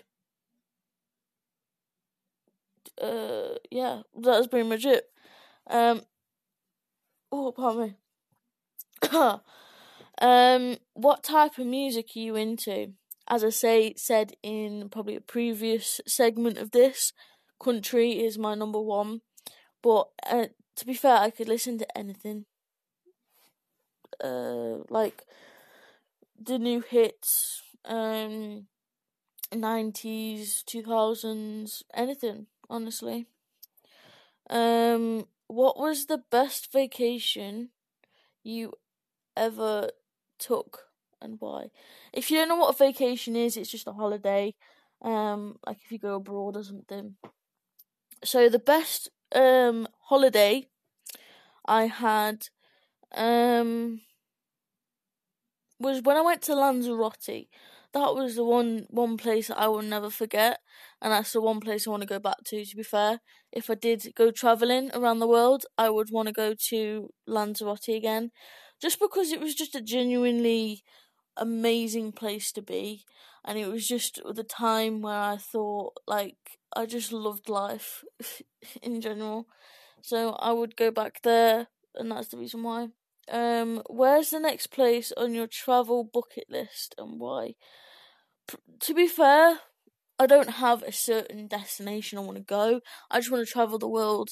Uh, 3.01 3.55
yeah, 3.69 4.01
that's 4.19 4.47
pretty 4.47 4.67
much 4.67 4.85
it. 4.85 5.05
Um, 5.69 6.03
Oh, 7.31 7.51
pardon 7.51 7.81
me. 7.81 7.95
um, 10.22 10.78
what 10.93 11.24
type 11.24 11.57
of 11.57 11.67
music 11.67 12.11
are 12.15 12.19
you 12.19 12.36
into? 12.38 12.93
As 13.28 13.43
I 13.43 13.49
say, 13.49 13.93
said 13.97 14.34
in 14.43 14.89
probably 14.89 15.15
a 15.15 15.22
previous 15.22 16.01
segment 16.07 16.57
of 16.57 16.72
this, 16.72 17.13
country 17.63 18.24
is 18.24 18.38
my 18.38 18.55
number 18.55 18.80
one. 18.80 19.22
But 19.82 20.09
uh, 20.30 20.47
to 20.76 20.86
be 20.86 20.93
fair, 20.93 21.17
I 21.17 21.30
could 21.32 21.49
listen 21.49 21.78
to 21.80 21.97
anything. 21.97 22.45
uh, 24.24 24.78
like 24.89 25.24
the 26.39 26.57
new 26.59 26.82
hits, 26.82 27.61
um, 27.86 28.67
nineties, 29.53 30.63
two 30.65 30.84
thousands, 30.84 31.84
anything. 31.93 32.47
Honestly. 32.69 33.28
Um, 34.49 35.28
what 35.47 35.78
was 35.78 36.05
the 36.05 36.24
best 36.32 36.72
vacation 36.72 37.69
you 38.43 38.74
ever 39.36 39.89
took 40.41 40.81
and 41.21 41.37
why? 41.39 41.71
If 42.13 42.31
you 42.31 42.37
don't 42.37 42.49
know 42.49 42.57
what 42.57 42.75
a 42.75 42.77
vacation 42.77 43.37
is, 43.37 43.57
it's 43.57 43.71
just 43.71 43.87
a 43.87 43.93
holiday. 43.93 44.55
Um, 45.03 45.57
like 45.67 45.79
if 45.83 45.91
you 45.91 45.99
go 45.99 46.15
abroad 46.17 46.57
or 46.57 46.63
something. 46.63 47.17
So 48.23 48.49
the 48.49 48.59
best 48.59 49.09
um 49.33 49.87
holiday 50.09 50.67
I 51.65 51.87
had 51.87 52.47
um 53.13 54.01
was 55.79 56.01
when 56.01 56.17
I 56.17 56.21
went 56.21 56.41
to 56.43 56.55
Lanzarote. 56.55 57.47
That 57.93 58.15
was 58.15 58.35
the 58.35 58.43
one 58.45 58.85
one 58.89 59.17
place 59.17 59.47
that 59.49 59.59
I 59.59 59.67
will 59.67 59.81
never 59.81 60.09
forget, 60.09 60.59
and 61.01 61.11
that's 61.11 61.33
the 61.33 61.41
one 61.41 61.59
place 61.59 61.85
I 61.87 61.91
want 61.91 62.01
to 62.03 62.07
go 62.07 62.19
back 62.19 62.37
to. 62.45 62.63
To 62.65 62.75
be 62.75 62.83
fair, 62.83 63.19
if 63.51 63.69
I 63.69 63.75
did 63.75 64.13
go 64.15 64.31
traveling 64.31 64.91
around 64.93 65.19
the 65.19 65.27
world, 65.27 65.65
I 65.77 65.89
would 65.89 66.09
want 66.09 66.27
to 66.27 66.33
go 66.33 66.53
to 66.69 67.09
Lanzarote 67.27 67.89
again, 67.89 68.31
just 68.82 68.99
because 68.99 69.32
it 69.32 69.39
was 69.41 69.55
just 69.55 69.75
a 69.75 69.82
genuinely 69.82 70.84
amazing 71.38 72.11
place 72.11 72.51
to 72.53 72.61
be, 72.61 73.05
and 73.45 73.57
it 73.59 73.67
was 73.67 73.88
just 73.88 74.21
the 74.36 74.43
time 74.43 75.01
where 75.01 75.19
I 75.19 75.38
thought 75.38 75.93
like 76.07 76.38
I 76.75 76.86
just 76.86 77.11
loved 77.13 77.49
life 77.49 78.03
in 78.84 79.01
general. 79.01 79.47
So 80.01 80.32
I 80.34 80.51
would 80.53 80.75
go 80.77 80.91
back 80.91 81.21
there, 81.23 81.67
and 81.95 82.11
that's 82.11 82.29
the 82.29 82.38
reason 82.38 82.63
why. 82.63 82.89
Um, 83.32 83.84
where's 83.89 84.32
the 84.32 84.39
next 84.39 84.67
place 84.67 85.11
on 85.17 85.34
your 85.34 85.47
travel 85.47 86.03
bucket 86.03 86.45
list 86.49 86.95
and 86.97 87.19
why? 87.19 87.55
P- 88.47 88.57
to 88.82 88.93
be 88.93 89.07
fair, 89.07 89.59
I 90.19 90.27
don't 90.27 90.51
have 90.51 90.84
a 90.84 90.91
certain 90.91 91.47
destination 91.47 92.17
I 92.19 92.21
want 92.21 92.38
to 92.38 92.43
go. 92.43 92.82
I 93.11 93.19
just 93.19 93.32
want 93.32 93.45
to 93.47 93.51
travel 93.51 93.79
the 93.79 93.89
world. 93.89 94.32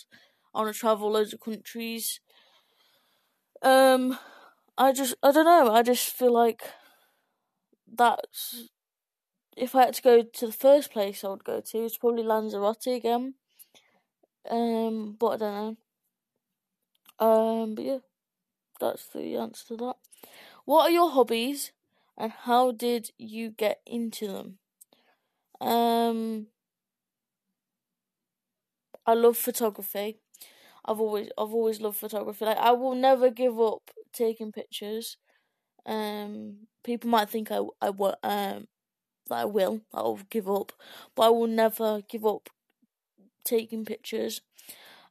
I 0.55 0.61
want 0.61 0.73
to 0.73 0.79
travel 0.79 1.11
loads 1.11 1.33
of 1.33 1.41
countries. 1.41 2.19
Um, 3.61 4.17
I 4.79 4.93
just, 4.93 5.13
I 5.21 5.31
don't 5.31 5.45
know. 5.45 5.71
I 5.71 5.83
just 5.83 6.09
feel 6.09 6.33
like 6.33 6.63
that's 7.91 8.69
if 9.57 9.75
I 9.75 9.85
had 9.85 9.93
to 9.95 10.01
go 10.01 10.23
to 10.23 10.47
the 10.47 10.53
first 10.53 10.91
place 10.91 11.23
I 11.23 11.29
would 11.29 11.43
go 11.43 11.61
to, 11.61 11.85
it's 11.85 11.97
probably 11.97 12.23
Lanzarote 12.23 12.87
again. 12.87 13.35
Um, 14.49 15.15
but 15.17 15.27
I 15.27 15.37
don't 15.37 15.77
know. 17.19 17.27
Um, 17.27 17.75
but 17.75 17.85
yeah. 17.85 17.99
That's 18.79 19.07
the 19.07 19.37
answer 19.37 19.67
to 19.69 19.77
that. 19.77 19.95
What 20.65 20.83
are 20.83 20.91
your 20.91 21.11
hobbies 21.11 21.71
and 22.17 22.31
how 22.31 22.71
did 22.71 23.11
you 23.17 23.51
get 23.51 23.81
into 23.85 24.27
them? 24.27 24.59
Um 25.61 26.47
I 29.05 29.13
love 29.13 29.37
photography. 29.37 30.19
I've 30.85 30.99
always 30.99 31.29
I've 31.37 31.53
always 31.53 31.81
loved 31.81 31.97
photography. 31.97 32.45
Like 32.45 32.57
I 32.57 32.71
will 32.71 32.95
never 32.95 33.29
give 33.29 33.59
up 33.59 33.91
taking 34.13 34.51
pictures. 34.51 35.17
Um 35.85 36.67
people 36.83 37.09
might 37.09 37.29
think 37.29 37.51
I 37.51 37.59
I 37.81 37.89
will 37.89 38.15
um 38.23 38.67
that 39.27 39.35
I 39.35 39.45
will. 39.45 39.81
I'll 39.93 40.19
give 40.29 40.49
up, 40.49 40.71
but 41.15 41.23
I 41.23 41.29
will 41.29 41.47
never 41.47 42.01
give 42.07 42.25
up 42.25 42.49
taking 43.43 43.85
pictures. 43.85 44.41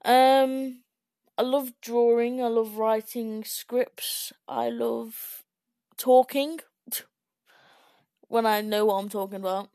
Um 0.05 0.81
I 1.37 1.43
love 1.43 1.73
drawing, 1.81 2.43
I 2.43 2.49
love 2.49 2.79
writing 2.79 3.45
scripts, 3.45 4.33
I 4.49 4.71
love 4.71 5.45
talking 5.97 6.59
when 8.29 8.45
I 8.45 8.61
know 8.61 8.87
what 8.87 8.95
I'm 8.95 9.09
talking 9.09 9.37
about. 9.37 9.69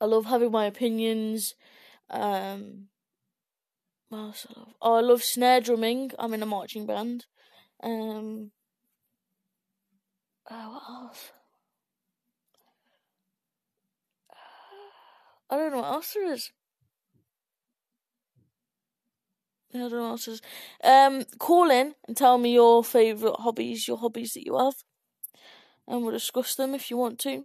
I 0.00 0.04
love 0.04 0.26
having 0.26 0.50
my 0.50 0.66
opinions. 0.66 1.54
Um, 2.10 2.88
what 4.08 4.18
else 4.18 4.46
I 4.50 4.58
love? 4.60 4.74
Oh, 4.82 4.94
I 4.94 5.00
love 5.00 5.22
snare 5.22 5.60
drumming. 5.60 6.12
I'm 6.18 6.34
in 6.34 6.42
a 6.42 6.46
marching 6.46 6.86
band. 6.86 7.26
Um, 7.82 8.50
uh, 10.50 10.66
what 10.68 10.82
else? 10.88 11.32
I 15.48 15.56
don't 15.56 15.72
know 15.72 15.78
what 15.78 15.92
else 15.92 16.12
there 16.14 16.32
is. 16.32 16.50
I 19.72 19.78
don't 19.78 19.92
know 19.92 20.02
what 20.02 20.08
else 20.08 20.28
is. 20.28 20.42
Um, 20.82 21.24
call 21.38 21.70
in 21.70 21.94
and 22.08 22.16
tell 22.16 22.38
me 22.38 22.54
your 22.54 22.82
favourite 22.82 23.40
hobbies, 23.40 23.86
your 23.86 23.98
hobbies 23.98 24.32
that 24.32 24.46
you 24.46 24.56
have, 24.56 24.74
and 25.86 26.02
we'll 26.02 26.12
discuss 26.12 26.54
them 26.54 26.74
if 26.74 26.90
you 26.90 26.96
want 26.96 27.18
to. 27.20 27.44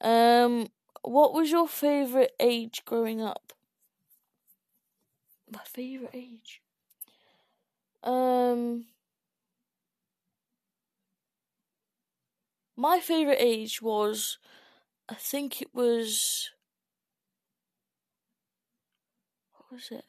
Um, 0.00 0.68
what 1.02 1.34
was 1.34 1.50
your 1.50 1.68
favourite 1.68 2.32
age 2.38 2.82
growing 2.84 3.20
up? 3.20 3.52
My 5.50 5.60
favourite 5.64 6.14
age. 6.14 6.60
Um, 8.02 8.86
my 12.76 13.00
favourite 13.00 13.40
age 13.40 13.80
was, 13.82 14.38
I 15.08 15.14
think 15.14 15.62
it 15.62 15.68
was. 15.74 16.50
What 19.52 19.72
was 19.72 19.88
it? 19.90 20.04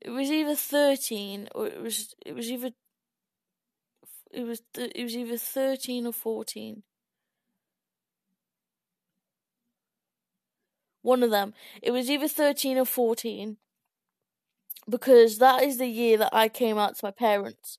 It 0.00 0.10
was 0.10 0.30
either 0.30 0.54
thirteen 0.54 1.48
or 1.54 1.66
it 1.66 1.80
was 1.80 2.14
it 2.26 2.34
was 2.34 2.50
either 2.50 2.70
it 4.30 4.44
was 4.44 4.60
it 4.74 5.02
was 5.02 5.16
either 5.16 5.38
thirteen 5.38 6.06
or 6.06 6.12
fourteen. 6.12 6.82
One 11.00 11.22
of 11.22 11.30
them. 11.30 11.54
It 11.82 11.90
was 11.90 12.10
either 12.10 12.28
thirteen 12.28 12.76
or 12.78 12.84
fourteen. 12.84 13.56
Because 14.88 15.38
that 15.38 15.62
is 15.62 15.78
the 15.78 15.86
year 15.86 16.18
that 16.18 16.34
I 16.34 16.48
came 16.48 16.76
out 16.76 16.96
to 16.98 17.06
my 17.06 17.10
parents. 17.10 17.78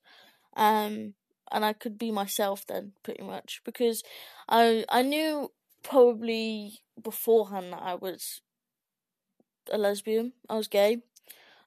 Um 0.56 1.14
and 1.50 1.64
I 1.64 1.72
could 1.72 1.98
be 1.98 2.10
myself 2.10 2.66
then, 2.66 2.92
pretty 3.02 3.22
much. 3.22 3.60
Because 3.64 4.02
I 4.48 4.84
I 4.88 5.02
knew 5.02 5.52
probably 5.82 6.80
beforehand 7.00 7.72
that 7.72 7.82
I 7.82 7.94
was 7.94 8.40
a 9.70 9.78
lesbian. 9.78 10.32
I 10.48 10.56
was 10.56 10.68
gay 10.68 11.02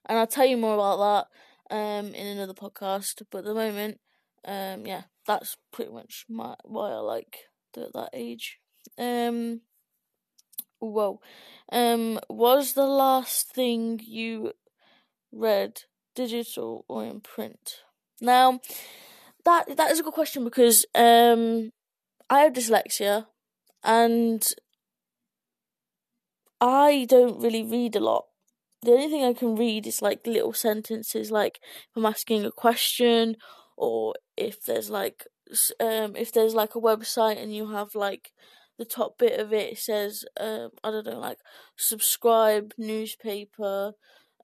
and 0.06 0.18
I'll 0.18 0.26
tell 0.26 0.46
you 0.46 0.56
more 0.56 0.74
about 0.74 1.28
that 1.70 1.74
um, 1.74 2.14
in 2.14 2.26
another 2.26 2.54
podcast. 2.54 3.22
But 3.30 3.38
at 3.38 3.44
the 3.44 3.54
moment, 3.54 4.00
um, 4.44 4.86
yeah, 4.86 5.02
that's 5.26 5.56
pretty 5.72 5.92
much 5.92 6.24
my 6.28 6.54
why 6.64 6.90
I 6.90 6.98
like 6.98 7.36
that 7.74 8.10
age. 8.12 8.58
Um, 8.98 9.60
whoa, 10.78 11.20
um, 11.70 12.18
was 12.28 12.72
the 12.72 12.86
last 12.86 13.52
thing 13.54 14.00
you 14.02 14.52
read 15.32 15.82
digital 16.14 16.84
or 16.88 17.04
in 17.04 17.20
print? 17.20 17.82
Now, 18.20 18.60
that 19.50 19.76
that 19.76 19.90
is 19.90 20.00
a 20.00 20.02
good 20.02 20.14
question 20.14 20.44
because 20.44 20.86
um, 20.94 21.70
I 22.28 22.40
have 22.40 22.52
dyslexia 22.52 23.26
and 23.82 24.42
I 26.60 27.06
don't 27.08 27.40
really 27.40 27.64
read 27.64 27.96
a 27.96 28.00
lot. 28.00 28.26
The 28.82 28.92
only 28.92 29.08
thing 29.08 29.24
I 29.24 29.32
can 29.32 29.56
read 29.56 29.86
is 29.86 30.02
like 30.02 30.26
little 30.26 30.52
sentences, 30.52 31.30
like 31.30 31.60
if 31.62 31.96
I'm 31.96 32.06
asking 32.06 32.44
a 32.44 32.52
question, 32.52 33.36
or 33.76 34.14
if 34.36 34.64
there's 34.64 34.90
like 34.90 35.26
um 35.80 36.14
if 36.16 36.32
there's 36.32 36.54
like 36.54 36.74
a 36.74 36.80
website 36.80 37.42
and 37.42 37.54
you 37.54 37.70
have 37.72 37.94
like 37.94 38.32
the 38.78 38.84
top 38.84 39.18
bit 39.18 39.38
of 39.38 39.52
it, 39.52 39.78
says 39.78 40.24
um 40.38 40.70
I 40.84 40.90
don't 40.90 41.06
know 41.06 41.18
like 41.18 41.38
subscribe 41.76 42.72
newspaper, 42.78 43.92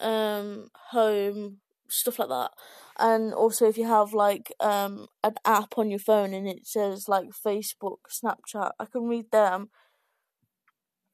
um 0.01 0.69
home 0.91 1.59
stuff 1.89 2.19
like 2.19 2.29
that. 2.29 2.51
And 2.99 3.35
also 3.35 3.69
if 3.69 3.77
you 3.77 3.87
have 3.87 4.15
like 4.15 4.53
um 4.61 5.09
an 5.23 5.35
app 5.45 5.77
on 5.77 5.91
your 5.91 5.99
phone 5.99 6.35
and 6.35 6.49
it 6.49 6.67
says 6.67 7.09
like 7.09 7.29
Facebook, 7.31 7.99
Snapchat, 8.11 8.73
I 8.79 8.85
can 8.87 9.05
read 9.09 9.31
them 9.31 9.71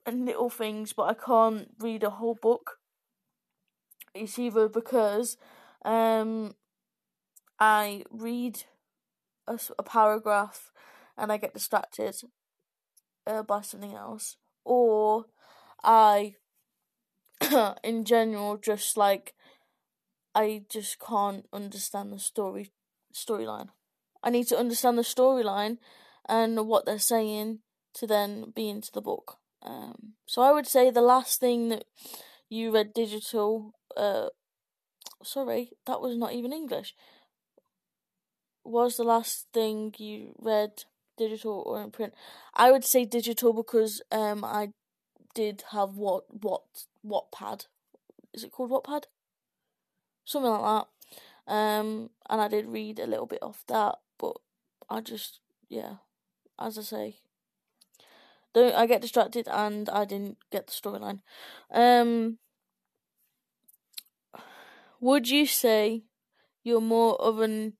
and 0.07 0.27
little 0.27 0.51
things, 0.51 0.93
but 0.93 1.05
I 1.05 1.15
can't 1.15 1.69
read 1.79 2.03
a 2.03 2.11
whole 2.11 2.37
book 2.41 2.79
it's 4.15 4.39
either 4.39 4.69
because 4.69 5.37
um, 5.85 6.55
I 7.59 8.05
read 8.11 8.65
a, 9.47 9.59
a, 9.79 9.83
paragraph 9.83 10.71
and 11.17 11.33
I 11.33 11.39
get 11.39 11.55
distracted 11.55 12.17
uh, 13.27 13.43
by 13.43 13.63
something 13.63 13.95
else, 13.95 14.37
or 14.65 15.27
I, 15.83 16.35
in 17.85 18.05
general, 18.05 18.57
just 18.57 18.97
like 18.97 19.35
I 20.35 20.63
just 20.69 20.99
can't 20.99 21.47
understand 21.53 22.13
the 22.13 22.19
story 22.19 22.71
storyline. 23.15 23.69
I 24.23 24.31
need 24.31 24.47
to 24.49 24.59
understand 24.59 24.97
the 24.99 25.03
storyline 25.03 25.79
and 26.29 26.67
what 26.67 26.87
they're 26.87 26.99
saying 26.99 27.59
to 27.95 28.07
then 28.07 28.53
be 28.55 28.69
into 28.69 28.91
the 28.93 29.03
book. 29.03 29.39
Um, 29.63 30.15
so 30.27 30.43
I 30.43 30.53
would 30.53 30.67
say 30.67 30.91
the 30.91 31.03
last 31.03 31.41
thing 31.41 31.69
that 31.69 31.85
you 32.49 32.73
read 32.73 32.95
digital 32.95 33.75
uh 33.97 34.29
sorry, 35.23 35.71
that 35.87 36.01
was 36.01 36.17
not 36.17 36.33
even 36.33 36.53
English. 36.53 36.95
was 38.65 38.97
the 38.97 39.05
last 39.05 39.47
thing 39.53 39.95
you 39.99 40.35
read, 40.39 40.85
digital 41.19 41.63
or 41.67 41.83
in 41.83 41.91
print? 41.91 42.15
I 42.55 42.71
would 42.71 42.85
say 42.85 43.05
digital 43.05 43.53
because 43.53 44.03
um 44.11 44.45
I 44.45 44.73
did 45.35 45.65
have 45.71 45.97
what 45.97 46.25
what 46.43 46.63
Wattpad. 47.05 47.67
Is 48.33 48.45
it 48.45 48.53
called 48.53 48.71
Wattpad? 48.71 49.05
Something 50.25 50.51
like 50.51 50.87
that. 51.47 51.53
Um, 51.53 52.11
and 52.31 52.41
I 52.41 52.49
did 52.49 52.67
read 52.67 52.99
a 52.99 53.07
little 53.07 53.27
bit 53.27 53.43
off 53.43 53.65
that, 53.67 53.97
but 54.19 54.37
I 54.89 55.01
just 55.01 55.41
yeah, 55.69 55.97
as 56.59 56.79
I 56.79 56.83
say, 56.83 57.17
don't 58.55 58.75
I 58.75 58.87
get 58.87 59.03
distracted 59.03 59.49
and 59.49 59.89
I 59.89 60.05
didn't 60.05 60.39
get 60.51 60.67
the 60.67 60.73
storyline. 60.73 61.21
Um, 61.73 62.39
would 65.01 65.29
you 65.29 65.47
say 65.47 66.05
you're 66.63 66.81
more 66.81 67.21
of 67.21 67.41
an 67.41 67.75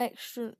extra? 0.00 0.54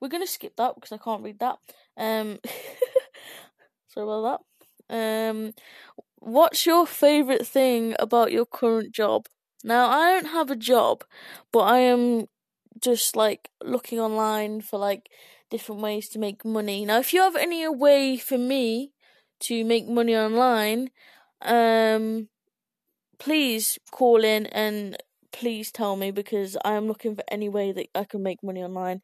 We're 0.00 0.08
gonna 0.08 0.26
skip 0.26 0.56
that 0.56 0.74
because 0.74 0.92
I 0.92 0.98
can't 0.98 1.22
read 1.22 1.38
that. 1.40 1.58
Um, 1.96 2.38
sorry 3.88 4.04
about 4.06 4.22
that. 4.22 4.47
Um, 4.90 5.52
what's 6.18 6.66
your 6.66 6.86
favorite 6.86 7.46
thing 7.46 7.94
about 7.98 8.32
your 8.32 8.46
current 8.46 8.92
job? 8.94 9.26
Now, 9.64 9.88
I 9.90 10.12
don't 10.12 10.32
have 10.32 10.50
a 10.50 10.56
job, 10.56 11.04
but 11.52 11.60
I 11.60 11.78
am 11.80 12.26
just 12.80 13.16
like 13.16 13.50
looking 13.64 14.00
online 14.00 14.60
for 14.62 14.78
like 14.78 15.10
different 15.50 15.82
ways 15.82 16.08
to 16.10 16.18
make 16.18 16.44
money. 16.44 16.84
Now, 16.84 16.98
if 17.00 17.12
you 17.12 17.22
have 17.22 17.36
any 17.36 17.66
way 17.68 18.16
for 18.18 18.38
me 18.38 18.92
to 19.40 19.64
make 19.64 19.88
money 19.88 20.16
online, 20.16 20.90
um, 21.42 22.28
please 23.18 23.78
call 23.90 24.24
in 24.24 24.46
and 24.46 24.96
please 25.32 25.70
tell 25.70 25.96
me 25.96 26.10
because 26.10 26.56
I 26.64 26.72
am 26.74 26.86
looking 26.86 27.14
for 27.14 27.24
any 27.28 27.48
way 27.48 27.72
that 27.72 27.88
I 27.94 28.04
can 28.04 28.22
make 28.22 28.42
money 28.42 28.62
online. 28.62 29.02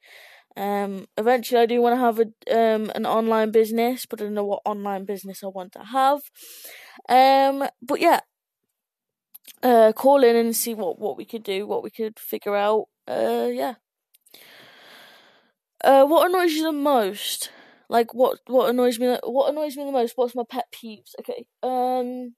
Um, 0.57 1.07
eventually, 1.19 1.61
I 1.61 1.67
do 1.67 1.81
want 1.81 1.95
to 1.95 2.01
have 2.01 2.21
a 2.21 2.75
um 2.75 2.91
an 2.95 3.07
online 3.07 3.51
business, 3.51 4.07
but 4.07 4.21
I 4.21 4.25
don't 4.25 4.35
know 4.35 4.45
what 4.45 4.63
online 4.65 5.05
business 5.05 5.43
I 5.43 5.49
want 5.49 5.73
to 5.73 5.85
have. 5.85 6.21
Um, 7.09 7.69
but 7.83 8.01
yeah, 8.01 8.21
uh, 9.63 9.93
call 9.93 10.23
in 10.23 10.37
and 10.37 10.55
see 10.55 10.75
what 10.75 10.99
what 10.99 11.17
we 11.17 11.25
could 11.25 11.43
do, 11.43 11.67
what 11.67 11.83
we 11.83 11.91
could 11.91 12.19
figure 12.19 12.55
out. 12.57 12.87
Uh, 13.09 13.49
yeah. 13.53 13.75
Uh, 15.83 16.05
what 16.07 16.29
annoys 16.29 16.53
you 16.53 16.63
the 16.63 16.73
most? 16.73 17.51
Like 17.89 18.15
what 18.15 18.39
what 18.47 18.71
annoys 18.71 18.99
me? 18.99 19.17
What 19.25 19.51
annoys 19.51 19.77
me 19.77 19.85
the 19.85 19.93
most? 19.93 20.13
What's 20.17 20.35
my 20.35 20.45
pet 20.49 20.67
peeves? 20.73 21.15
Okay. 21.21 21.47
Um, 21.63 22.35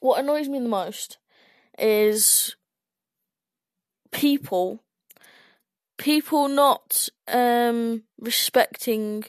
what 0.00 0.20
annoys 0.20 0.48
me 0.48 0.58
the 0.58 0.68
most 0.68 1.18
is 1.78 2.56
people 4.12 4.82
people 5.96 6.48
not 6.48 7.08
um 7.28 8.02
respecting 8.20 9.24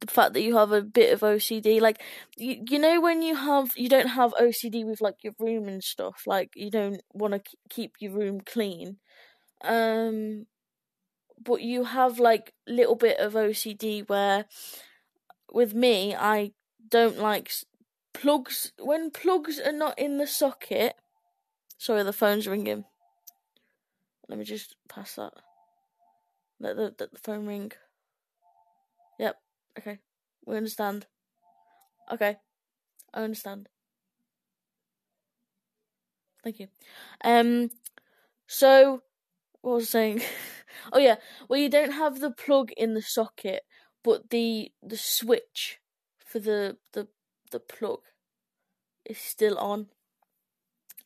the 0.00 0.06
fact 0.06 0.32
that 0.32 0.42
you 0.42 0.56
have 0.56 0.72
a 0.72 0.82
bit 0.82 1.12
of 1.12 1.20
OCD. 1.20 1.80
Like 1.80 2.02
you, 2.36 2.64
you 2.68 2.78
know 2.78 3.00
when 3.00 3.22
you 3.22 3.36
have 3.36 3.72
you 3.76 3.88
don't 3.88 4.08
have 4.08 4.32
OCD 4.34 4.84
with 4.84 5.00
like 5.00 5.22
your 5.22 5.34
room 5.38 5.68
and 5.68 5.84
stuff. 5.84 6.22
Like 6.26 6.52
you 6.56 6.70
don't 6.70 7.02
want 7.12 7.34
to 7.34 7.42
keep 7.68 7.96
your 8.00 8.12
room 8.12 8.40
clean. 8.40 8.96
Um, 9.62 10.46
but 11.42 11.60
you 11.60 11.84
have 11.84 12.18
like 12.18 12.54
little 12.66 12.96
bit 12.96 13.18
of 13.18 13.34
OCD 13.34 14.08
where 14.08 14.46
with 15.52 15.74
me 15.74 16.14
I 16.14 16.52
don't 16.88 17.18
like 17.18 17.52
plugs 18.12 18.72
when 18.78 19.10
plugs 19.10 19.60
are 19.60 19.72
not 19.72 19.98
in 19.98 20.18
the 20.18 20.26
socket. 20.26 20.94
Sorry, 21.78 22.02
the 22.02 22.12
phone's 22.12 22.48
ringing. 22.48 22.84
Let 24.28 24.38
me 24.38 24.44
just 24.44 24.76
pass 24.88 25.16
that. 25.16 25.32
Let 26.60 26.76
the, 26.76 26.94
let 26.98 27.12
the 27.12 27.18
phone 27.18 27.46
ring. 27.46 27.72
Yep. 29.18 29.36
Okay. 29.78 29.98
We 30.44 30.56
understand. 30.56 31.06
Okay. 32.12 32.36
I 33.14 33.22
understand. 33.22 33.68
Thank 36.44 36.60
you. 36.60 36.68
Um 37.24 37.70
so 38.46 39.02
what 39.62 39.74
was 39.74 39.88
I 39.88 39.90
saying? 39.90 40.22
oh 40.92 40.98
yeah. 40.98 41.16
Well 41.48 41.58
you 41.58 41.70
don't 41.70 41.92
have 41.92 42.20
the 42.20 42.30
plug 42.30 42.72
in 42.76 42.94
the 42.94 43.02
socket, 43.02 43.62
but 44.04 44.30
the 44.30 44.70
the 44.82 44.98
switch 44.98 45.80
for 46.24 46.38
the 46.38 46.76
the 46.92 47.08
the 47.50 47.60
plug 47.60 48.00
is 49.04 49.18
still 49.18 49.58
on. 49.58 49.88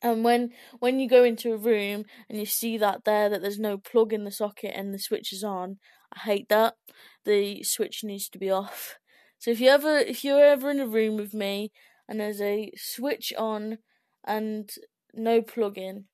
And 0.01 0.23
when 0.23 0.51
when 0.79 0.99
you 0.99 1.09
go 1.09 1.23
into 1.23 1.53
a 1.53 1.57
room 1.57 2.05
and 2.29 2.37
you 2.37 2.45
see 2.45 2.77
that 2.77 3.05
there 3.05 3.29
that 3.29 3.41
there's 3.41 3.59
no 3.59 3.77
plug 3.77 4.13
in 4.13 4.23
the 4.23 4.31
socket 4.31 4.73
and 4.75 4.93
the 4.93 4.99
switch 4.99 5.33
is 5.33 5.43
on, 5.43 5.77
I 6.13 6.19
hate 6.19 6.49
that. 6.49 6.75
The 7.23 7.63
switch 7.63 8.03
needs 8.03 8.29
to 8.29 8.37
be 8.37 8.51
off. 8.51 8.97
So 9.39 9.51
if 9.51 9.59
you 9.59 9.69
ever 9.69 9.97
if 9.97 10.23
you're 10.23 10.43
ever 10.43 10.69
in 10.71 10.79
a 10.79 10.87
room 10.87 11.17
with 11.17 11.33
me 11.33 11.71
and 12.07 12.19
there's 12.19 12.41
a 12.41 12.71
switch 12.77 13.33
on 13.37 13.79
and 14.23 14.69
no 15.13 15.41
plug 15.41 15.77
in, 15.77 16.05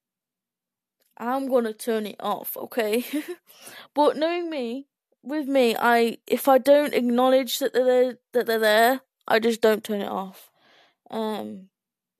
I'm 1.18 1.50
gonna 1.50 1.74
turn 1.74 2.06
it 2.06 2.18
off, 2.20 2.58
okay? 2.58 3.06
but 3.94 4.18
knowing 4.18 4.50
me, 4.50 4.88
with 5.24 5.48
me, 5.48 5.76
I 5.78 6.18
if 6.28 6.48
I 6.48 6.58
don't 6.58 6.94
acknowledge 6.94 7.60
that 7.60 7.74
they're 7.74 8.18
that 8.34 8.46
they're 8.46 8.60
there, 8.60 9.02
I 9.28 9.40
just 9.40 9.62
don't 9.62 9.84
turn 9.84 10.02
it 10.02 10.10
off. 10.10 10.50
Um, 11.10 11.70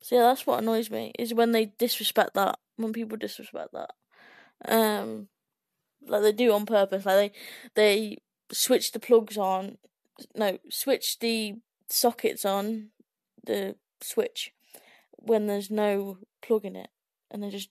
so 0.02 0.16
yeah, 0.16 0.22
that's 0.24 0.48
what 0.48 0.62
annoys 0.62 0.90
me 0.90 1.14
is 1.18 1.34
when 1.34 1.52
they 1.52 1.66
disrespect 1.78 2.34
that. 2.34 2.58
When 2.78 2.94
people 2.94 3.18
disrespect 3.18 3.74
that, 3.74 3.92
um, 4.68 5.28
like 6.08 6.24
they 6.24 6.32
do 6.32 6.52
on 6.54 6.66
purpose. 6.66 7.06
Like 7.06 7.16
they 7.16 7.34
they 7.76 8.18
switch 8.52 8.92
the 8.92 9.00
plugs 9.00 9.38
on, 9.38 9.78
no, 10.36 10.58
switch 10.70 11.20
the 11.20 11.56
sockets 11.88 12.46
on 12.46 12.90
the 13.46 13.76
switch 14.02 14.54
when 15.12 15.48
there's 15.48 15.70
no 15.70 16.18
plug 16.42 16.66
in 16.66 16.76
it, 16.76 16.90
and 17.30 17.44
they 17.44 17.50
just 17.50 17.70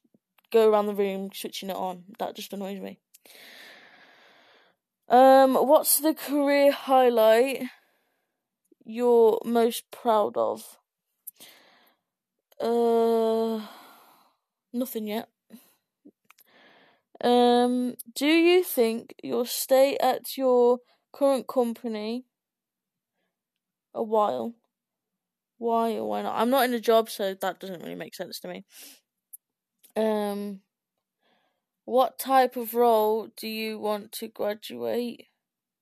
go 0.52 0.70
around 0.70 0.86
the 0.86 0.94
room 0.94 1.30
switching 1.34 1.70
it 1.70 1.76
on. 1.76 2.04
That 2.18 2.36
just 2.36 2.52
annoys 2.52 2.80
me. 2.80 2.98
Um, 5.08 5.56
what's 5.56 5.98
the 5.98 6.14
career 6.14 6.70
highlight 6.70 7.64
you're 8.84 9.40
most 9.44 9.90
proud 9.90 10.36
of? 10.36 10.78
Uh, 12.60 13.60
nothing 14.72 15.06
yet. 15.06 15.28
Um, 17.22 17.96
do 18.14 18.26
you 18.26 18.62
think 18.62 19.14
you'll 19.22 19.44
stay 19.44 19.96
at 19.98 20.36
your 20.36 20.78
current 21.12 21.46
company 21.46 22.24
a 23.94 24.02
while? 24.02 24.54
Why 25.58 25.92
or 25.92 26.08
why 26.08 26.22
not? 26.22 26.40
I'm 26.40 26.50
not 26.50 26.64
in 26.64 26.72
a 26.74 26.80
job, 26.80 27.10
so 27.10 27.34
that 27.34 27.60
doesn't 27.60 27.82
really 27.82 27.94
make 27.94 28.14
sense 28.14 28.40
to 28.40 28.48
me. 28.48 28.64
Um, 29.96 30.60
what 31.84 32.18
type 32.18 32.56
of 32.56 32.74
role 32.74 33.28
do 33.36 33.48
you 33.48 33.78
want 33.78 34.12
to 34.12 34.28
graduate 34.28 35.26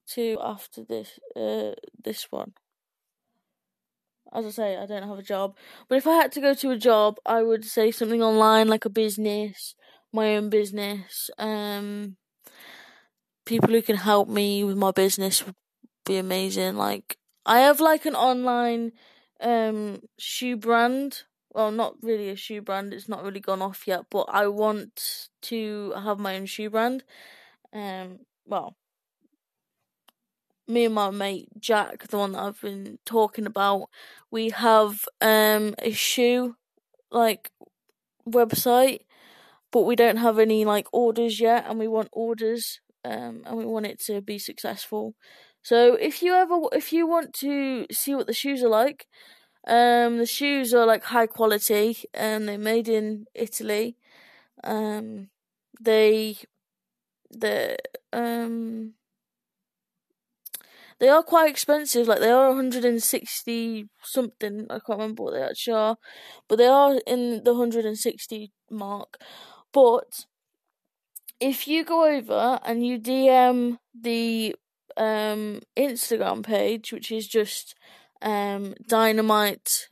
to 0.09 0.39
after 0.41 0.83
this 0.83 1.19
uh 1.37 1.75
this 2.03 2.33
one? 2.33 2.55
As 4.33 4.47
I 4.47 4.51
say, 4.51 4.77
I 4.77 4.87
don't 4.87 5.09
have 5.09 5.19
a 5.19 5.23
job. 5.23 5.57
But 5.89 5.99
if 5.99 6.07
I 6.07 6.15
had 6.15 6.33
to 6.33 6.41
go 6.41 6.55
to 6.55 6.71
a 6.71 6.77
job, 6.79 7.19
I 7.27 7.43
would 7.43 7.65
say 7.65 7.91
something 7.91 8.23
online 8.23 8.69
like 8.69 8.85
a 8.85 8.91
business, 8.91 9.75
my 10.13 10.37
own 10.37 10.51
business. 10.51 11.31
Um, 11.39 12.17
people 13.45 13.71
who 13.71 13.83
can 13.83 13.97
help 13.97 14.29
me 14.29 14.65
with 14.65 14.77
my 14.77 14.91
business 14.91 15.45
would 15.45 15.55
be 16.07 16.17
amazing. 16.17 16.77
Like 16.77 17.17
I 17.47 17.61
have 17.61 17.81
like 17.81 18.07
an 18.07 18.15
online 18.15 18.93
um 19.41 20.01
shoe 20.19 20.57
brand. 20.57 21.23
Well, 21.53 21.71
not 21.73 21.97
really 22.03 22.29
a 22.29 22.37
shoe 22.37 22.61
brand. 22.61 22.93
It's 22.93 23.09
not 23.09 23.25
really 23.25 23.41
gone 23.41 23.63
off 23.63 23.87
yet, 23.87 24.03
but 24.11 24.27
I 24.29 24.47
want 24.49 25.29
to 25.43 25.93
have 25.97 26.19
my 26.19 26.37
own 26.37 26.47
shoe 26.47 26.71
brand. 26.71 27.03
Um, 27.73 28.21
well, 28.47 28.77
me 30.69 30.85
and 30.87 30.95
my 30.95 31.11
mate 31.11 31.49
Jack, 31.61 32.09
the 32.09 32.19
one 32.19 32.33
that 32.33 32.41
I've 32.43 32.61
been 32.61 32.99
talking 33.05 33.47
about, 33.47 33.89
we 34.31 34.51
have 34.51 35.05
um 35.21 35.75
a 35.81 35.93
shoe 35.93 36.57
like 37.11 37.51
website, 38.29 39.01
but 39.73 39.83
we 39.83 39.97
don't 39.97 40.17
have 40.19 40.39
any 40.39 40.65
like 40.65 40.89
orders 40.93 41.41
yet, 41.41 41.67
and 41.69 41.79
we 41.79 41.89
want 41.89 42.09
orders, 42.13 42.81
um, 43.05 43.43
and 43.47 43.57
we 43.59 43.65
want 43.67 43.87
it 43.87 44.01
to 44.07 44.21
be 44.21 44.39
successful. 44.39 45.15
So 45.63 45.95
if 45.95 46.23
you 46.23 46.35
ever 46.35 46.61
if 46.73 46.93
you 46.93 47.07
want 47.07 47.35
to 47.37 47.87
see 47.93 48.15
what 48.15 48.27
the 48.27 48.35
shoes 48.35 48.63
are 48.63 48.69
like, 48.69 49.07
um, 49.67 50.19
the 50.19 50.27
shoes 50.27 50.75
are 50.75 50.87
like 50.87 51.05
high 51.05 51.27
quality, 51.29 51.99
and 52.15 52.49
they're 52.49 52.59
made 52.59 52.89
in 52.89 53.27
Italy. 53.35 53.97
Um, 54.65 55.31
they 55.81 56.39
the 57.31 57.77
um 58.13 58.95
they 61.01 61.09
are 61.09 61.23
quite 61.23 61.51
expensive. 61.51 62.09
Like 62.09 62.21
they 62.21 62.31
are 62.31 62.49
160 62.49 63.89
something. 64.03 64.67
I 64.71 64.75
can't 64.75 64.99
remember 64.99 65.25
what 65.25 65.35
they 65.35 65.43
actually 65.43 65.75
are, 65.75 65.97
but 66.49 66.57
they 66.57 66.67
are 66.67 67.01
in 67.07 67.45
the 67.45 67.53
160 67.53 68.53
mark. 68.71 69.19
But 69.73 70.27
if 71.41 71.69
you 71.69 71.85
go 71.85 72.07
over 72.07 72.59
and 72.65 72.85
you 72.87 72.99
DM 72.99 73.79
the 73.99 74.57
um, 74.97 75.61
Instagram 75.77 76.45
page, 76.45 76.93
which 76.93 77.13
is 77.13 77.29
just 77.29 77.75
um, 78.23 78.75
dynamite 78.87 79.89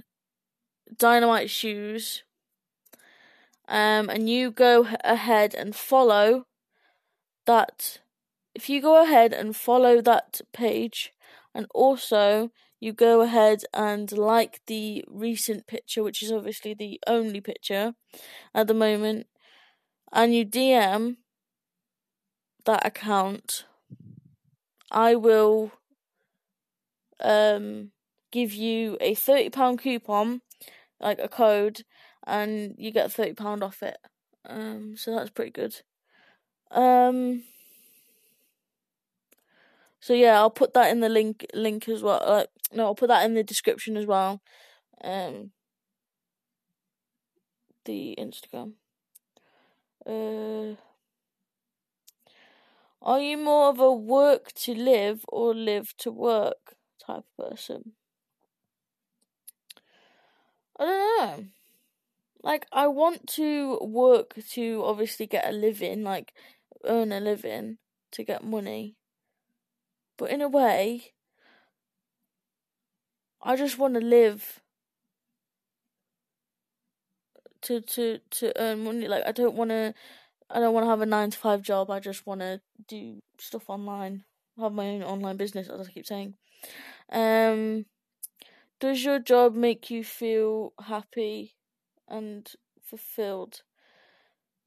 dynamite 0.99 1.51
shoes, 1.51 2.25
um, 3.69 4.09
and 4.09 4.29
you 4.29 4.51
go 4.51 4.89
ahead 5.05 5.55
and 5.55 5.75
follow 5.75 6.47
that 7.47 8.01
if 8.57 8.71
you 8.71 8.81
go 8.81 9.03
ahead 9.03 9.35
and 9.35 9.55
follow 9.55 10.01
that 10.01 10.41
page 10.55 11.13
and 11.55 11.67
also 11.75 12.51
you 12.81 12.91
go 12.91 13.21
ahead 13.21 13.65
and 13.75 14.11
like 14.13 14.61
the 14.67 15.05
recent 15.07 15.67
picture, 15.67 16.03
which 16.03 16.23
is 16.23 16.33
obviously 16.33 16.73
the 16.73 16.99
only 17.07 17.43
picture 17.43 17.95
at 18.55 18.67
the 18.67 18.73
moment, 18.73 19.27
and 20.11 20.35
you 20.35 20.47
DM 20.47 21.17
that 22.65 22.87
account, 22.87 23.67
I 24.91 25.15
will 25.15 25.73
um, 27.21 27.91
give 28.33 28.55
you 28.55 28.97
a 29.03 29.15
£30 29.15 29.79
coupon, 29.79 30.41
like 30.99 31.19
a 31.19 31.29
code, 31.29 31.83
and 32.27 32.75
you 32.79 32.91
get 32.91 33.11
£30 33.11 33.63
off 33.63 33.83
it. 33.83 33.99
Um, 34.49 34.97
so 34.97 35.15
that's 35.15 35.31
pretty 35.31 35.51
good. 35.51 35.83
Um, 36.71 37.43
so 40.07 40.15
yeah, 40.15 40.39
I'll 40.39 40.51
put 40.51 40.73
that 40.75 40.93
in 40.93 41.01
the 41.01 41.09
link 41.09 41.45
link 41.53 41.89
as 41.89 42.01
well. 42.01 42.23
Like 42.25 42.49
no, 42.73 42.85
I'll 42.85 42.95
put 42.95 43.09
that 43.09 43.25
in 43.25 43.35
the 43.35 43.43
description 43.43 43.97
as 43.97 44.07
well. 44.07 44.41
Um, 45.03 45.51
the 47.87 48.15
Instagram. 48.17 48.75
Uh, 50.07 50.77
are 53.03 53.21
you 53.21 53.37
more 53.37 53.69
of 53.69 53.81
a 53.81 53.93
work 53.93 54.53
to 54.53 54.75
live 54.77 55.25
or 55.27 55.53
live 55.53 55.97
to 55.97 56.13
work 56.13 56.77
type 57.05 57.25
of 57.37 57.51
person? 57.51 57.95
I 60.79 60.85
don't 60.85 61.19
know. 61.19 61.47
Like, 62.45 62.67
I 62.71 62.87
want 62.87 63.27
to 63.31 63.81
work 63.83 64.35
to 64.51 64.83
obviously 64.85 65.27
get 65.27 65.49
a 65.49 65.53
living, 65.53 66.05
like, 66.05 66.33
earn 66.85 67.11
a 67.11 67.19
living 67.19 67.79
to 68.13 68.23
get 68.23 68.45
money. 68.45 68.95
But 70.19 70.31
in 70.31 70.43
a 70.43 70.49
way, 70.49 71.15
I 73.41 73.57
just 73.57 73.79
want 73.79 73.95
to 73.95 74.01
live 74.01 74.63
to 77.63 77.81
to 77.81 78.19
to 78.31 78.53
earn 78.61 78.85
money. 78.85 79.09
Like 79.09 79.25
I 79.27 79.33
don't 79.33 79.55
want 79.55 79.71
to, 79.71 79.95
I 80.51 80.61
don't 80.61 80.75
want 80.75 80.85
to 80.87 80.91
have 80.91 81.01
a 81.01 81.07
nine 81.07 81.31
to 81.31 81.39
five 81.39 81.63
job. 81.63 81.91
I 81.91 82.01
just 82.01 82.27
want 82.27 82.41
to 82.41 82.61
do 82.89 83.21
stuff 83.39 83.69
online, 83.71 84.25
have 84.61 84.73
my 84.73 84.89
own 84.89 85.03
online 85.03 85.37
business, 85.37 85.69
as 85.69 85.89
I 85.89 85.93
keep 85.93 86.07
saying. 86.07 86.35
Um, 87.13 87.87
does 88.81 89.05
your 89.05 89.19
job 89.19 89.55
make 89.55 89.91
you 89.91 90.05
feel 90.05 90.73
happy 90.81 91.55
and 92.09 92.51
fulfilled? 92.83 93.63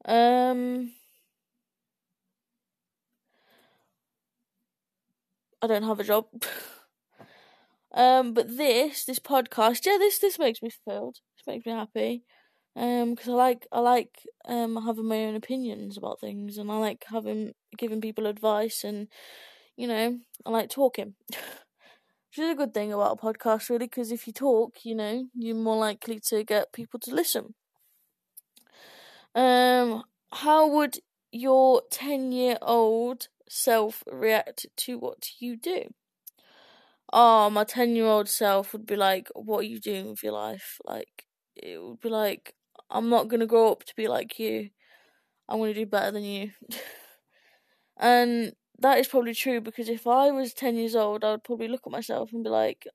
Um, 0.04 0.92
I 5.62 5.66
don't 5.66 5.82
have 5.84 6.00
a 6.00 6.04
job. 6.04 6.26
um, 7.92 8.34
but 8.34 8.56
this, 8.56 9.04
this 9.04 9.18
podcast, 9.18 9.84
yeah, 9.86 9.96
this 9.98 10.18
this 10.18 10.38
makes 10.38 10.62
me 10.62 10.70
feel. 10.70 11.12
This 11.12 11.46
makes 11.46 11.66
me 11.66 11.72
happy. 11.72 12.24
Um, 12.76 13.10
because 13.14 13.28
I 13.28 13.32
like 13.32 13.66
I 13.72 13.80
like 13.80 14.18
um 14.46 14.76
having 14.86 15.06
my 15.06 15.24
own 15.24 15.34
opinions 15.34 15.96
about 15.98 16.20
things, 16.20 16.56
and 16.58 16.70
I 16.70 16.76
like 16.78 17.04
having 17.08 17.52
giving 17.76 18.00
people 18.00 18.26
advice, 18.26 18.84
and 18.84 19.08
you 19.76 19.88
know, 19.88 20.18
I 20.46 20.50
like 20.50 20.70
talking. 20.70 21.14
Which 22.30 22.38
is 22.44 22.50
a 22.50 22.56
good 22.56 22.74
thing 22.74 22.92
about 22.92 23.18
a 23.18 23.22
podcast, 23.22 23.70
really, 23.70 23.86
because 23.86 24.12
if 24.12 24.26
you 24.26 24.32
talk, 24.32 24.84
you 24.84 24.94
know, 24.96 25.26
you're 25.34 25.56
more 25.56 25.76
likely 25.78 26.20
to 26.28 26.44
get 26.44 26.72
people 26.72 27.00
to 27.00 27.14
listen. 27.14 27.54
Um, 29.34 30.04
how 30.32 30.68
would 30.68 30.98
your 31.32 31.82
ten 31.90 32.32
year 32.32 32.58
old 32.62 33.28
self 33.50 34.04
react 34.10 34.66
to 34.76 34.98
what 34.98 35.28
you 35.40 35.56
do? 35.56 35.92
Oh, 37.12 37.50
my 37.50 37.64
10 37.64 37.96
year 37.96 38.06
old 38.06 38.28
self 38.28 38.72
would 38.72 38.86
be 38.86 38.96
like, 38.96 39.28
What 39.34 39.60
are 39.60 39.68
you 39.68 39.80
doing 39.80 40.08
with 40.10 40.22
your 40.22 40.32
life? 40.32 40.78
Like, 40.84 41.26
it 41.56 41.82
would 41.82 42.00
be 42.00 42.08
like, 42.08 42.54
I'm 42.88 43.08
not 43.08 43.28
going 43.28 43.40
to 43.40 43.46
grow 43.46 43.72
up 43.72 43.84
to 43.84 43.96
be 43.96 44.08
like 44.08 44.38
you. 44.38 44.70
I'm 45.48 45.58
going 45.58 45.74
to 45.74 45.80
do 45.80 45.86
better 45.86 46.12
than 46.12 46.22
you. 46.22 46.52
and 47.98 48.52
that 48.78 48.98
is 48.98 49.08
probably 49.08 49.34
true 49.34 49.60
because 49.60 49.88
if 49.88 50.06
I 50.06 50.30
was 50.30 50.54
10 50.54 50.76
years 50.76 50.94
old, 50.94 51.24
I 51.24 51.32
would 51.32 51.44
probably 51.44 51.68
look 51.68 51.82
at 51.86 51.92
myself 51.92 52.32
and 52.32 52.44
be 52.44 52.50
like, 52.50 52.86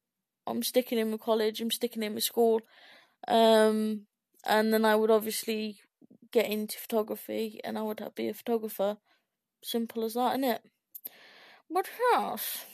I'm 0.48 0.64
sticking 0.64 0.98
in 0.98 1.12
with 1.12 1.22
college, 1.22 1.60
I'm 1.60 1.72
sticking 1.72 2.04
in 2.04 2.16
with 2.16 2.24
school. 2.24 2.62
Um, 3.28 4.02
and 4.46 4.74
then 4.74 4.86
I 4.86 4.96
would 4.96 5.12
obviously 5.12 5.80
get 6.32 6.46
into 6.46 6.80
photography 6.80 7.60
and 7.64 7.78
I 7.78 7.82
would 7.82 8.02
be 8.16 8.30
a 8.30 8.34
photographer. 8.34 8.98
Simple 9.66 10.04
as 10.04 10.14
that, 10.14 10.38
innit? 10.38 10.60
But 11.72 11.88
yes. 12.12 12.66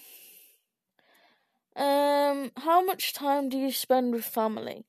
Um, 1.73 2.51
how 2.57 2.83
much 2.83 3.13
time 3.13 3.47
do 3.47 3.57
you 3.57 3.71
spend 3.71 4.11
with 4.11 4.25
family? 4.25 4.83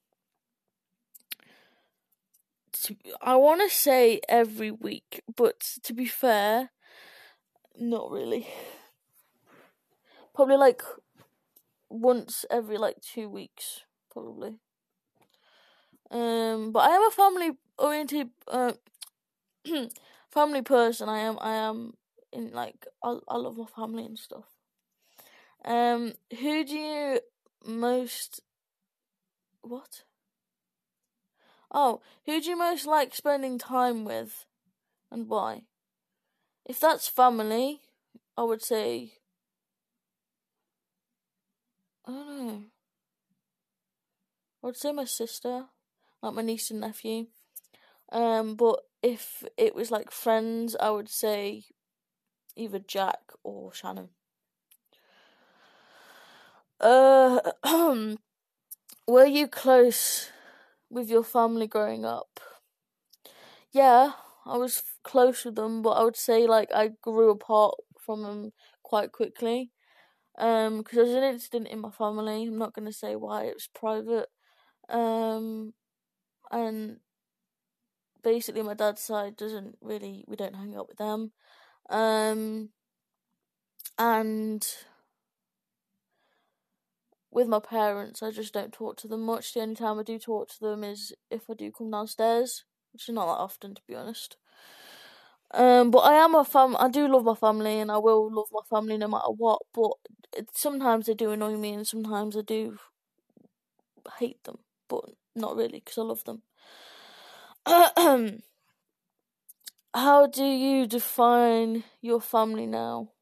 I 3.20 3.36
want 3.36 3.60
to 3.62 3.72
say 3.72 4.20
every 4.28 4.72
week, 4.72 5.22
but 5.36 5.60
to 5.84 5.94
be 5.94 6.06
fair, 6.06 6.70
not 7.78 8.10
really. 8.10 8.48
Probably 10.34 10.56
like 10.56 10.82
once 11.88 12.44
every 12.50 12.78
like 12.78 12.96
two 13.00 13.28
weeks, 13.28 13.82
probably. 14.10 14.56
Um, 16.10 16.72
but 16.72 16.80
I 16.80 16.96
am 16.96 17.06
a 17.06 17.10
family 17.12 17.52
oriented 17.78 18.30
uh, 18.48 18.72
family 20.32 20.62
person. 20.62 21.08
I 21.08 21.20
am. 21.20 21.38
I 21.40 21.54
am 21.54 21.94
in 22.32 22.52
like. 22.52 22.86
I 23.04 23.18
I 23.28 23.36
love 23.36 23.56
my 23.56 23.66
family 23.66 24.04
and 24.04 24.18
stuff. 24.18 24.46
Um, 25.64 26.14
who 26.40 26.64
do 26.64 26.74
you 26.74 27.20
most? 27.64 28.40
What? 29.62 30.02
Oh, 31.70 32.00
who 32.26 32.40
do 32.40 32.50
you 32.50 32.56
most 32.56 32.86
like 32.86 33.14
spending 33.14 33.58
time 33.58 34.04
with, 34.04 34.46
and 35.10 35.28
why? 35.28 35.62
If 36.64 36.80
that's 36.80 37.08
family, 37.08 37.80
I 38.36 38.42
would 38.42 38.62
say. 38.62 39.14
I 42.04 42.10
don't 42.10 42.46
know. 42.46 42.62
I 44.62 44.66
would 44.66 44.76
say 44.76 44.92
my 44.92 45.04
sister, 45.04 45.66
like 46.20 46.34
my 46.34 46.42
niece 46.42 46.70
and 46.70 46.80
nephew. 46.80 47.26
Um, 48.12 48.54
but 48.56 48.80
if 49.02 49.42
it 49.56 49.74
was 49.74 49.90
like 49.90 50.12
friends, 50.12 50.76
I 50.78 50.90
would 50.90 51.08
say 51.08 51.64
either 52.56 52.78
Jack 52.78 53.32
or 53.42 53.72
Shannon. 53.72 54.10
Uh, 56.80 57.40
were 59.06 59.26
you 59.26 59.48
close 59.48 60.30
with 60.90 61.08
your 61.08 61.24
family 61.24 61.66
growing 61.66 62.04
up? 62.04 62.40
Yeah, 63.70 64.12
I 64.44 64.56
was 64.58 64.82
close 65.02 65.44
with 65.44 65.54
them, 65.54 65.82
but 65.82 65.90
I 65.90 66.04
would 66.04 66.16
say 66.16 66.46
like 66.46 66.70
I 66.74 66.88
grew 67.02 67.30
apart 67.30 67.74
from 67.98 68.22
them 68.22 68.52
quite 68.82 69.12
quickly. 69.12 69.70
Um, 70.38 70.78
because 70.78 70.96
there's 70.96 71.10
an 71.16 71.24
incident 71.24 71.68
in 71.68 71.80
my 71.80 71.90
family. 71.90 72.44
I'm 72.46 72.58
not 72.58 72.74
gonna 72.74 72.92
say 72.92 73.16
why. 73.16 73.44
It 73.44 73.54
was 73.54 73.68
private. 73.74 74.28
Um, 74.88 75.74
and 76.50 77.00
basically 78.22 78.62
my 78.62 78.74
dad's 78.74 79.02
side 79.02 79.36
doesn't 79.36 79.76
really 79.80 80.24
we 80.28 80.36
don't 80.36 80.56
hang 80.56 80.76
out 80.76 80.88
with 80.88 80.98
them. 80.98 81.32
Um 81.90 82.70
and 83.98 84.66
with 87.32 87.48
my 87.48 87.58
parents 87.58 88.22
I 88.22 88.30
just 88.30 88.54
don't 88.54 88.72
talk 88.72 88.96
to 88.98 89.08
them 89.08 89.22
much. 89.22 89.52
The 89.54 89.60
only 89.60 89.74
time 89.74 89.98
I 89.98 90.02
do 90.04 90.18
talk 90.18 90.48
to 90.50 90.60
them 90.60 90.84
is 90.84 91.12
if 91.30 91.48
I 91.50 91.54
do 91.54 91.72
come 91.72 91.90
downstairs 91.90 92.64
which 92.92 93.08
is 93.08 93.14
not 93.14 93.26
that 93.26 93.40
often 93.42 93.74
to 93.74 93.82
be 93.88 93.94
honest. 93.94 94.36
Um 95.54 95.90
but 95.90 95.98
I 96.00 96.14
am 96.14 96.34
a 96.34 96.44
fam 96.44 96.76
I 96.78 96.88
do 96.88 97.06
love 97.08 97.24
my 97.24 97.34
family 97.34 97.78
and 97.80 97.90
I 97.90 97.98
will 97.98 98.30
love 98.32 98.48
my 98.52 98.62
family 98.70 98.96
no 98.96 99.08
matter 99.08 99.30
what 99.36 99.60
but 99.74 99.92
sometimes 100.54 101.06
they 101.06 101.14
do 101.14 101.30
annoy 101.30 101.56
me 101.56 101.74
and 101.74 101.86
sometimes 101.86 102.36
I 102.36 102.42
do 102.42 102.78
hate 104.18 104.42
them 104.44 104.58
but 104.88 105.04
not 105.34 105.56
really 105.56 105.80
because 105.80 105.98
I 105.98 106.02
love 106.02 106.24
them 106.24 106.42
How 109.94 110.26
do 110.26 110.44
you 110.44 110.86
define 110.86 111.84
your 112.00 112.20
family 112.20 112.66
now? 112.66 113.12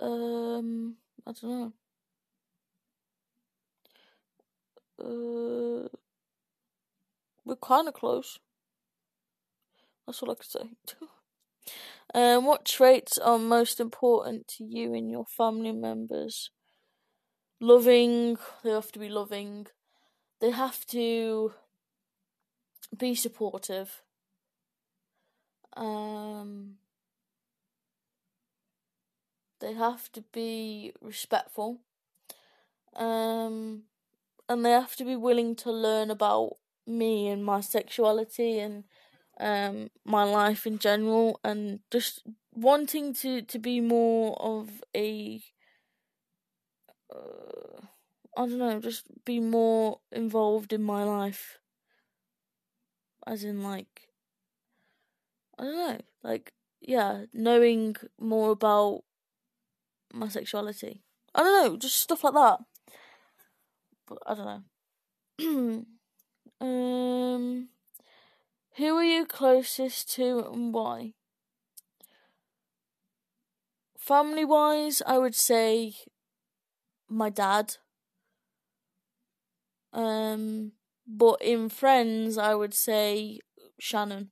Um, 0.00 0.96
I 1.26 1.32
don't 1.32 1.72
know. 4.98 5.84
Uh, 5.84 5.88
we're 7.44 7.56
kind 7.56 7.88
of 7.88 7.94
close. 7.94 8.38
That's 10.06 10.22
all 10.22 10.30
I 10.30 10.34
could 10.34 10.46
say. 10.46 10.70
um, 12.14 12.44
what 12.44 12.64
traits 12.64 13.16
are 13.18 13.38
most 13.38 13.80
important 13.80 14.48
to 14.56 14.64
you 14.64 14.92
in 14.92 15.08
your 15.08 15.24
family 15.24 15.72
members? 15.72 16.50
Loving. 17.60 18.38
They 18.62 18.70
have 18.70 18.92
to 18.92 18.98
be 18.98 19.08
loving. 19.08 19.66
They 20.40 20.50
have 20.50 20.86
to 20.88 21.52
be 22.96 23.14
supportive. 23.14 24.02
Um, 25.76 26.76
they 29.60 29.74
have 29.74 30.10
to 30.12 30.22
be 30.32 30.92
respectful. 31.00 31.78
Um, 32.94 33.82
and 34.48 34.64
they 34.64 34.70
have 34.70 34.96
to 34.96 35.04
be 35.04 35.16
willing 35.16 35.54
to 35.56 35.72
learn 35.72 36.10
about 36.10 36.56
me 36.86 37.28
and 37.28 37.44
my 37.44 37.60
sexuality 37.60 38.58
and 38.58 38.84
um, 39.40 39.90
my 40.04 40.24
life 40.24 40.66
in 40.66 40.78
general, 40.78 41.38
and 41.44 41.78
just 41.92 42.22
wanting 42.54 43.14
to, 43.14 43.42
to 43.42 43.58
be 43.58 43.80
more 43.80 44.36
of 44.40 44.82
a 44.96 45.40
uh, 47.14 47.82
I 48.38 48.42
don't 48.42 48.58
know, 48.58 48.78
just 48.78 49.02
be 49.24 49.40
more 49.40 49.98
involved 50.12 50.72
in 50.72 50.84
my 50.84 51.02
life. 51.02 51.58
As 53.26 53.42
in, 53.42 53.64
like, 53.64 54.10
I 55.58 55.64
don't 55.64 55.76
know, 55.76 56.00
like, 56.22 56.52
yeah, 56.80 57.24
knowing 57.32 57.96
more 58.20 58.52
about 58.52 59.02
my 60.12 60.28
sexuality. 60.28 61.02
I 61.34 61.42
don't 61.42 61.72
know, 61.72 61.76
just 61.78 61.96
stuff 61.96 62.22
like 62.22 62.34
that. 62.34 62.60
But 64.06 64.18
I 64.24 64.34
don't 64.36 64.64
know. 65.40 65.84
um, 66.66 67.68
who 68.76 68.96
are 68.96 69.04
you 69.04 69.26
closest 69.26 70.14
to 70.14 70.48
and 70.52 70.72
why? 70.72 71.14
Family 73.98 74.44
wise, 74.44 75.02
I 75.04 75.18
would 75.18 75.34
say 75.34 75.94
my 77.08 77.30
dad. 77.30 77.78
Um, 79.92 80.72
but 81.06 81.40
in 81.40 81.68
friends, 81.68 82.38
I 82.38 82.54
would 82.54 82.74
say 82.74 83.40
Shannon. 83.78 84.30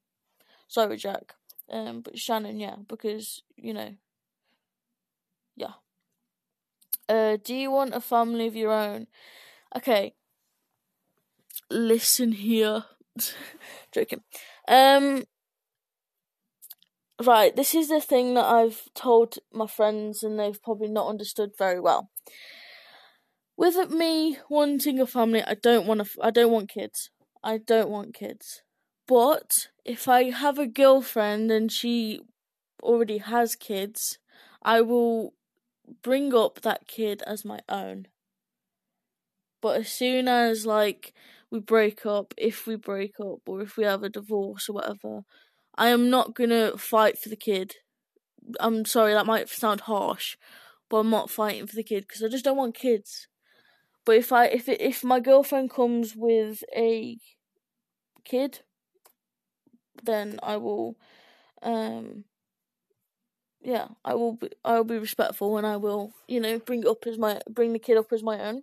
Sorry, 0.69 0.97
Jack. 0.97 1.35
Um, 1.71 2.01
but 2.03 2.19
Shannon, 2.19 2.61
yeah, 2.61 2.77
because 2.89 3.43
you 3.57 3.75
know, 3.75 3.95
yeah. 5.57 5.75
Uh, 7.09 7.39
do 7.43 7.55
you 7.55 7.71
want 7.71 7.95
a 7.95 8.01
family 8.01 8.47
of 8.47 8.57
your 8.57 8.73
own? 8.73 9.07
Okay. 9.77 10.15
Listen 11.71 12.33
here. 12.33 12.85
Joking. 13.93 14.23
Um. 14.69 15.25
Right, 17.25 17.57
this 17.57 17.75
is 17.75 17.89
the 17.89 18.01
thing 18.03 18.35
that 18.35 18.45
I've 18.45 18.91
told 18.95 19.39
my 19.51 19.67
friends, 19.67 20.23
and 20.23 20.39
they've 20.39 20.63
probably 20.63 20.89
not 20.89 21.09
understood 21.09 21.53
very 21.57 21.81
well 21.81 22.11
with 23.57 23.91
me 23.91 24.39
wanting 24.49 25.01
a 25.01 25.07
family, 25.07 25.43
I 25.43 25.55
don't 25.55 25.87
want 25.87 26.05
to. 26.05 26.11
I 26.23 26.31
don't 26.31 26.53
want 26.53 26.69
kids. 26.71 27.11
I 27.43 27.59
don't 27.59 27.91
want 27.91 28.15
kids. 28.15 28.63
But 29.09 29.69
if 29.85 30.09
I 30.09 30.31
have 30.31 30.59
a 30.59 30.67
girlfriend 30.67 31.51
and 31.51 31.71
she 31.71 32.21
already 32.83 33.19
has 33.19 33.57
kids, 33.57 34.19
I 34.63 34.81
will 34.83 35.35
bring 36.03 36.35
up 36.35 36.63
that 36.63 36.89
kid 36.89 37.23
as 37.27 37.45
my 37.45 37.61
own. 37.69 38.09
But 39.61 39.81
as 39.81 39.89
soon 39.93 40.29
as 40.29 40.67
like 40.67 41.13
we 41.51 41.61
break 41.61 42.07
up, 42.07 42.35
if 42.37 42.67
we 42.67 42.77
break 42.77 43.21
up 43.21 43.41
or 43.47 43.61
if 43.63 43.77
we 43.77 43.85
have 43.85 44.03
a 44.03 44.09
divorce 44.09 44.69
or 44.69 44.75
whatever, 44.75 45.23
I 45.77 45.89
am 45.89 46.11
not 46.11 46.35
gonna 46.35 46.77
fight 46.79 47.19
for 47.19 47.29
the 47.29 47.37
kid. 47.37 47.77
I'm 48.61 48.85
sorry, 48.85 49.15
that 49.15 49.27
might 49.27 49.49
sound 49.49 49.83
harsh, 49.83 50.37
but 50.91 50.99
I'm 50.99 51.11
not 51.11 51.31
fighting 51.31 51.67
for 51.67 51.77
the 51.77 51.85
kid 51.85 52.07
because 52.09 52.23
I 52.23 52.29
just 52.29 52.45
don't 52.45 52.57
want 52.57 52.75
kids. 52.77 53.29
But 54.07 54.17
if 54.17 54.33
I 54.33 54.47
if 54.47 54.69
it, 54.71 54.81
if 54.81 55.05
my 55.05 55.21
girlfriend 55.21 55.71
comes 55.71 56.17
with 56.17 56.65
a 56.75 57.19
kid, 58.25 58.61
then 60.03 60.39
I 60.43 60.57
will, 60.57 60.97
um, 61.63 62.25
yeah, 63.63 63.89
I 64.05 64.15
will 64.15 64.35
be 64.35 64.51
I 64.65 64.77
will 64.77 64.85
be 64.85 64.99
respectful 64.99 65.57
and 65.59 65.67
I 65.67 65.77
will 65.77 66.13
you 66.29 66.41
know 66.41 66.59
bring 66.59 66.87
up 66.87 67.07
as 67.07 67.19
my 67.19 67.41
bring 67.51 67.73
the 67.73 67.79
kid 67.79 67.97
up 67.97 68.13
as 68.13 68.23
my 68.23 68.41
own. 68.41 68.63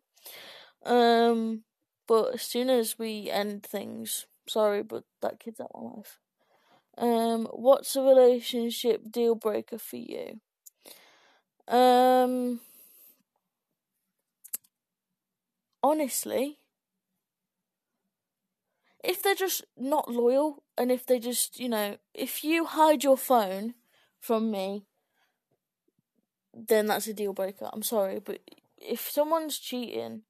Um, 0.85 1.63
but 2.07 2.35
as 2.35 2.41
soon 2.43 2.69
as 2.69 2.99
we 2.99 3.29
end 3.31 3.63
things, 3.63 4.27
sorry, 4.47 4.83
but 4.83 5.03
that 5.21 5.39
kid's 5.39 5.59
out 5.61 5.71
my 5.75 5.81
life. 5.97 6.19
Um, 6.97 7.47
what's 7.53 7.95
a 7.95 8.01
relationship 8.03 9.11
deal 9.11 9.35
breaker 9.35 9.79
for 9.79 9.97
you? 9.97 10.41
Um 11.67 12.59
honestly, 15.83 16.59
if 19.03 19.21
they're 19.21 19.35
just 19.35 19.65
not 19.77 20.09
loyal 20.09 20.63
and 20.77 20.91
if 20.91 21.05
they 21.05 21.19
just, 21.19 21.59
you 21.59 21.69
know, 21.69 21.97
if 22.13 22.43
you 22.43 22.65
hide 22.65 23.03
your 23.03 23.17
phone 23.17 23.75
from 24.19 24.49
me, 24.49 24.85
then 26.53 26.87
that's 26.87 27.07
a 27.07 27.13
deal 27.13 27.33
breaker. 27.33 27.69
I'm 27.73 27.83
sorry, 27.83 28.19
but 28.19 28.39
if 28.77 29.09
someone's 29.11 29.59
cheating, 29.59 30.21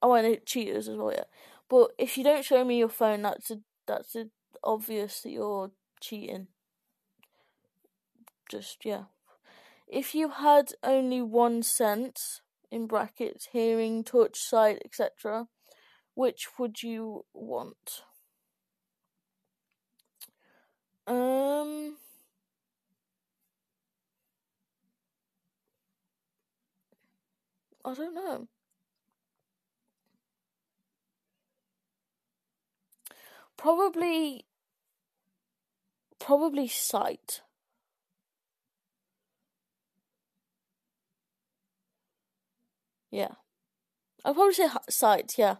oh, 0.00 0.12
I 0.12 0.22
know 0.22 0.36
cheaters 0.46 0.88
as 0.88 0.96
well, 0.96 1.12
yeah. 1.12 1.24
But 1.68 1.90
if 1.98 2.16
you 2.16 2.22
don't 2.22 2.44
show 2.44 2.64
me 2.64 2.78
your 2.78 2.88
phone, 2.88 3.22
that's 3.22 3.50
a 3.50 3.58
that's 3.86 4.14
a 4.14 4.28
obvious 4.62 5.22
that 5.22 5.30
you're 5.30 5.72
cheating. 6.00 6.46
Just 8.48 8.84
yeah. 8.84 9.04
If 9.88 10.14
you 10.14 10.28
had 10.28 10.72
only 10.82 11.22
one 11.22 11.62
sense, 11.62 12.40
in 12.70 12.86
brackets 12.86 13.48
hearing, 13.52 14.04
touch, 14.04 14.38
sight, 14.38 14.80
etc. 14.84 15.48
Which 16.14 16.48
would 16.58 16.82
you 16.82 17.24
want? 17.34 18.02
Um 21.06 21.96
I 27.84 27.94
don't 27.94 28.14
know. 28.14 28.48
Probably 33.56 34.44
probably 36.18 36.66
sight. 36.66 37.42
Yeah. 43.16 43.36
I'd 44.26 44.34
probably 44.34 44.52
say 44.52 44.68
sight, 44.90 45.36
yeah. 45.38 45.56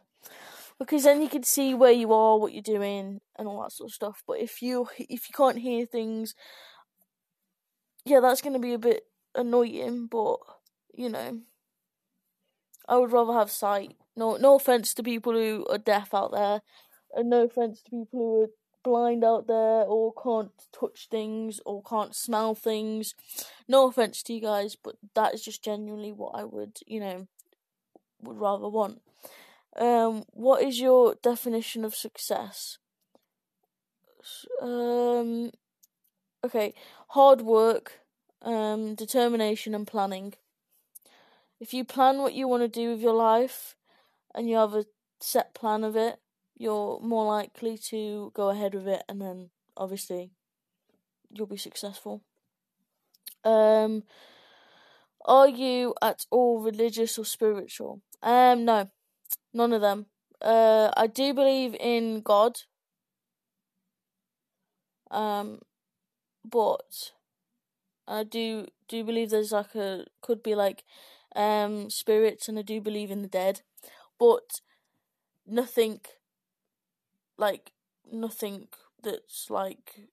Because 0.79 1.05
then 1.05 1.23
you 1.23 1.29
can 1.31 1.43
see 1.43 1.73
where 1.73 1.91
you 1.91 2.13
are, 2.13 2.39
what 2.39 2.53
you're 2.53 2.61
doing, 2.61 3.23
and 3.39 3.49
all 3.49 3.63
that 3.63 3.73
sort 3.73 3.89
of 3.89 3.95
stuff. 3.95 4.23
But 4.27 4.41
if 4.41 4.61
you 4.61 4.89
if 4.99 5.31
you 5.31 5.35
can't 5.35 5.61
hear 5.61 5.87
things, 5.87 6.35
yeah, 8.05 8.21
that's 8.21 8.43
going 8.43 8.53
to 8.53 8.59
be 8.59 8.75
a 8.75 8.79
bit 8.79 9.05
annoying. 9.35 10.07
But 10.07 10.37
you 10.93 11.09
know, 11.09 11.41
I 12.87 12.99
would 12.99 13.11
rather 13.11 13.33
have 13.33 13.51
sight. 13.51 13.97
No, 14.15 14.37
no 14.37 14.57
offense 14.57 14.93
to 14.93 15.03
people 15.03 15.33
who 15.33 15.67
are 15.71 15.79
deaf 15.79 16.13
out 16.13 16.33
there, 16.33 16.61
and 17.15 17.31
no 17.31 17.45
offense 17.45 17.81
to 17.85 17.91
people 17.91 18.19
who 18.19 18.43
are 18.43 18.49
blind 18.85 19.25
out 19.25 19.47
there 19.47 19.83
or 19.83 20.13
can't 20.23 20.53
touch 20.79 21.09
things 21.11 21.59
or 21.65 21.83
can't 21.83 22.15
smell 22.15 22.55
things. 22.55 23.15
No 23.67 23.89
offense 23.89 24.23
to 24.25 24.35
you 24.35 24.43
guys, 24.43 24.77
but 24.77 24.97
that 25.15 25.33
is 25.33 25.43
just 25.43 25.65
genuinely 25.65 26.13
what 26.13 26.35
I 26.35 26.45
would, 26.45 26.77
you 26.87 27.01
know, 27.01 27.27
would 28.27 28.39
rather 28.39 28.69
want. 28.69 29.03
Um, 29.77 30.25
what 30.33 30.63
is 30.63 30.81
your 30.81 31.17
definition 31.23 31.85
of 31.85 31.95
success? 31.95 32.79
Um, 34.61 35.51
okay, 36.45 36.75
hard 37.09 37.43
work, 37.43 38.01
um, 38.43 38.95
determination, 38.95 39.75
and 39.75 39.87
planning. 39.87 40.35
If 41.61 41.73
you 41.73 41.85
plan 41.85 42.19
what 42.19 42.35
you 42.35 42.49
want 42.49 42.63
to 42.63 42.69
do 42.69 42.91
with 42.91 43.01
your 43.01 43.15
life 43.15 43.77
and 44.35 44.49
you 44.49 44.57
have 44.57 44.75
a 44.75 44.87
set 45.21 45.55
plan 45.55 45.85
of 45.85 45.97
it, 45.97 46.21
you're 46.57 46.99
more 47.01 47.27
likely 47.27 47.77
to 47.79 48.33
go 48.35 48.49
ahead 48.49 48.75
with 48.75 48.89
it, 48.89 49.03
and 49.09 49.21
then 49.21 49.51
obviously 49.77 50.31
you'll 51.31 51.47
be 51.47 51.57
successful. 51.57 52.23
Um, 53.45 54.05
are 55.25 55.49
you 55.49 55.95
at 56.01 56.25
all 56.31 56.61
religious 56.61 57.19
or 57.19 57.25
spiritual? 57.25 58.01
Um, 58.23 58.65
no, 58.65 58.91
none 59.53 59.73
of 59.73 59.81
them. 59.81 60.07
Uh, 60.41 60.91
I 60.97 61.07
do 61.07 61.35
believe 61.35 61.75
in 61.81 62.21
God. 62.23 62.61
Um, 65.11 65.61
but 66.45 67.13
I 68.09 68.25
do 68.25 68.67
do 68.89 69.05
believe 69.05 69.31
there's 69.31 69.53
like 69.53 69.75
a 69.75 70.07
could 70.21 70.43
be 70.43 70.55
like 70.55 70.85
um 71.35 71.91
spirits, 71.91 72.49
and 72.49 72.59
I 72.59 72.63
do 72.63 72.81
believe 72.81 73.11
in 73.11 73.23
the 73.23 73.29
dead, 73.29 73.63
but 74.19 74.61
nothing 75.47 76.01
like 77.37 77.73
nothing 78.11 78.69
that's 79.03 79.51
like 79.51 80.09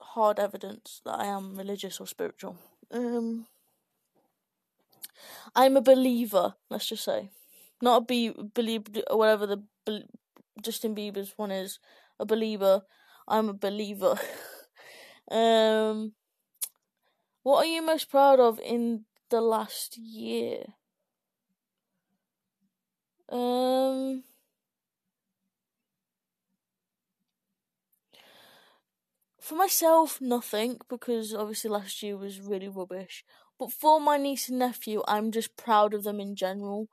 hard 0.00 0.38
evidence 0.38 1.00
that 1.04 1.18
I 1.20 1.26
am 1.26 1.56
religious 1.56 2.00
or 2.00 2.06
spiritual. 2.06 2.56
Um, 2.90 3.46
I'm 5.54 5.76
a 5.76 5.80
believer. 5.82 6.54
Let's 6.70 6.86
just 6.86 7.04
say, 7.04 7.30
not 7.82 8.02
a 8.02 8.04
be 8.04 8.30
believe 8.54 8.86
whatever 9.10 9.46
the 9.46 9.62
Justin 10.62 10.94
Bieber's 10.94 11.34
one 11.36 11.50
is. 11.50 11.78
A 12.18 12.26
believer. 12.26 12.82
I'm 13.28 13.48
a 13.48 13.54
believer. 13.54 14.18
um, 15.30 16.12
what 17.42 17.64
are 17.64 17.68
you 17.68 17.82
most 17.82 18.08
proud 18.10 18.40
of 18.40 18.58
in 18.60 19.04
the 19.28 19.40
last 19.42 19.96
year? 19.98 20.64
Um. 23.30 24.24
For 29.40 29.56
myself, 29.56 30.20
nothing, 30.20 30.78
because 30.88 31.34
obviously 31.34 31.68
last 31.70 32.00
year 32.02 32.16
was 32.16 32.40
really 32.40 32.68
rubbish. 32.68 33.24
But 33.60 33.72
for 33.72 34.00
my 34.00 34.16
niece 34.16 34.48
and 34.48 34.58
nephew, 34.58 35.02
I'm 35.06 35.30
just 35.30 35.54
proud 35.54 35.92
of 35.92 36.02
them 36.02 36.18
in 36.18 36.34
general. 36.34 36.88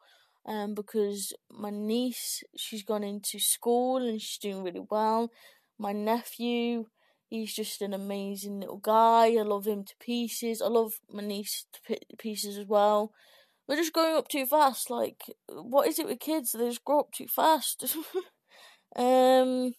Um, 0.45 0.74
because 0.74 1.32
my 1.49 1.70
niece, 1.70 2.43
she's 2.57 2.84
gone 2.84 3.05
into 3.05 3.39
school 3.39 3.97
and 3.97 4.22
she's 4.22 4.38
doing 4.38 4.63
really 4.63 4.86
well. 4.91 5.32
My 5.80 5.93
nephew, 5.93 6.88
he's 7.30 7.53
just 7.53 7.82
an 7.82 7.93
amazing 7.93 8.59
little 8.59 8.80
guy. 8.80 9.28
I 9.28 9.43
love 9.43 9.65
him 9.65 9.86
to 9.86 9.93
pieces. 10.01 10.61
I 10.61 10.68
love 10.68 10.99
my 11.09 11.24
niece 11.24 11.65
to 11.88 11.97
pieces 12.18 12.57
as 12.57 12.65
well. 12.65 13.13
We're 13.65 13.78
just 13.78 13.93
growing 13.93 14.18
up 14.18 14.28
too 14.28 14.45
fast. 14.45 14.89
Like, 14.89 15.24
what 15.47 15.88
is 15.88 15.99
it 15.99 16.05
with 16.05 16.20
kids? 16.20 16.51
They 16.51 16.68
just 16.68 16.84
grow 16.84 16.99
up 16.99 17.11
too 17.13 17.28
fast. 17.28 17.95
um, 18.97 19.74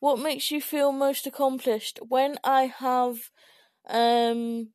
what 0.00 0.18
makes 0.18 0.50
you 0.50 0.60
feel 0.60 0.90
most 0.90 1.28
accomplished? 1.28 2.00
When 2.08 2.38
I 2.42 2.62
have 2.66 3.18
um 3.88 4.68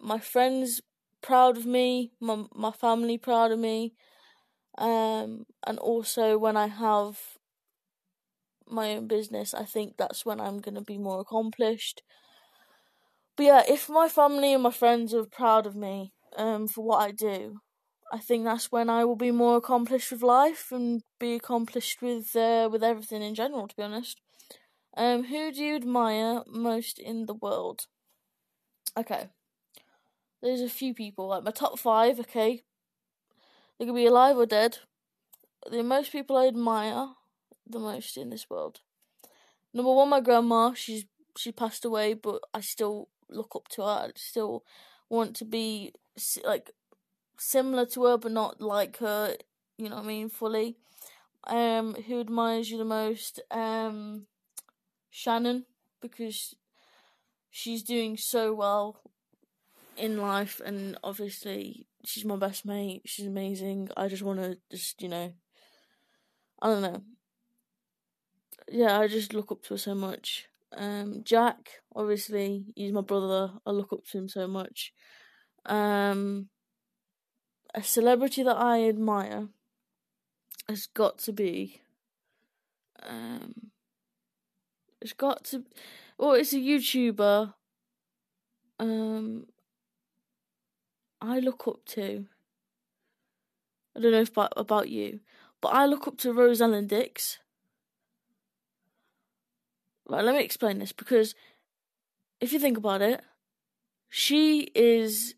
my 0.00 0.18
friends 0.18 0.80
proud 1.22 1.56
of 1.56 1.66
me, 1.66 2.12
my 2.20 2.44
my 2.54 2.72
family 2.72 3.18
proud 3.18 3.52
of 3.52 3.58
me, 3.58 3.94
um, 4.78 5.46
and 5.66 5.78
also 5.78 6.38
when 6.38 6.56
I 6.56 6.68
have 6.68 7.20
my 8.66 8.94
own 8.96 9.06
business, 9.06 9.52
I 9.52 9.64
think 9.64 9.96
that's 9.98 10.24
when 10.24 10.40
I'm 10.40 10.60
gonna 10.60 10.80
be 10.80 10.96
more 10.98 11.20
accomplished. 11.20 12.02
But 13.36 13.44
yeah, 13.46 13.62
if 13.68 13.88
my 13.88 14.08
family 14.08 14.52
and 14.54 14.62
my 14.62 14.70
friends 14.70 15.12
are 15.14 15.24
proud 15.26 15.66
of 15.66 15.74
me 15.74 16.12
um 16.36 16.68
for 16.68 16.84
what 16.84 16.98
I 16.98 17.10
do, 17.10 17.60
I 18.12 18.18
think 18.18 18.44
that's 18.44 18.70
when 18.72 18.90
I 18.90 19.04
will 19.04 19.16
be 19.16 19.32
more 19.32 19.56
accomplished 19.58 20.12
with 20.12 20.22
life 20.22 20.72
and 20.72 21.02
be 21.20 21.34
accomplished 21.34 22.02
with 22.02 22.36
uh, 22.36 22.68
with 22.72 22.84
everything 22.84 23.22
in 23.22 23.34
general. 23.34 23.68
To 23.68 23.76
be 23.76 23.82
honest. 23.84 24.20
Um, 24.96 25.24
who 25.24 25.52
do 25.52 25.64
you 25.64 25.76
admire 25.76 26.44
most 26.48 26.98
in 26.98 27.26
the 27.26 27.34
world? 27.34 27.88
Okay. 28.96 29.30
There's 30.42 30.60
a 30.60 30.68
few 30.68 30.94
people, 30.94 31.28
like 31.28 31.44
my 31.44 31.50
top 31.50 31.78
five, 31.78 32.18
okay? 32.20 32.62
They 33.78 33.86
could 33.86 33.94
be 33.94 34.06
alive 34.06 34.36
or 34.36 34.46
dead. 34.46 34.78
The 35.70 35.82
most 35.82 36.12
people 36.12 36.36
I 36.36 36.46
admire 36.46 37.08
the 37.66 37.78
most 37.78 38.16
in 38.16 38.30
this 38.30 38.48
world. 38.48 38.80
Number 39.72 39.92
one, 39.92 40.08
my 40.08 40.20
grandma. 40.20 40.72
She's 40.74 41.04
she 41.36 41.52
passed 41.52 41.84
away, 41.84 42.14
but 42.14 42.40
I 42.52 42.60
still 42.60 43.08
look 43.28 43.54
up 43.54 43.68
to 43.68 43.82
her. 43.82 44.08
I 44.08 44.10
still 44.16 44.64
want 45.08 45.36
to 45.36 45.44
be 45.44 45.92
like 46.44 46.72
similar 47.38 47.86
to 47.86 48.04
her, 48.04 48.18
but 48.18 48.32
not 48.32 48.60
like 48.60 48.98
her. 48.98 49.36
You 49.78 49.88
know 49.88 49.96
what 49.96 50.04
I 50.04 50.08
mean? 50.08 50.28
Fully. 50.28 50.76
Um, 51.46 51.94
who 51.94 52.20
admires 52.20 52.70
you 52.70 52.78
the 52.78 52.84
most? 52.84 53.40
Um, 53.50 54.26
Shannon 55.10 55.66
because 56.00 56.54
she's 57.50 57.82
doing 57.82 58.16
so 58.16 58.54
well 58.54 59.00
in 60.00 60.18
life 60.18 60.60
and 60.64 60.98
obviously 61.04 61.86
she's 62.04 62.24
my 62.24 62.36
best 62.36 62.64
mate. 62.64 63.02
She's 63.04 63.26
amazing. 63.26 63.90
I 63.96 64.08
just 64.08 64.22
want 64.22 64.40
to 64.40 64.58
just, 64.70 65.00
you 65.02 65.08
know, 65.08 65.32
I 66.62 66.66
don't 66.68 66.82
know. 66.82 67.02
Yeah, 68.68 68.98
I 68.98 69.08
just 69.08 69.34
look 69.34 69.52
up 69.52 69.62
to 69.64 69.74
her 69.74 69.78
so 69.78 69.94
much. 69.94 70.46
Um, 70.76 71.22
Jack, 71.24 71.82
obviously, 71.94 72.66
he's 72.76 72.92
my 72.92 73.00
brother. 73.00 73.52
I 73.66 73.70
look 73.70 73.92
up 73.92 74.04
to 74.06 74.18
him 74.18 74.28
so 74.28 74.46
much. 74.46 74.92
Um, 75.66 76.48
a 77.74 77.82
celebrity 77.82 78.42
that 78.42 78.56
I 78.56 78.88
admire 78.88 79.48
has 80.68 80.86
got 80.86 81.18
to 81.18 81.32
be 81.32 81.80
um 83.02 83.70
it's 85.00 85.12
got 85.12 85.44
to. 85.44 85.64
Well, 86.18 86.32
it's 86.32 86.52
a 86.52 86.56
YouTuber. 86.56 87.54
Um, 88.78 89.46
I 91.20 91.38
look 91.38 91.66
up 91.68 91.84
to. 91.86 92.26
I 93.96 94.00
don't 94.00 94.12
know 94.12 94.20
if 94.20 94.30
about, 94.30 94.52
about 94.56 94.88
you, 94.88 95.20
but 95.60 95.68
I 95.68 95.86
look 95.86 96.06
up 96.06 96.16
to 96.18 96.32
Rose 96.32 96.60
Ellen 96.62 96.86
Dix. 96.86 97.38
Right, 100.08 100.24
let 100.24 100.34
me 100.34 100.42
explain 100.42 100.78
this 100.78 100.92
because 100.92 101.34
if 102.40 102.52
you 102.52 102.58
think 102.58 102.76
about 102.76 103.02
it, 103.02 103.20
she 104.08 104.62
is 104.74 105.34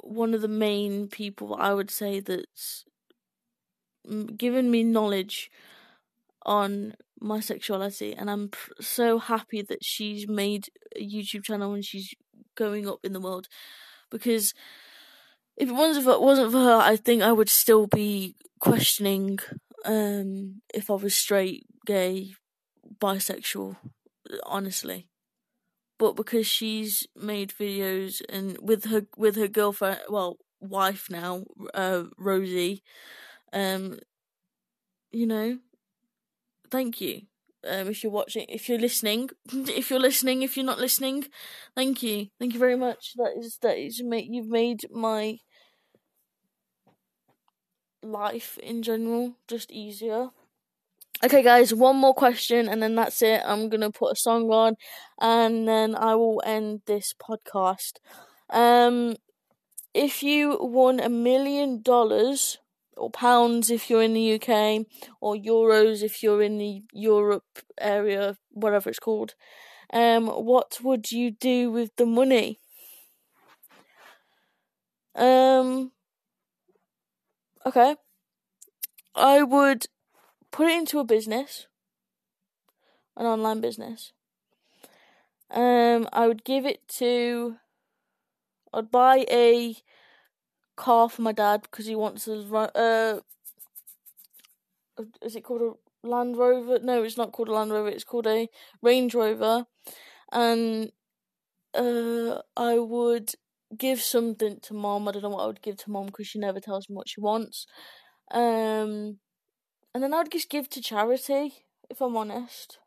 one 0.00 0.34
of 0.34 0.42
the 0.42 0.48
main 0.48 1.08
people 1.08 1.54
I 1.54 1.72
would 1.72 1.90
say 1.90 2.20
that's 2.20 2.84
given 4.36 4.70
me 4.70 4.82
knowledge 4.82 5.50
on 6.44 6.94
my 7.18 7.40
sexuality, 7.40 8.14
and 8.14 8.30
I'm 8.30 8.50
pr- 8.50 8.72
so 8.80 9.18
happy 9.18 9.62
that 9.62 9.82
she's 9.84 10.28
made 10.28 10.68
a 10.94 11.04
YouTube 11.04 11.44
channel 11.44 11.72
and 11.72 11.84
she's 11.84 12.14
going 12.54 12.88
up 12.88 13.00
in 13.04 13.12
the 13.12 13.20
world. 13.20 13.48
Because 14.10 14.54
if 15.56 15.68
it 15.68 15.72
wasn't 15.72 16.04
for, 16.04 16.20
wasn't 16.20 16.52
for 16.52 16.58
her, 16.58 16.76
I 16.76 16.96
think 16.96 17.22
I 17.22 17.32
would 17.32 17.48
still 17.48 17.86
be 17.86 18.34
questioning 18.60 19.38
um, 19.84 20.62
if 20.74 20.90
I 20.90 20.94
was 20.94 21.16
straight, 21.16 21.66
gay, 21.86 22.34
bisexual. 23.00 23.76
Honestly, 24.44 25.08
but 25.98 26.16
because 26.16 26.46
she's 26.46 27.06
made 27.16 27.54
videos 27.58 28.22
and 28.28 28.58
with 28.60 28.86
her 28.86 29.06
with 29.16 29.36
her 29.36 29.48
girlfriend, 29.48 30.00
well, 30.08 30.38
wife 30.60 31.08
now, 31.10 31.44
uh, 31.74 32.04
Rosie, 32.18 32.82
um, 33.52 33.98
you 35.12 35.26
know, 35.26 35.58
thank 36.70 37.00
you. 37.00 37.22
Um, 37.68 37.88
if 37.88 38.02
you're 38.02 38.12
watching, 38.12 38.46
if 38.48 38.68
you're 38.68 38.78
listening, 38.78 39.30
if 39.52 39.90
you're 39.90 40.00
listening, 40.00 40.42
if 40.42 40.56
you're 40.56 40.66
not 40.66 40.78
listening, 40.78 41.26
thank 41.74 42.02
you, 42.02 42.28
thank 42.38 42.54
you 42.54 42.60
very 42.60 42.76
much. 42.76 43.14
That 43.16 43.34
is 43.38 43.58
that 43.62 43.78
is 43.78 44.02
made 44.02 44.28
you've 44.30 44.48
made 44.48 44.80
my 44.92 45.38
life 48.02 48.58
in 48.58 48.82
general 48.82 49.34
just 49.48 49.70
easier. 49.70 50.30
Okay, 51.24 51.42
guys, 51.42 51.72
one 51.74 51.96
more 51.96 52.14
question, 52.14 52.68
and 52.68 52.82
then 52.82 52.94
that's 52.94 53.22
it. 53.22 53.42
I'm 53.44 53.68
gonna 53.70 53.90
put 53.90 54.12
a 54.12 54.16
song 54.16 54.50
on, 54.50 54.76
and 55.20 55.66
then 55.68 55.94
I 55.94 56.14
will 56.14 56.42
end 56.44 56.82
this 56.86 57.14
podcast. 57.14 57.94
Um, 58.50 59.16
if 59.94 60.22
you 60.22 60.58
won 60.60 61.00
a 61.00 61.08
million 61.10 61.82
dollars 61.82 62.58
or 62.96 63.10
pounds 63.10 63.70
if 63.70 63.90
you're 63.90 64.02
in 64.02 64.14
the 64.14 64.34
UK, 64.34 64.86
or 65.20 65.34
euros 65.34 66.02
if 66.02 66.22
you're 66.22 66.42
in 66.42 66.58
the 66.58 66.82
Europe 66.92 67.60
area, 67.80 68.36
whatever 68.50 68.90
it's 68.90 68.98
called. 68.98 69.34
Um, 69.92 70.26
what 70.26 70.78
would 70.82 71.12
you 71.12 71.30
do 71.30 71.70
with 71.70 71.94
the 71.96 72.06
money? 72.06 72.60
Um, 75.14 75.92
okay. 77.64 77.96
I 79.14 79.42
would 79.42 79.86
put 80.50 80.68
it 80.68 80.76
into 80.76 80.98
a 80.98 81.04
business, 81.04 81.66
an 83.16 83.26
online 83.26 83.60
business. 83.60 84.12
Um, 85.50 86.08
I 86.12 86.26
would 86.26 86.44
give 86.44 86.66
it 86.66 86.86
to. 86.98 87.56
I'd 88.74 88.90
buy 88.90 89.24
a 89.30 89.76
car 90.76 91.08
for 91.08 91.22
my 91.22 91.32
dad 91.32 91.62
because 91.62 91.86
he 91.86 91.96
wants 91.96 92.28
a 92.28 92.40
uh, 92.76 93.20
is 95.22 95.36
it 95.36 95.44
called 95.44 95.62
a 95.62 96.06
Land 96.06 96.36
Rover? 96.36 96.78
No, 96.78 97.02
it's 97.02 97.16
not 97.16 97.32
called 97.32 97.48
a 97.48 97.52
Land 97.52 97.72
Rover. 97.72 97.88
It's 97.88 98.04
called 98.04 98.26
a 98.26 98.48
Range 98.82 99.14
Rover, 99.14 99.66
and 100.32 100.90
uh, 101.74 102.40
I 102.56 102.78
would 102.78 103.34
give 103.76 104.00
something 104.00 104.60
to 104.62 104.74
mom. 104.74 105.08
I 105.08 105.12
don't 105.12 105.22
know 105.22 105.30
what 105.30 105.42
I 105.42 105.46
would 105.46 105.62
give 105.62 105.76
to 105.78 105.90
mom 105.90 106.06
because 106.06 106.26
she 106.26 106.38
never 106.38 106.60
tells 106.60 106.88
me 106.88 106.96
what 106.96 107.08
she 107.08 107.20
wants. 107.20 107.66
Um, 108.30 109.18
and 109.94 110.02
then 110.02 110.14
I 110.14 110.18
would 110.18 110.32
just 110.32 110.50
give 110.50 110.68
to 110.70 110.82
charity 110.82 111.54
if 111.90 112.00
I'm 112.00 112.16
honest. 112.16 112.78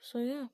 So 0.00 0.18
yeah. 0.18 0.46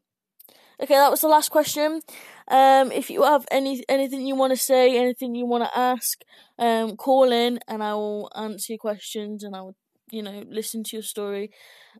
Okay, 0.81 0.95
that 0.95 1.11
was 1.11 1.23
the 1.23 1.29
last 1.29 1.51
question. 1.51 2.03
Um, 2.47 2.93
if 2.93 3.11
you 3.11 3.25
have 3.25 3.47
any 3.51 3.83
anything 3.89 4.25
you 4.27 4.37
want 4.37 4.53
to 4.53 4.57
say, 4.57 4.97
anything 4.97 5.35
you 5.35 5.45
want 5.45 5.65
to 5.65 5.79
ask, 5.79 6.23
um, 6.59 6.97
call 6.97 7.33
in 7.33 7.59
and 7.67 7.83
I 7.83 7.95
will 7.95 8.31
answer 8.37 8.75
your 8.75 8.79
questions 8.79 9.43
and 9.43 9.57
I 9.57 9.63
will, 9.63 9.77
you 10.11 10.23
know, 10.23 10.45
listen 10.49 10.85
to 10.85 10.97
your 10.97 11.03
story. 11.03 11.51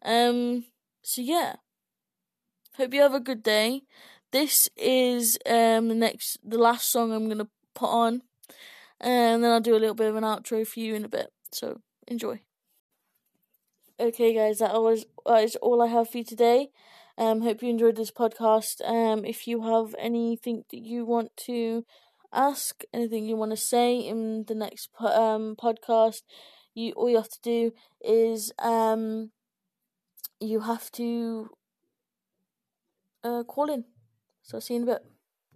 Um, 0.03 0.65
so 1.03 1.23
yeah, 1.23 1.57
hope 2.77 2.95
you 2.95 3.03
have 3.03 3.15
a 3.15 3.21
good 3.21 3.43
day. 3.43 3.83
This 4.31 4.69
is 4.77 5.39
um 5.47 5.89
the 5.89 5.95
next 5.95 6.39
the 6.45 6.59
last 6.59 6.91
song 6.93 7.13
I'm 7.13 7.29
gonna 7.29 7.49
put 7.75 7.89
on, 7.91 8.23
and 9.01 9.43
then 9.43 9.51
I'll 9.51 9.61
do 9.61 9.77
a 9.77 9.83
little 9.83 9.95
bit 9.95 10.09
of 10.09 10.17
an 10.17 10.25
outro 10.25 10.67
for 10.67 10.81
you 10.81 10.95
in 10.95 11.05
a 11.05 11.09
bit. 11.09 11.33
So 11.53 11.81
enjoy. 12.07 12.41
Okay, 14.01 14.33
guys, 14.35 14.59
that 14.59 14.75
was 14.75 15.07
that 15.27 15.43
is 15.45 15.57
all 15.57 15.83
I 15.83 15.89
have 15.89 16.11
for 16.11 16.19
you 16.19 16.25
today. 16.25 16.71
Um, 17.19 17.43
hope 17.43 17.63
you 17.63 17.69
enjoyed 17.71 17.97
this 17.97 18.13
podcast. 18.13 18.81
Um, 18.89 19.25
if 19.25 19.47
you 19.49 19.63
have 19.63 19.95
anything 19.99 20.65
that 20.71 20.79
you 20.79 21.05
want 21.05 21.37
to 21.49 21.85
ask, 22.33 22.83
anything 22.95 23.27
you 23.27 23.37
want 23.37 23.51
to 23.53 23.57
say 23.57 23.99
in 23.99 24.45
the 24.47 24.55
next 24.55 24.91
um 25.01 25.57
podcast, 25.57 26.23
you 26.75 26.93
all 26.93 27.11
you 27.11 27.17
have 27.17 27.29
to 27.31 27.41
do 27.43 27.73
is 28.03 28.53
um 28.61 29.33
you 30.41 30.61
have 30.61 30.91
to 30.93 31.51
uh 33.25 33.43
call 33.45 33.71
in. 33.71 33.85
So 34.43 34.61
see 34.61 34.75
you 34.75 34.83
in 34.83 34.89
a 34.89 34.93
bit. 34.95 35.18